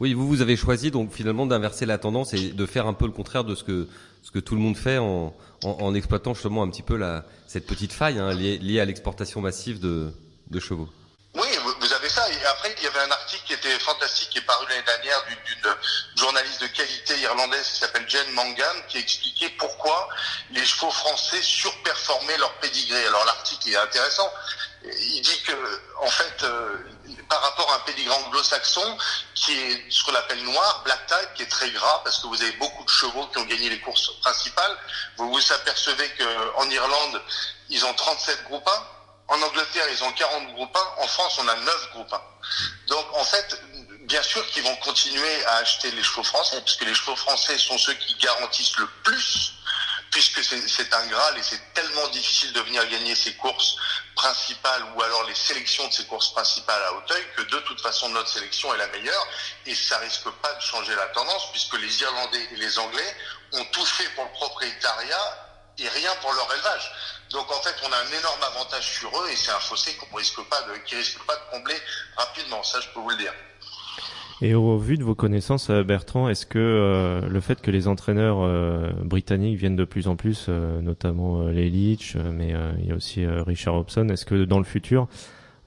Oui, 0.00 0.14
vous, 0.14 0.26
vous 0.26 0.40
avez 0.40 0.56
choisi 0.56 0.90
donc 0.90 1.12
finalement 1.12 1.46
d'inverser 1.46 1.86
la 1.86 1.98
tendance 1.98 2.34
et 2.34 2.50
de 2.50 2.66
faire 2.66 2.86
un 2.86 2.94
peu 2.94 3.06
le 3.06 3.12
contraire 3.12 3.44
de 3.44 3.54
ce 3.54 3.62
que, 3.62 3.88
ce 4.22 4.30
que 4.30 4.40
tout 4.40 4.54
le 4.54 4.60
monde 4.60 4.76
fait 4.76 4.98
en, 4.98 5.34
en, 5.62 5.68
en 5.68 5.94
exploitant 5.94 6.34
justement 6.34 6.62
un 6.62 6.70
petit 6.70 6.82
peu 6.82 6.96
la, 6.96 7.24
cette 7.46 7.66
petite 7.66 7.92
faille 7.92 8.18
hein, 8.18 8.32
liée, 8.32 8.58
liée, 8.58 8.80
à 8.80 8.84
l'exportation 8.84 9.40
massive 9.40 9.78
de, 9.78 10.12
de 10.50 10.60
chevaux. 10.60 10.88
Oui, 11.34 11.48
vous 11.80 11.92
avez 11.94 12.08
ça. 12.10 12.28
Et 12.30 12.44
après, 12.46 12.74
il 12.76 12.84
y 12.84 12.86
avait 12.88 13.00
un 13.00 13.10
article 13.10 13.42
qui 13.46 13.52
était 13.54 13.78
fantastique, 13.78 14.28
qui 14.30 14.38
est 14.38 14.46
paru 14.46 14.66
l'année 14.68 14.82
dernière 14.84 15.24
d'une 15.28 15.70
journaliste 16.16 16.60
de 16.60 16.66
qualité 16.66 17.18
irlandaise 17.20 17.66
qui 17.68 17.78
s'appelle 17.78 18.04
Jen 18.06 18.28
Mangan, 18.32 18.76
qui 18.88 18.98
expliquait 18.98 19.50
pourquoi 19.56 20.08
les 20.50 20.64
chevaux 20.64 20.90
français 20.90 21.40
surperformaient 21.40 22.36
leur 22.38 22.52
pédigré. 22.58 23.06
Alors 23.06 23.24
l'article 23.24 23.70
est 23.70 23.76
intéressant. 23.76 24.28
Il 24.84 25.22
dit 25.22 25.42
que, 25.42 25.52
en 26.00 26.10
fait, 26.10 26.42
euh, 26.42 26.76
par 27.28 27.40
rapport 27.42 27.70
à 27.72 27.76
un 27.76 27.80
pédigré 27.80 28.14
anglo-saxon 28.14 28.98
qui 29.34 29.52
est 29.52 29.84
ce 29.90 30.04
qu'on 30.04 30.14
appelle 30.14 30.42
noir, 30.42 30.82
black 30.84 31.06
type, 31.06 31.34
qui 31.34 31.42
est 31.42 31.50
très 31.50 31.70
gras 31.70 32.00
parce 32.04 32.18
que 32.18 32.26
vous 32.26 32.40
avez 32.42 32.52
beaucoup 32.52 32.84
de 32.84 32.88
chevaux 32.90 33.26
qui 33.28 33.38
ont 33.38 33.44
gagné 33.44 33.70
les 33.70 33.80
courses 33.80 34.10
principales. 34.20 34.76
Vous 35.16 35.32
vous 35.32 35.52
apercevez 35.52 36.10
qu'en 36.18 36.68
Irlande, 36.68 37.22
ils 37.68 37.84
ont 37.84 37.94
37 37.94 38.44
groupes 38.44 38.68
1. 38.68 39.34
En 39.34 39.42
Angleterre, 39.42 39.86
ils 39.90 40.02
ont 40.04 40.12
40 40.12 40.52
groupes 40.54 40.76
1. 40.76 41.02
En 41.02 41.06
France, 41.06 41.38
on 41.38 41.48
a 41.48 41.54
9 41.54 41.90
groupes 41.92 42.12
1. 42.12 42.20
Donc, 42.88 43.06
en 43.14 43.24
fait, 43.24 43.62
bien 44.02 44.22
sûr 44.22 44.46
qu'ils 44.50 44.64
vont 44.64 44.76
continuer 44.76 45.44
à 45.46 45.56
acheter 45.56 45.90
les 45.92 46.02
chevaux 46.02 46.24
français, 46.24 46.60
puisque 46.62 46.84
les 46.84 46.94
chevaux 46.94 47.16
français 47.16 47.56
sont 47.56 47.78
ceux 47.78 47.94
qui 47.94 48.14
garantissent 48.14 48.76
le 48.78 48.88
plus 49.04 49.54
puisque 50.12 50.44
c'est 50.44 50.94
un 50.94 51.06
Graal 51.06 51.38
et 51.38 51.42
c'est 51.42 51.72
tellement 51.72 52.06
difficile 52.08 52.52
de 52.52 52.60
venir 52.60 52.86
gagner 52.88 53.14
ces 53.16 53.34
courses 53.34 53.76
principales 54.14 54.84
ou 54.94 55.02
alors 55.02 55.24
les 55.24 55.34
sélections 55.34 55.88
de 55.88 55.92
ces 55.92 56.04
courses 56.04 56.32
principales 56.34 56.82
à 56.82 56.92
Hauteuil 56.92 57.24
que 57.34 57.42
de 57.42 57.58
toute 57.60 57.80
façon 57.80 58.10
notre 58.10 58.28
sélection 58.28 58.72
est 58.74 58.78
la 58.78 58.88
meilleure 58.88 59.26
et 59.64 59.74
ça 59.74 59.96
risque 59.98 60.28
pas 60.42 60.52
de 60.52 60.60
changer 60.60 60.94
la 60.94 61.06
tendance 61.08 61.50
puisque 61.50 61.78
les 61.78 62.02
Irlandais 62.02 62.46
et 62.52 62.56
les 62.56 62.78
Anglais 62.78 63.16
ont 63.52 63.64
tout 63.72 63.86
fait 63.86 64.08
pour 64.10 64.24
le 64.24 64.30
propriétariat 64.32 65.48
et 65.78 65.88
rien 65.88 66.14
pour 66.16 66.32
leur 66.34 66.52
élevage. 66.52 66.92
Donc 67.30 67.50
en 67.50 67.60
fait, 67.62 67.74
on 67.82 67.92
a 67.92 67.96
un 67.96 68.12
énorme 68.12 68.42
avantage 68.42 68.98
sur 68.98 69.22
eux 69.22 69.30
et 69.30 69.36
c'est 69.36 69.50
un 69.50 69.60
fossé 69.60 69.94
qu'on 69.96 70.14
risque 70.16 70.36
risque 70.90 71.18
pas 71.24 71.36
de 71.36 71.50
combler 71.50 71.80
rapidement. 72.16 72.62
Ça, 72.62 72.80
je 72.80 72.88
peux 72.90 73.00
vous 73.00 73.10
le 73.10 73.16
dire. 73.16 73.32
Et 74.44 74.56
au 74.56 74.76
vu 74.76 74.98
de 74.98 75.04
vos 75.04 75.14
connaissances, 75.14 75.70
euh, 75.70 75.84
Bertrand, 75.84 76.28
est-ce 76.28 76.46
que 76.46 76.58
euh, 76.58 77.20
le 77.28 77.40
fait 77.40 77.60
que 77.60 77.70
les 77.70 77.86
entraîneurs 77.86 78.38
euh, 78.40 78.90
britanniques 79.04 79.56
viennent 79.56 79.76
de 79.76 79.84
plus 79.84 80.08
en 80.08 80.16
plus, 80.16 80.46
euh, 80.48 80.80
notamment 80.80 81.46
les 81.46 81.70
Leach, 81.70 82.16
mais 82.16 82.52
il 82.80 82.88
y 82.88 82.90
a 82.90 82.96
aussi 82.96 83.24
Richard 83.24 83.76
Hobson, 83.76 84.08
est-ce 84.08 84.26
que 84.26 84.44
dans 84.44 84.58
le 84.58 84.64
futur, 84.64 85.06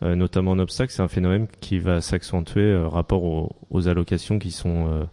notamment 0.02 0.52
en 0.52 0.60
obstacle, 0.60 0.92
c'est 0.92 1.02
un 1.02 1.08
phénomène 1.08 1.48
qui 1.62 1.80
va 1.80 2.02
s'accentuer 2.02 2.76
rapport 2.86 3.24
aux, 3.24 3.56
aux, 3.72 3.88
allocations 3.88 4.40
qui 4.40 4.52
sont 4.52 5.08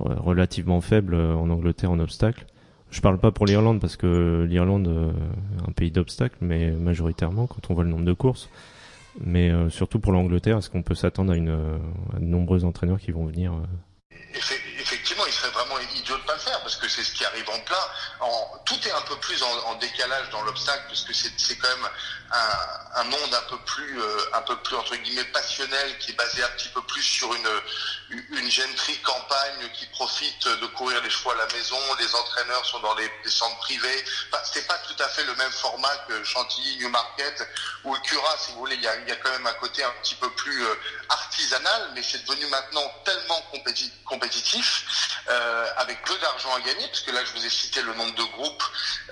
relativement 0.00 0.80
faibles 0.80 1.14
en 1.14 1.48
Angleterre 1.50 1.92
en 1.92 2.00
obstacle? 2.00 2.46
Je 2.90 3.00
parle 3.00 3.18
pas 3.18 3.30
pour 3.30 3.46
l'Irlande 3.46 3.80
parce 3.80 3.96
que 3.96 4.44
l'Irlande 4.48 4.88
est 4.88 5.68
un 5.68 5.72
pays 5.72 5.92
d'obstacles, 5.92 6.38
mais 6.40 6.72
majoritairement 6.72 7.46
quand 7.46 7.70
on 7.70 7.74
voit 7.74 7.84
le 7.84 7.90
nombre 7.90 8.04
de 8.04 8.12
courses. 8.12 8.50
Mais 9.20 9.50
euh, 9.50 9.68
surtout 9.68 9.98
pour 9.98 10.12
l'Angleterre, 10.12 10.58
est-ce 10.58 10.70
qu'on 10.70 10.82
peut 10.82 10.94
s'attendre 10.94 11.32
à, 11.32 11.36
une, 11.36 11.48
euh, 11.48 11.78
à 12.14 12.20
de 12.20 12.24
nombreux 12.24 12.64
entraîneurs 12.64 13.00
qui 13.00 13.10
vont 13.10 13.26
venir 13.26 13.52
euh... 13.52 14.16
Effectivement, 14.80 15.24
il 15.26 15.32
serait 15.32 15.52
c'est 16.88 17.04
ce 17.04 17.12
qui 17.12 17.24
arrive 17.24 17.48
en 17.50 17.60
plein. 17.60 17.76
Tout 18.64 18.88
est 18.88 18.92
un 18.92 19.00
peu 19.02 19.16
plus 19.16 19.42
en, 19.42 19.74
décalage 19.76 20.30
dans 20.30 20.42
l'obstacle 20.42 20.84
parce 20.88 21.02
que 21.02 21.12
c'est 21.12 21.56
quand 21.56 21.68
même 21.68 21.88
un, 22.94 23.04
monde 23.04 23.34
un 23.34 23.48
peu 23.48 23.58
plus, 23.58 24.00
euh, 24.00 24.34
un 24.34 24.42
peu 24.42 24.56
plus 24.56 24.76
entre 24.76 24.96
guillemets 24.96 25.24
passionnel 25.24 25.98
qui 25.98 26.10
est 26.10 26.14
basé 26.14 26.42
un 26.42 26.48
petit 26.48 26.68
peu 26.68 26.82
plus 26.82 27.02
sur 27.02 27.32
une, 27.32 27.48
une 28.10 28.50
gentry 28.50 28.98
campagne 28.98 29.70
qui 29.74 29.86
profite 29.86 30.48
de 30.48 30.66
courir 30.66 31.02
les 31.02 31.10
chevaux 31.10 31.30
à 31.30 31.36
la 31.36 31.46
maison. 31.46 31.78
Les 31.98 32.14
entraîneurs 32.14 32.64
sont 32.66 32.80
dans 32.80 32.94
les, 32.94 33.10
centres 33.26 33.58
privés. 33.58 34.04
Enfin, 34.32 34.42
c'est 34.52 34.66
pas 34.66 34.78
tout 34.78 35.00
à 35.02 35.08
fait 35.08 35.24
le 35.24 35.34
même 35.36 35.52
format 35.52 35.96
que 36.08 36.24
Chantilly, 36.24 36.78
Newmarket 36.78 37.46
ou 37.84 37.94
le 37.94 38.00
Cura, 38.00 38.36
si 38.38 38.52
vous 38.52 38.58
voulez. 38.58 38.74
Il 38.76 38.82
y 38.82 38.88
a, 38.88 38.96
il 38.96 39.08
y 39.08 39.12
a 39.12 39.16
quand 39.16 39.30
même 39.30 39.46
un 39.46 39.54
côté 39.54 39.84
un 39.84 39.90
petit 40.02 40.14
peu 40.14 40.30
plus 40.30 40.64
euh, 40.64 40.74
artisanal, 41.08 41.90
mais 41.94 42.02
c'est 42.02 42.24
devenu 42.26 42.46
maintenant 42.46 42.82
tellement 43.04 43.42
compétitif 44.04 45.22
euh, 45.28 45.66
avec 45.76 46.02
peu 46.04 46.16
d'argent 46.18 46.54
à 46.54 46.60
gagner, 46.60 46.77
parce 46.86 47.00
que 47.00 47.10
là 47.10 47.24
je 47.24 47.32
vous 47.32 47.44
ai 47.44 47.50
cité 47.50 47.82
le 47.82 47.94
nombre 47.94 48.14
de 48.14 48.22
groupes 48.24 48.62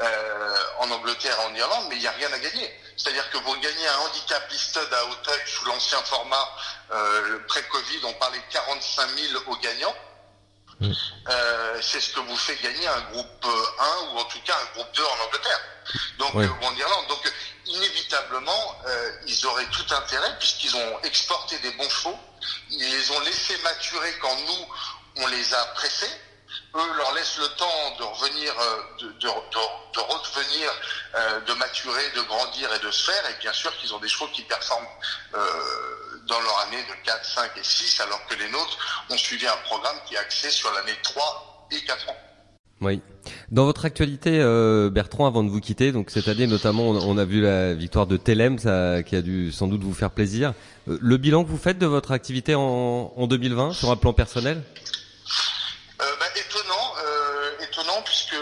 euh, 0.01 0.57
en 0.79 0.91
Angleterre 0.91 1.37
et 1.41 1.45
en 1.47 1.55
Irlande, 1.55 1.87
mais 1.89 1.97
il 1.97 2.01
n'y 2.01 2.07
a 2.07 2.13
rien 2.13 2.33
à 2.33 2.39
gagner. 2.39 2.73
C'est-à-dire 2.97 3.29
que 3.31 3.39
vous 3.39 3.55
gagnez 3.61 3.89
un 3.89 3.99
handicap 3.99 4.51
listed 4.51 4.93
à 4.93 5.05
Hauteuil 5.07 5.41
sous 5.47 5.65
l'ancien 5.67 5.99
format 6.03 6.49
euh, 6.93 7.39
pré-Covid, 7.49 8.01
on 8.05 8.13
parlait 8.15 8.39
de 8.39 8.53
45 8.53 9.09
000 9.11 9.43
aux 9.47 9.57
gagnants. 9.57 9.95
Mm. 10.81 10.93
Euh, 11.29 11.81
c'est 11.83 12.01
ce 12.01 12.13
que 12.13 12.21
vous 12.21 12.37
fait 12.37 12.57
gagner 12.63 12.87
un 12.87 13.01
groupe 13.13 13.47
1 13.47 14.13
ou 14.13 14.19
en 14.19 14.25
tout 14.25 14.41
cas 14.45 14.55
un 14.55 14.75
groupe 14.79 14.95
2 14.95 15.03
en 15.05 15.25
Angleterre. 15.27 15.61
Donc 16.19 16.35
Ouais. 16.35 16.47
ou 16.47 16.65
en 16.65 16.75
Irlande. 16.75 17.07
Donc 17.09 17.33
inévitablement, 17.67 18.77
ils 19.27 19.47
auraient 19.47 19.67
tout 19.67 19.95
intérêt 19.95 20.37
puisqu'ils 20.39 20.77
ont 20.77 21.01
exporté 21.03 21.59
des 21.59 21.71
bons 21.73 21.89
chevaux. 21.89 22.19
Ils 22.71 22.91
les 22.91 23.11
ont 23.13 23.21
laissés 23.21 23.57
maturer 23.59 24.13
quand 24.21 24.37
nous 24.37 24.67
on 25.19 25.27
les 25.29 25.55
a 25.55 25.65
pressés. 25.75 26.11
Eux 26.75 26.97
leur 26.99 27.15
laissent 27.15 27.39
le 27.39 27.49
temps 27.57 27.97
de 27.99 28.05
revenir, 28.05 28.53
euh, 28.59 28.83
de, 29.01 29.07
de, 29.07 29.29
de, 29.29 29.95
de 29.95 30.01
redevenir, 30.01 30.71
euh, 31.15 31.41
de 31.41 31.53
maturer, 31.55 32.03
de 32.15 32.23
grandir 32.23 32.73
et 32.75 32.85
de 32.85 32.91
se 32.91 33.11
faire. 33.11 33.31
Et 33.31 33.41
bien 33.41 33.53
sûr 33.53 33.77
qu'ils 33.79 33.95
ont 33.95 33.99
des 33.99 34.09
chevaux 34.09 34.29
qui 34.33 34.43
performent 34.43 34.87
euh, 35.35 35.39
dans 36.27 36.41
leur 36.41 36.59
année 36.61 36.83
de 36.83 37.05
4, 37.05 37.25
5 37.25 37.51
et 37.57 37.65
6, 37.65 38.01
alors 38.01 38.25
que 38.27 38.35
les 38.35 38.49
nôtres 38.51 39.05
ont 39.11 39.19
suivi 39.19 39.47
un 39.47 39.57
programme 39.65 39.97
qui 40.07 40.15
est 40.15 40.19
axé 40.19 40.51
sur 40.51 40.73
l'année 40.73 40.97
3 41.03 41.69
et 41.73 41.81
4 41.85 42.11
ans. 42.11 42.17
Oui. 42.83 43.01
Dans 43.51 43.65
votre 43.65 43.87
actualité, 43.87 44.39
euh, 44.41 44.91
Bertrand, 44.91 45.27
avant 45.27 45.43
de 45.43 45.49
vous 45.49 45.61
quitter, 45.61 45.93
donc 45.93 46.11
cette 46.11 46.29
année 46.29 46.47
notamment, 46.47 46.91
on, 46.91 47.17
a 47.17 47.25
vu 47.25 47.41
la 47.41 47.75
victoire 47.75 48.07
de 48.07 48.17
Telem, 48.17 48.59
ça, 48.59 49.03
qui 49.03 49.17
a 49.17 49.23
dû 49.23 49.51
sans 49.51 49.67
doute 49.67 49.83
vous 49.83 49.95
faire 49.95 50.11
plaisir. 50.11 50.53
Euh, 50.89 50.99
le 51.01 51.17
bilan 51.17 51.45
que 51.45 51.49
vous 51.49 51.57
faites 51.57 51.79
de 51.79 51.87
votre 51.87 52.13
activité 52.13 52.55
en, 52.55 53.13
en 53.17 53.27
2020 53.27 53.73
sur 53.73 53.91
un 53.91 53.97
plan 53.97 54.13
personnel? 54.13 54.63
Bah, 55.99 56.27
étonnant, 56.37 56.95
euh, 57.05 57.59
étonnant 57.61 58.03
puisque 58.03 58.37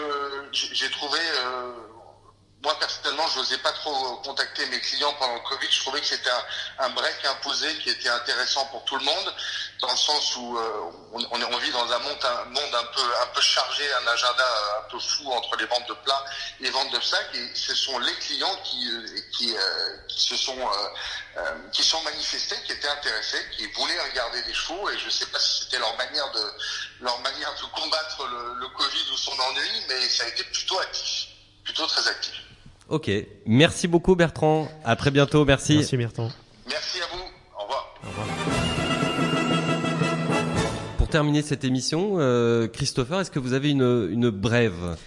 j'ai 0.51 0.73
j'ai 0.73 0.89
trouvé, 0.91 1.19
euh, 1.19 1.71
moi 2.65 2.77
personnellement, 2.79 3.27
je 3.27 3.39
n'osais 3.39 3.59
pas 3.59 3.71
trop 3.73 4.17
contacter 4.17 4.65
mes 4.65 4.79
clients 4.79 5.13
pendant 5.19 5.35
le 5.35 5.41
Covid. 5.41 5.67
Je 5.69 5.81
trouvais 5.81 6.01
que 6.01 6.07
c'était 6.07 6.31
un, 6.79 6.89
break 6.89 7.23
imposé 7.23 7.71
qui 7.77 7.91
était 7.91 8.09
intéressant 8.09 8.65
pour 8.65 8.83
tout 8.85 8.97
le 8.97 9.05
monde, 9.05 9.33
dans 9.81 9.91
le 9.91 9.97
sens 9.97 10.35
où 10.35 10.57
euh, 10.57 10.91
on, 11.13 11.57
vit 11.59 11.71
dans 11.71 11.91
un 11.91 11.99
monde, 11.99 12.17
un 12.25 13.25
peu, 13.33 13.41
chargé, 13.41 13.83
un 13.93 14.07
agenda 14.07 14.43
un 14.79 14.89
peu 14.89 14.99
fou 14.99 15.31
entre 15.31 15.55
les 15.57 15.67
ventes 15.67 15.87
de 15.87 15.93
plats 15.93 16.25
et 16.59 16.71
ventes 16.71 16.91
de 16.91 16.99
sacs. 17.01 17.35
Et 17.35 17.51
ce 17.53 17.75
sont 17.75 17.99
les 17.99 18.13
clients 18.15 18.57
qui, 18.63 18.89
euh, 18.89 19.05
euh, 19.43 19.97
se 20.11 21.83
sont 21.83 22.01
manifestés, 22.01 22.57
qui 22.65 22.71
étaient 22.71 22.89
intéressés, 22.89 23.45
qui 23.55 23.67
voulaient 23.73 24.01
regarder 24.09 24.41
des 24.41 24.53
chevaux. 24.55 24.89
Et 24.89 24.97
je 24.97 25.05
ne 25.05 25.11
sais 25.11 25.27
pas 25.27 25.39
si 25.39 25.65
c'était 25.65 25.77
leur 25.77 25.95
manière 25.97 26.31
de 26.31 26.51
leur 27.01 27.19
manière 27.19 27.53
de 27.61 27.65
combattre 27.79 28.25
le, 28.25 28.55
le 28.55 28.67
Covid 28.69 29.11
ou 29.11 29.17
son 29.17 29.39
ennui, 29.39 29.85
mais 29.87 30.09
ça 30.09 30.23
a 30.23 30.27
été 30.29 30.43
plutôt 30.45 30.79
actif, 30.79 31.27
plutôt 31.63 31.85
très 31.85 32.07
actif. 32.07 32.44
Ok. 32.89 33.09
Merci 33.45 33.87
beaucoup, 33.87 34.15
Bertrand. 34.15 34.67
À 34.83 34.95
très 34.95 35.11
bientôt. 35.11 35.43
Merci. 35.45 35.75
Merci 35.77 35.97
Bertrand. 35.97 36.29
Merci 36.67 36.99
à 36.99 37.05
vous, 37.15 37.21
au 37.57 37.63
revoir. 37.63 37.95
Au 38.03 38.07
revoir. 38.09 38.27
Pour 40.97 41.07
terminer 41.07 41.41
cette 41.41 41.63
émission, 41.63 42.15
euh, 42.19 42.67
Christopher, 42.67 43.21
est-ce 43.21 43.31
que 43.31 43.39
vous 43.39 43.53
avez 43.53 43.71
une, 43.71 44.09
une 44.11 44.29
brève? 44.29 44.97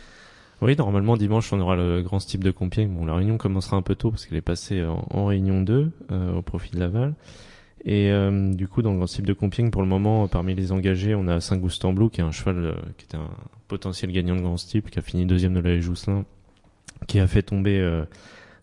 Oui, 0.60 0.74
normalement 0.76 1.16
dimanche 1.16 1.52
on 1.52 1.60
aura 1.60 1.76
le 1.76 2.02
grand 2.02 2.18
type 2.18 2.42
de 2.42 2.50
Compiègne. 2.50 2.88
Bon, 2.88 3.06
la 3.06 3.14
réunion 3.14 3.38
commencera 3.38 3.76
un 3.76 3.82
peu 3.82 3.94
tôt 3.94 4.10
parce 4.10 4.26
qu'elle 4.26 4.38
est 4.38 4.40
passée 4.40 4.84
en, 4.84 5.06
en 5.10 5.26
réunion 5.26 5.60
2 5.62 5.92
euh, 6.10 6.34
au 6.34 6.42
profit 6.42 6.72
de 6.72 6.80
Laval. 6.80 7.14
Et 7.84 8.10
euh, 8.10 8.52
du 8.52 8.66
coup, 8.66 8.82
dans 8.82 8.90
le 8.90 8.96
grand 8.96 9.06
type 9.06 9.24
de 9.24 9.32
Compiègne, 9.32 9.70
pour 9.70 9.82
le 9.82 9.88
moment, 9.88 10.26
parmi 10.26 10.56
les 10.56 10.72
engagés, 10.72 11.14
on 11.14 11.28
a 11.28 11.40
Saint-Goustan 11.40 11.92
Blue, 11.92 12.10
qui 12.10 12.20
est 12.20 12.24
un 12.24 12.32
cheval 12.32 12.56
euh, 12.58 12.74
qui 12.96 13.04
était 13.04 13.16
un 13.16 13.30
potentiel 13.68 14.10
gagnant 14.10 14.34
de 14.34 14.40
grand 14.40 14.56
type, 14.56 14.90
qui 14.90 14.98
a 14.98 15.02
fini 15.02 15.26
deuxième 15.26 15.54
de 15.54 15.60
la 15.60 15.78
Jousselin, 15.78 16.24
qui 17.06 17.20
a 17.20 17.26
fait 17.26 17.42
tomber 17.42 17.78
euh, 17.78 18.04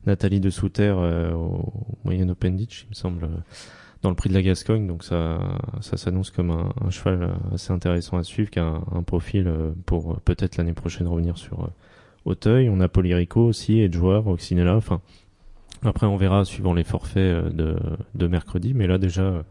Nathalie 0.06 0.40
de 0.40 0.50
Souter 0.50 0.94
euh, 0.96 1.34
au 1.34 1.74
Moyen 2.04 2.30
Open 2.30 2.56
Ditch, 2.56 2.84
il 2.84 2.90
me 2.90 2.96
semble, 2.96 3.24
euh, 3.26 3.38
dans 4.02 4.10
le 4.10 4.16
prix 4.16 4.30
de 4.30 4.36
la 4.36 4.42
Gascogne. 4.42 4.88
Donc 4.88 5.04
ça, 5.04 5.40
ça 5.82 5.98
s'annonce 5.98 6.32
comme 6.32 6.52
un, 6.52 6.74
un 6.82 6.90
cheval 6.90 7.36
assez 7.54 7.72
intéressant 7.72 8.18
à 8.18 8.24
suivre, 8.24 8.50
qui 8.50 8.60
a 8.60 8.66
un, 8.66 8.84
un 8.94 9.04
profil 9.04 9.48
euh, 9.48 9.72
pour 9.86 10.12
euh, 10.12 10.22
peut-être 10.24 10.58
l'année 10.58 10.74
prochaine 10.74 11.08
revenir 11.08 11.38
sur 11.38 11.70
Auteuil. 12.26 12.70
On 12.70 12.80
a 12.82 12.88
Polyrico 12.88 13.42
aussi 13.42 13.80
et 13.80 13.92
joueur 13.92 14.28
Oxinella. 14.28 14.76
Enfin, 14.76 15.02
après 15.84 16.08
on 16.08 16.18
verra 16.18 16.46
suivant 16.46 16.74
les 16.74 16.84
forfaits 16.84 17.54
de, 17.54 17.78
de 18.16 18.28
mercredi, 18.28 18.74
mais 18.74 18.88
là 18.88 18.98
déjà 18.98 19.44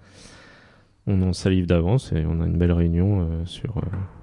on 1.06 1.20
en 1.22 1.32
salive 1.32 1.66
d'avance 1.66 2.12
et 2.12 2.24
on 2.26 2.40
a 2.40 2.46
une 2.46 2.56
belle 2.56 2.72
réunion 2.72 3.20
euh, 3.20 3.44
sur 3.46 3.76
euh, 3.78 3.82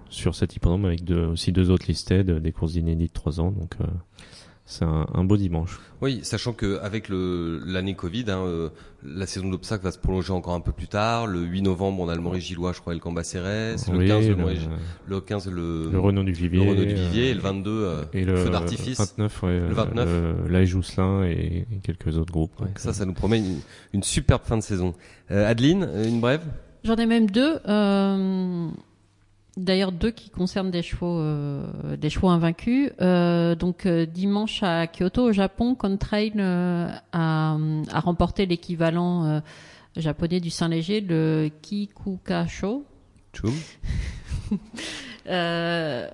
sur 0.10 0.36
cet 0.36 0.56
hippodrome 0.56 0.86
avec 0.86 1.04
deux, 1.06 1.26
aussi 1.26 1.52
deux 1.54 1.70
autres 1.70 1.86
listed, 1.88 2.30
des 2.30 2.52
courses 2.52 2.76
inédites 2.76 3.14
3 3.14 3.40
ans. 3.40 3.52
Donc 3.52 3.76
euh, 3.80 3.86
c'est 4.72 4.86
un, 4.86 5.06
un 5.14 5.24
beau 5.24 5.38
dimanche. 5.38 5.80
Oui, 6.02 6.22
sachant 6.24 6.54
que 6.54 6.80
avec 6.82 7.10
le 7.10 7.62
l'année 7.66 7.94
Covid, 7.94 8.26
hein, 8.30 8.40
euh, 8.46 8.70
la 9.04 9.28
saison 9.28 9.50
d'obstacles 9.50 9.84
va 9.84 9.92
se 9.92 10.00
prolonger 10.00 10.32
encore 10.34 10.54
un 10.54 10.60
peu 10.62 10.72
plus 10.72 10.88
tard. 10.88 11.28
Le 11.28 11.42
8 11.42 11.62
novembre, 11.64 12.02
on 12.02 12.10
a 12.10 12.16
le 12.16 12.22
Maurice 12.22 12.46
Gillois, 12.46 12.72
je 12.74 12.80
crois, 12.80 12.94
et 12.94 12.96
le 12.96 13.02
Cambacérès. 13.02 13.88
Le 13.90 13.98
Oui, 13.98 14.08
15, 14.08 14.24
le, 14.24 14.30
le, 14.30 14.36
Maurice- 14.42 14.70
le 15.08 15.22
15, 15.22 15.48
le, 15.52 15.90
le 15.92 16.00
Renault 16.00 16.24
du 16.24 16.32
Vivier, 16.32 16.64
le 16.64 16.72
Renaud 16.72 16.86
du 16.86 16.94
Vivier, 16.96 17.28
euh, 17.28 17.32
et 17.32 17.34
le 17.34 17.40
22, 17.42 17.70
euh, 17.72 18.04
et 18.14 18.24
le 18.26 18.36
feu 18.38 18.50
d'artifice. 18.50 18.98
29, 19.00 19.44
ouais, 19.44 19.60
Le 19.60 19.74
29. 19.74 20.06
euh, 20.08 20.34
l'Aïe 20.50 20.66
Jousselin 20.68 21.24
et, 21.26 21.68
et 21.72 21.80
quelques 21.84 22.18
autres 22.18 22.32
groupes. 22.32 22.58
Ouais, 22.62 22.68
Donc, 22.68 22.80
ça, 22.80 22.94
ça 22.94 23.06
nous 23.06 23.14
promet 23.14 23.40
une, 23.40 23.60
une 23.94 24.04
superbe 24.04 24.42
fin 24.46 24.58
de 24.58 24.64
saison. 24.64 24.94
Euh, 25.32 25.48
Adeline, 25.50 25.88
une 26.06 26.22
brève? 26.22 26.42
J'en 26.84 26.96
ai 26.96 27.06
même 27.06 27.30
deux. 27.30 27.60
D'ailleurs, 29.58 29.92
deux 29.92 30.12
qui 30.12 30.30
concernent 30.30 30.72
des 30.72 30.82
chevaux, 30.82 31.20
euh, 31.20 31.98
des 31.98 32.10
chevaux 32.10 32.30
invaincus. 32.30 32.92
Euh, 33.02 33.54
donc 33.56 33.86
euh, 33.86 34.06
dimanche 34.06 34.64
à 34.64 34.88
Kyoto, 34.88 35.24
au 35.24 35.32
Japon, 35.34 35.76
Contrail 35.76 36.34
euh, 36.38 36.90
a, 37.12 37.58
a 37.92 38.00
remporté 38.00 38.46
l'équivalent 38.46 39.26
euh, 39.26 39.40
japonais 39.98 40.40
du 40.40 40.50
Saint-Léger, 40.50 41.02
le 41.02 41.50
Kikukasho. 41.62 42.86
Euh, 45.28 46.10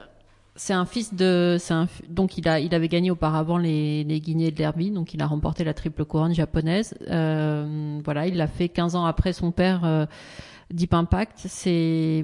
c'est 0.56 0.74
un 0.74 0.86
fils 0.86 1.14
de, 1.14 1.58
un, 1.70 1.88
donc 2.10 2.38
il 2.38 2.48
a, 2.50 2.60
il 2.60 2.76
avait 2.76 2.90
gagné 2.90 3.10
auparavant 3.10 3.58
les, 3.58 4.04
les 4.04 4.20
Guinées 4.20 4.52
de 4.52 4.56
Derby, 4.56 4.92
donc 4.92 5.14
il 5.14 5.22
a 5.22 5.28
remporté 5.28 5.64
la 5.64 5.74
triple 5.74 6.04
couronne 6.04 6.36
japonaise. 6.36 6.94
Euh, 7.10 8.00
voilà, 8.04 8.28
il 8.28 8.36
l'a 8.36 8.48
fait 8.48 8.68
15 8.70 8.96
ans 8.96 9.06
après 9.06 9.34
son 9.34 9.52
père 9.52 9.86
euh, 9.86 10.06
Deep 10.72 10.94
Impact. 10.94 11.46
C'est, 11.48 12.24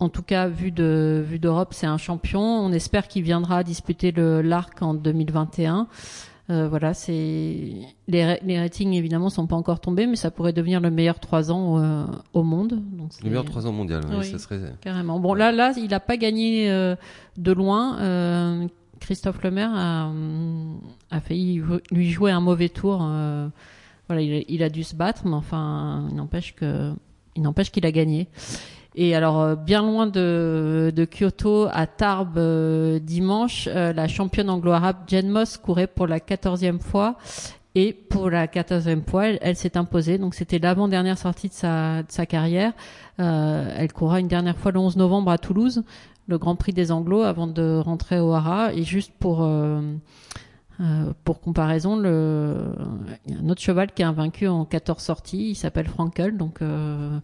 en 0.00 0.08
tout 0.08 0.22
cas, 0.22 0.48
vu 0.48 0.70
de, 0.70 1.24
vu 1.26 1.38
d'Europe, 1.38 1.70
c'est 1.72 1.86
un 1.86 1.98
champion. 1.98 2.40
On 2.40 2.72
espère 2.72 3.08
qu'il 3.08 3.22
viendra 3.22 3.64
disputer 3.64 4.12
le 4.12 4.42
l'Arc 4.42 4.80
en 4.82 4.94
2021. 4.94 5.88
Euh, 6.50 6.66
voilà, 6.66 6.94
c'est 6.94 7.12
les, 7.12 8.38
les 8.42 8.58
ratings 8.58 8.94
évidemment 8.94 9.28
sont 9.28 9.46
pas 9.46 9.56
encore 9.56 9.80
tombés, 9.80 10.06
mais 10.06 10.16
ça 10.16 10.30
pourrait 10.30 10.54
devenir 10.54 10.80
le 10.80 10.90
meilleur 10.90 11.20
3 11.20 11.52
ans 11.52 11.78
euh, 11.78 12.04
au 12.32 12.42
monde. 12.42 12.80
Donc 12.92 13.10
Le 13.22 13.28
meilleur 13.28 13.44
3 13.44 13.66
ans 13.66 13.72
mondial, 13.72 14.02
Oui. 14.18 14.24
ça 14.24 14.38
serait... 14.38 14.60
Carrément. 14.80 15.20
Bon, 15.20 15.34
là, 15.34 15.52
là, 15.52 15.72
il 15.76 15.88
n'a 15.90 16.00
pas 16.00 16.16
gagné 16.16 16.70
euh, 16.70 16.96
de 17.36 17.52
loin. 17.52 17.98
Euh, 18.00 18.66
Christophe 19.00 19.42
Lemaire 19.42 19.72
a, 19.74 20.06
hum, 20.06 20.80
a 21.10 21.20
failli 21.20 21.60
lui 21.90 22.08
jouer 22.10 22.30
un 22.30 22.40
mauvais 22.40 22.70
tour. 22.70 23.00
euh, 23.02 23.48
voilà, 24.08 24.22
il, 24.22 24.42
il 24.48 24.62
a 24.62 24.70
dû 24.70 24.84
se 24.84 24.96
battre, 24.96 25.26
mais 25.26 25.34
enfin, 25.34 26.06
il 26.08 26.16
n'empêche 26.16 26.54
que, 26.54 26.92
il 27.36 27.42
n'empêche 27.42 27.70
qu'il 27.70 27.84
a 27.84 27.92
gagné. 27.92 28.26
Et 29.00 29.14
alors, 29.14 29.40
euh, 29.40 29.54
bien 29.54 29.82
loin 29.82 30.08
de, 30.08 30.92
de 30.94 31.04
Kyoto, 31.04 31.68
à 31.70 31.86
Tarbes, 31.86 32.36
euh, 32.36 32.98
dimanche, 32.98 33.68
euh, 33.70 33.92
la 33.92 34.08
championne 34.08 34.50
anglo-arabe 34.50 34.96
Jen 35.06 35.28
Moss 35.28 35.56
courait 35.56 35.86
pour 35.86 36.08
la 36.08 36.18
quatorzième 36.18 36.80
fois. 36.80 37.16
Et 37.76 37.92
pour 37.92 38.28
la 38.28 38.48
quatorzième 38.48 39.04
fois, 39.04 39.28
elle, 39.28 39.54
s'est 39.54 39.76
imposée. 39.76 40.18
Donc, 40.18 40.34
c'était 40.34 40.58
l'avant-dernière 40.58 41.16
sortie 41.16 41.48
de 41.48 41.52
sa, 41.52 42.02
de 42.02 42.10
sa 42.10 42.26
carrière. 42.26 42.72
Euh, 43.20 43.72
elle 43.76 43.92
courra 43.92 44.18
une 44.18 44.26
dernière 44.26 44.58
fois 44.58 44.72
le 44.72 44.80
11 44.80 44.96
novembre 44.96 45.30
à 45.30 45.38
Toulouse, 45.38 45.84
le 46.26 46.36
Grand 46.36 46.56
Prix 46.56 46.72
des 46.72 46.90
Anglos, 46.90 47.22
avant 47.22 47.46
de 47.46 47.78
rentrer 47.78 48.18
au 48.18 48.32
Hara. 48.32 48.72
Et 48.72 48.82
juste 48.82 49.12
pour 49.20 49.44
euh, 49.44 49.80
euh, 50.80 51.12
pour 51.24 51.40
comparaison, 51.40 51.96
le 51.96 52.72
il 53.26 53.34
y 53.34 53.36
a 53.36 53.40
un 53.40 53.48
autre 53.48 53.60
cheval 53.60 53.92
qui 53.92 54.02
a 54.02 54.12
vaincu 54.12 54.48
en 54.48 54.64
14 54.64 55.02
sorties. 55.02 55.50
Il 55.50 55.54
s'appelle 55.54 55.88
Frankel. 55.88 56.36
Donc 56.36 56.62
euh, 56.62 57.18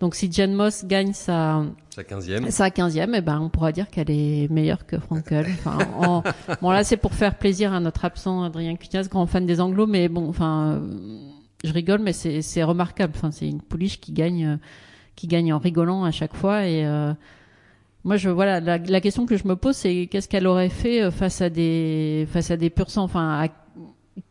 donc 0.00 0.14
si 0.14 0.30
Jen 0.30 0.52
Moss 0.54 0.84
gagne 0.84 1.12
sa 1.12 1.64
Sa 1.90 2.02
15e. 2.02 2.50
sa 2.50 2.68
15e, 2.68 3.10
eh 3.14 3.20
ben 3.20 3.40
on 3.40 3.48
pourra 3.48 3.72
dire 3.72 3.88
qu'elle 3.88 4.10
est 4.10 4.50
meilleure 4.50 4.86
que 4.86 4.98
Frankel. 4.98 5.46
Enfin, 5.58 5.78
en- 5.98 6.22
bon 6.60 6.70
là 6.70 6.84
c'est 6.84 6.96
pour 6.98 7.14
faire 7.14 7.36
plaisir 7.36 7.72
à 7.72 7.80
notre 7.80 8.04
absent 8.04 8.42
Adrien 8.42 8.76
Cutias, 8.76 9.08
grand 9.10 9.26
fan 9.26 9.46
des 9.46 9.60
Anglos, 9.60 9.86
mais 9.86 10.08
bon, 10.08 10.28
enfin, 10.28 10.82
je 11.64 11.72
rigole, 11.72 12.00
mais 12.00 12.12
c'est 12.12 12.42
c'est 12.42 12.62
remarquable. 12.62 13.12
Enfin, 13.16 13.30
c'est 13.30 13.48
une 13.48 13.62
pouliche 13.62 14.00
qui 14.00 14.12
gagne, 14.12 14.58
qui 15.16 15.26
gagne 15.26 15.52
en 15.52 15.58
rigolant 15.58 16.04
à 16.04 16.10
chaque 16.10 16.34
fois. 16.34 16.66
Et 16.66 16.84
euh, 16.86 17.12
moi, 18.04 18.16
je 18.18 18.28
voilà, 18.28 18.60
la, 18.60 18.78
la 18.78 19.00
question 19.00 19.24
que 19.26 19.36
je 19.36 19.48
me 19.48 19.56
pose, 19.56 19.74
c'est 19.74 20.06
qu'est-ce 20.10 20.28
qu'elle 20.28 20.46
aurait 20.46 20.68
fait 20.68 21.02
euh, 21.02 21.10
face 21.10 21.40
à 21.40 21.48
des 21.50 22.28
face 22.30 22.50
à 22.50 22.56
des 22.56 22.72
sang, 22.86 23.02
enfin. 23.04 23.40
À, 23.44 23.48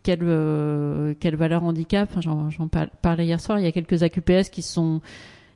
quelle, 0.01 0.20
euh, 0.24 1.13
quelle 1.20 1.36
valeur 1.36 1.63
handicap? 1.63 2.07
Enfin, 2.09 2.22
J'en 2.22 2.49
j'en 2.49 2.68
par- 2.68 2.89
parlais 3.01 3.26
hier 3.26 3.39
soir. 3.39 3.59
Il 3.59 3.66
y 3.66 3.68
a 3.68 3.72
quelques 3.72 4.01
AQPS 4.01 4.49
qui 4.51 4.61
sont 4.63 4.99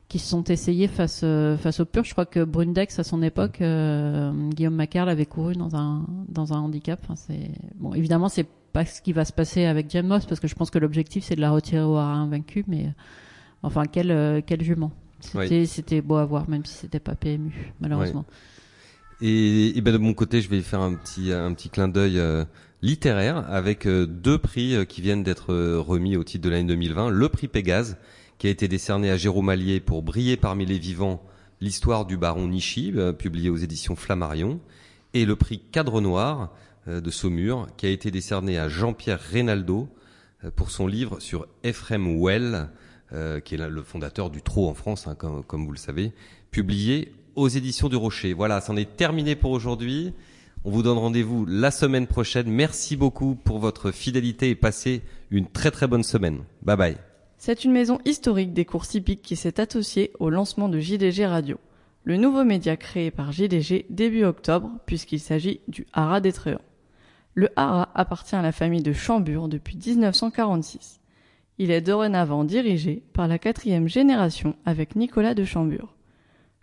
qui 0.09 0.17
se 0.17 0.27
sont 0.27 0.43
essayés 0.45 0.87
face 0.87 1.21
euh, 1.23 1.55
face 1.55 1.79
au 1.79 1.85
pur. 1.85 2.03
Je 2.03 2.11
crois 2.11 2.25
que 2.25 2.43
Brundex 2.43 2.97
à 2.97 3.03
son 3.03 3.21
époque, 3.21 3.61
euh, 3.61 4.31
Guillaume 4.49 4.73
Macar 4.73 5.07
avait 5.07 5.27
couru 5.27 5.53
dans 5.53 5.75
un 5.75 6.05
dans 6.27 6.51
un 6.51 6.57
handicap. 6.57 6.99
Enfin, 7.03 7.15
c'est 7.15 7.51
bon, 7.75 7.93
évidemment 7.93 8.27
c'est 8.27 8.47
pas 8.73 8.85
ce 8.85 9.01
qui 9.01 9.13
va 9.13 9.23
se 9.23 9.31
passer 9.31 9.65
avec 9.65 9.89
Jane 9.89 10.07
Moss 10.07 10.25
parce 10.25 10.41
que 10.41 10.47
je 10.47 10.55
pense 10.55 10.71
que 10.71 10.79
l'objectif 10.79 11.23
c'est 11.23 11.35
de 11.35 11.41
la 11.41 11.51
retirer 11.51 11.83
au 11.83 11.95
haras 11.95 12.15
invaincu, 12.15 12.65
mais 12.67 12.85
euh, 12.85 12.91
enfin 13.61 13.83
quel 13.85 14.43
quel 14.45 14.63
jument. 14.63 14.91
C'était 15.19 15.67
c'était 15.67 16.01
beau 16.01 16.15
à 16.15 16.25
voir 16.25 16.49
même 16.49 16.65
si 16.65 16.73
c'était 16.73 16.99
pas 16.99 17.13
PMU 17.13 17.73
malheureusement. 17.79 18.25
Et, 19.21 19.77
et 19.77 19.81
ben 19.81 19.93
de 19.93 19.97
mon 19.97 20.13
côté, 20.13 20.41
je 20.41 20.49
vais 20.49 20.61
faire 20.61 20.79
un 20.79 20.95
petit 20.95 21.31
un 21.31 21.53
petit 21.53 21.69
clin 21.69 21.87
d'œil 21.87 22.19
littéraire 22.81 23.45
avec 23.49 23.85
deux 23.85 24.37
prix 24.39 24.87
qui 24.87 25.01
viennent 25.01 25.23
d'être 25.23 25.53
remis 25.53 26.17
au 26.17 26.23
titre 26.23 26.45
de 26.45 26.49
l'année 26.49 26.67
2020. 26.67 27.09
Le 27.09 27.29
prix 27.29 27.47
Pégase 27.47 27.97
qui 28.39 28.47
a 28.47 28.49
été 28.49 28.67
décerné 28.67 29.11
à 29.11 29.17
Jérôme 29.17 29.49
Allier 29.49 29.81
pour 29.81 30.01
briller 30.01 30.37
parmi 30.37 30.65
les 30.65 30.79
vivants 30.79 31.21
l'histoire 31.61 32.05
du 32.05 32.17
baron 32.17 32.47
Nishi, 32.47 32.93
euh, 32.95 33.11
publié 33.11 33.49
aux 33.49 33.57
éditions 33.57 33.97
Flammarion, 33.97 34.61
et 35.13 35.25
le 35.25 35.35
prix 35.35 35.59
Cadre 35.71 35.99
Noir 35.99 36.53
euh, 36.87 37.01
de 37.01 37.11
Saumur, 37.11 37.67
qui 37.75 37.85
a 37.85 37.89
été 37.89 38.11
décerné 38.11 38.57
à 38.57 38.69
Jean-Pierre 38.69 39.19
Reynaldo 39.19 39.89
euh, 40.45 40.51
pour 40.55 40.71
son 40.71 40.87
livre 40.87 41.19
sur 41.19 41.47
Ephraim 41.63 42.17
Well, 42.17 42.69
qui 43.43 43.55
est 43.55 43.57
le 43.57 43.81
fondateur 43.81 44.29
du 44.29 44.43
Trot 44.43 44.69
en 44.69 44.75
France, 44.75 45.07
hein, 45.07 45.15
comme, 45.15 45.43
comme, 45.43 45.65
vous 45.65 45.71
le 45.71 45.79
savez, 45.79 46.11
publié 46.51 47.11
aux 47.35 47.47
éditions 47.47 47.89
du 47.89 47.95
Rocher. 47.95 48.33
Voilà, 48.33 48.61
c'en 48.61 48.77
est 48.77 48.97
terminé 48.97 49.35
pour 49.35 49.49
aujourd'hui. 49.49 50.13
On 50.63 50.69
vous 50.69 50.83
donne 50.83 50.99
rendez-vous 50.99 51.47
la 51.47 51.71
semaine 51.71 52.05
prochaine. 52.05 52.51
Merci 52.51 52.95
beaucoup 52.95 53.33
pour 53.33 53.57
votre 53.57 53.89
fidélité 53.89 54.51
et 54.51 54.55
passez 54.55 55.01
une 55.31 55.47
très 55.47 55.71
très 55.71 55.87
bonne 55.87 56.03
semaine. 56.03 56.43
Bye 56.61 56.77
bye. 56.77 57.08
C'est 57.41 57.63
une 57.63 57.71
maison 57.71 57.99
historique 58.03 58.51
des 58.51 58.65
courses 58.65 58.95
hippiques 58.95 59.21
qui 59.21 59.37
s'est 59.37 59.61
associée 59.61 60.11
au 60.19 60.29
lancement 60.29 60.67
de 60.67 60.77
JDG 60.77 61.25
Radio, 61.25 61.57
le 62.03 62.17
nouveau 62.17 62.43
média 62.43 62.75
créé 62.75 63.11
par 63.11 63.31
JDG 63.31 63.85
début 63.89 64.25
octobre 64.25 64.69
puisqu'il 64.85 65.21
s'agit 65.21 65.61
du 65.69 65.87
Haras 65.93 66.19
d'Étréant. 66.19 66.59
Le 67.35 67.47
Haras 67.55 67.87
appartient 67.95 68.35
à 68.35 68.41
la 68.41 68.51
famille 68.51 68.83
de 68.83 68.91
Chambure 68.91 69.47
depuis 69.47 69.77
1946. 69.77 70.99
Il 71.59 71.71
est 71.71 71.79
dorénavant 71.79 72.43
dirigé 72.43 73.03
par 73.13 73.29
la 73.29 73.39
quatrième 73.39 73.87
génération 73.87 74.57
avec 74.65 74.97
Nicolas 74.97 75.33
de 75.33 75.45
Chambure. 75.45 75.95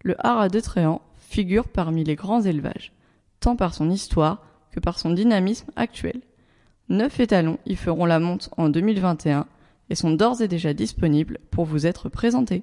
Le 0.03 0.15
Haras 0.27 0.51
d'Étréant 0.51 1.01
figure 1.17 1.69
parmi 1.69 2.05
les 2.05 2.17
grands 2.17 2.43
élevages, 2.43 2.93
tant 3.41 3.57
par 3.57 3.73
son 3.73 3.89
histoire 3.89 4.45
que 4.73 4.81
par 4.81 4.99
son 4.99 5.09
dynamisme 5.09 5.71
actuel. 5.75 6.21
Neuf 6.91 7.19
étalons 7.19 7.59
y 7.65 7.77
feront 7.77 8.05
la 8.05 8.21
monte 8.21 8.51
en 8.59 8.69
2021 8.69 9.47
et 9.91 9.95
sont 9.95 10.11
d'ores 10.11 10.43
et 10.43 10.49
déjà 10.49 10.75
disponibles 10.75 11.39
pour 11.51 11.65
vous 11.65 11.87
être 11.87 12.09
présentés. 12.09 12.63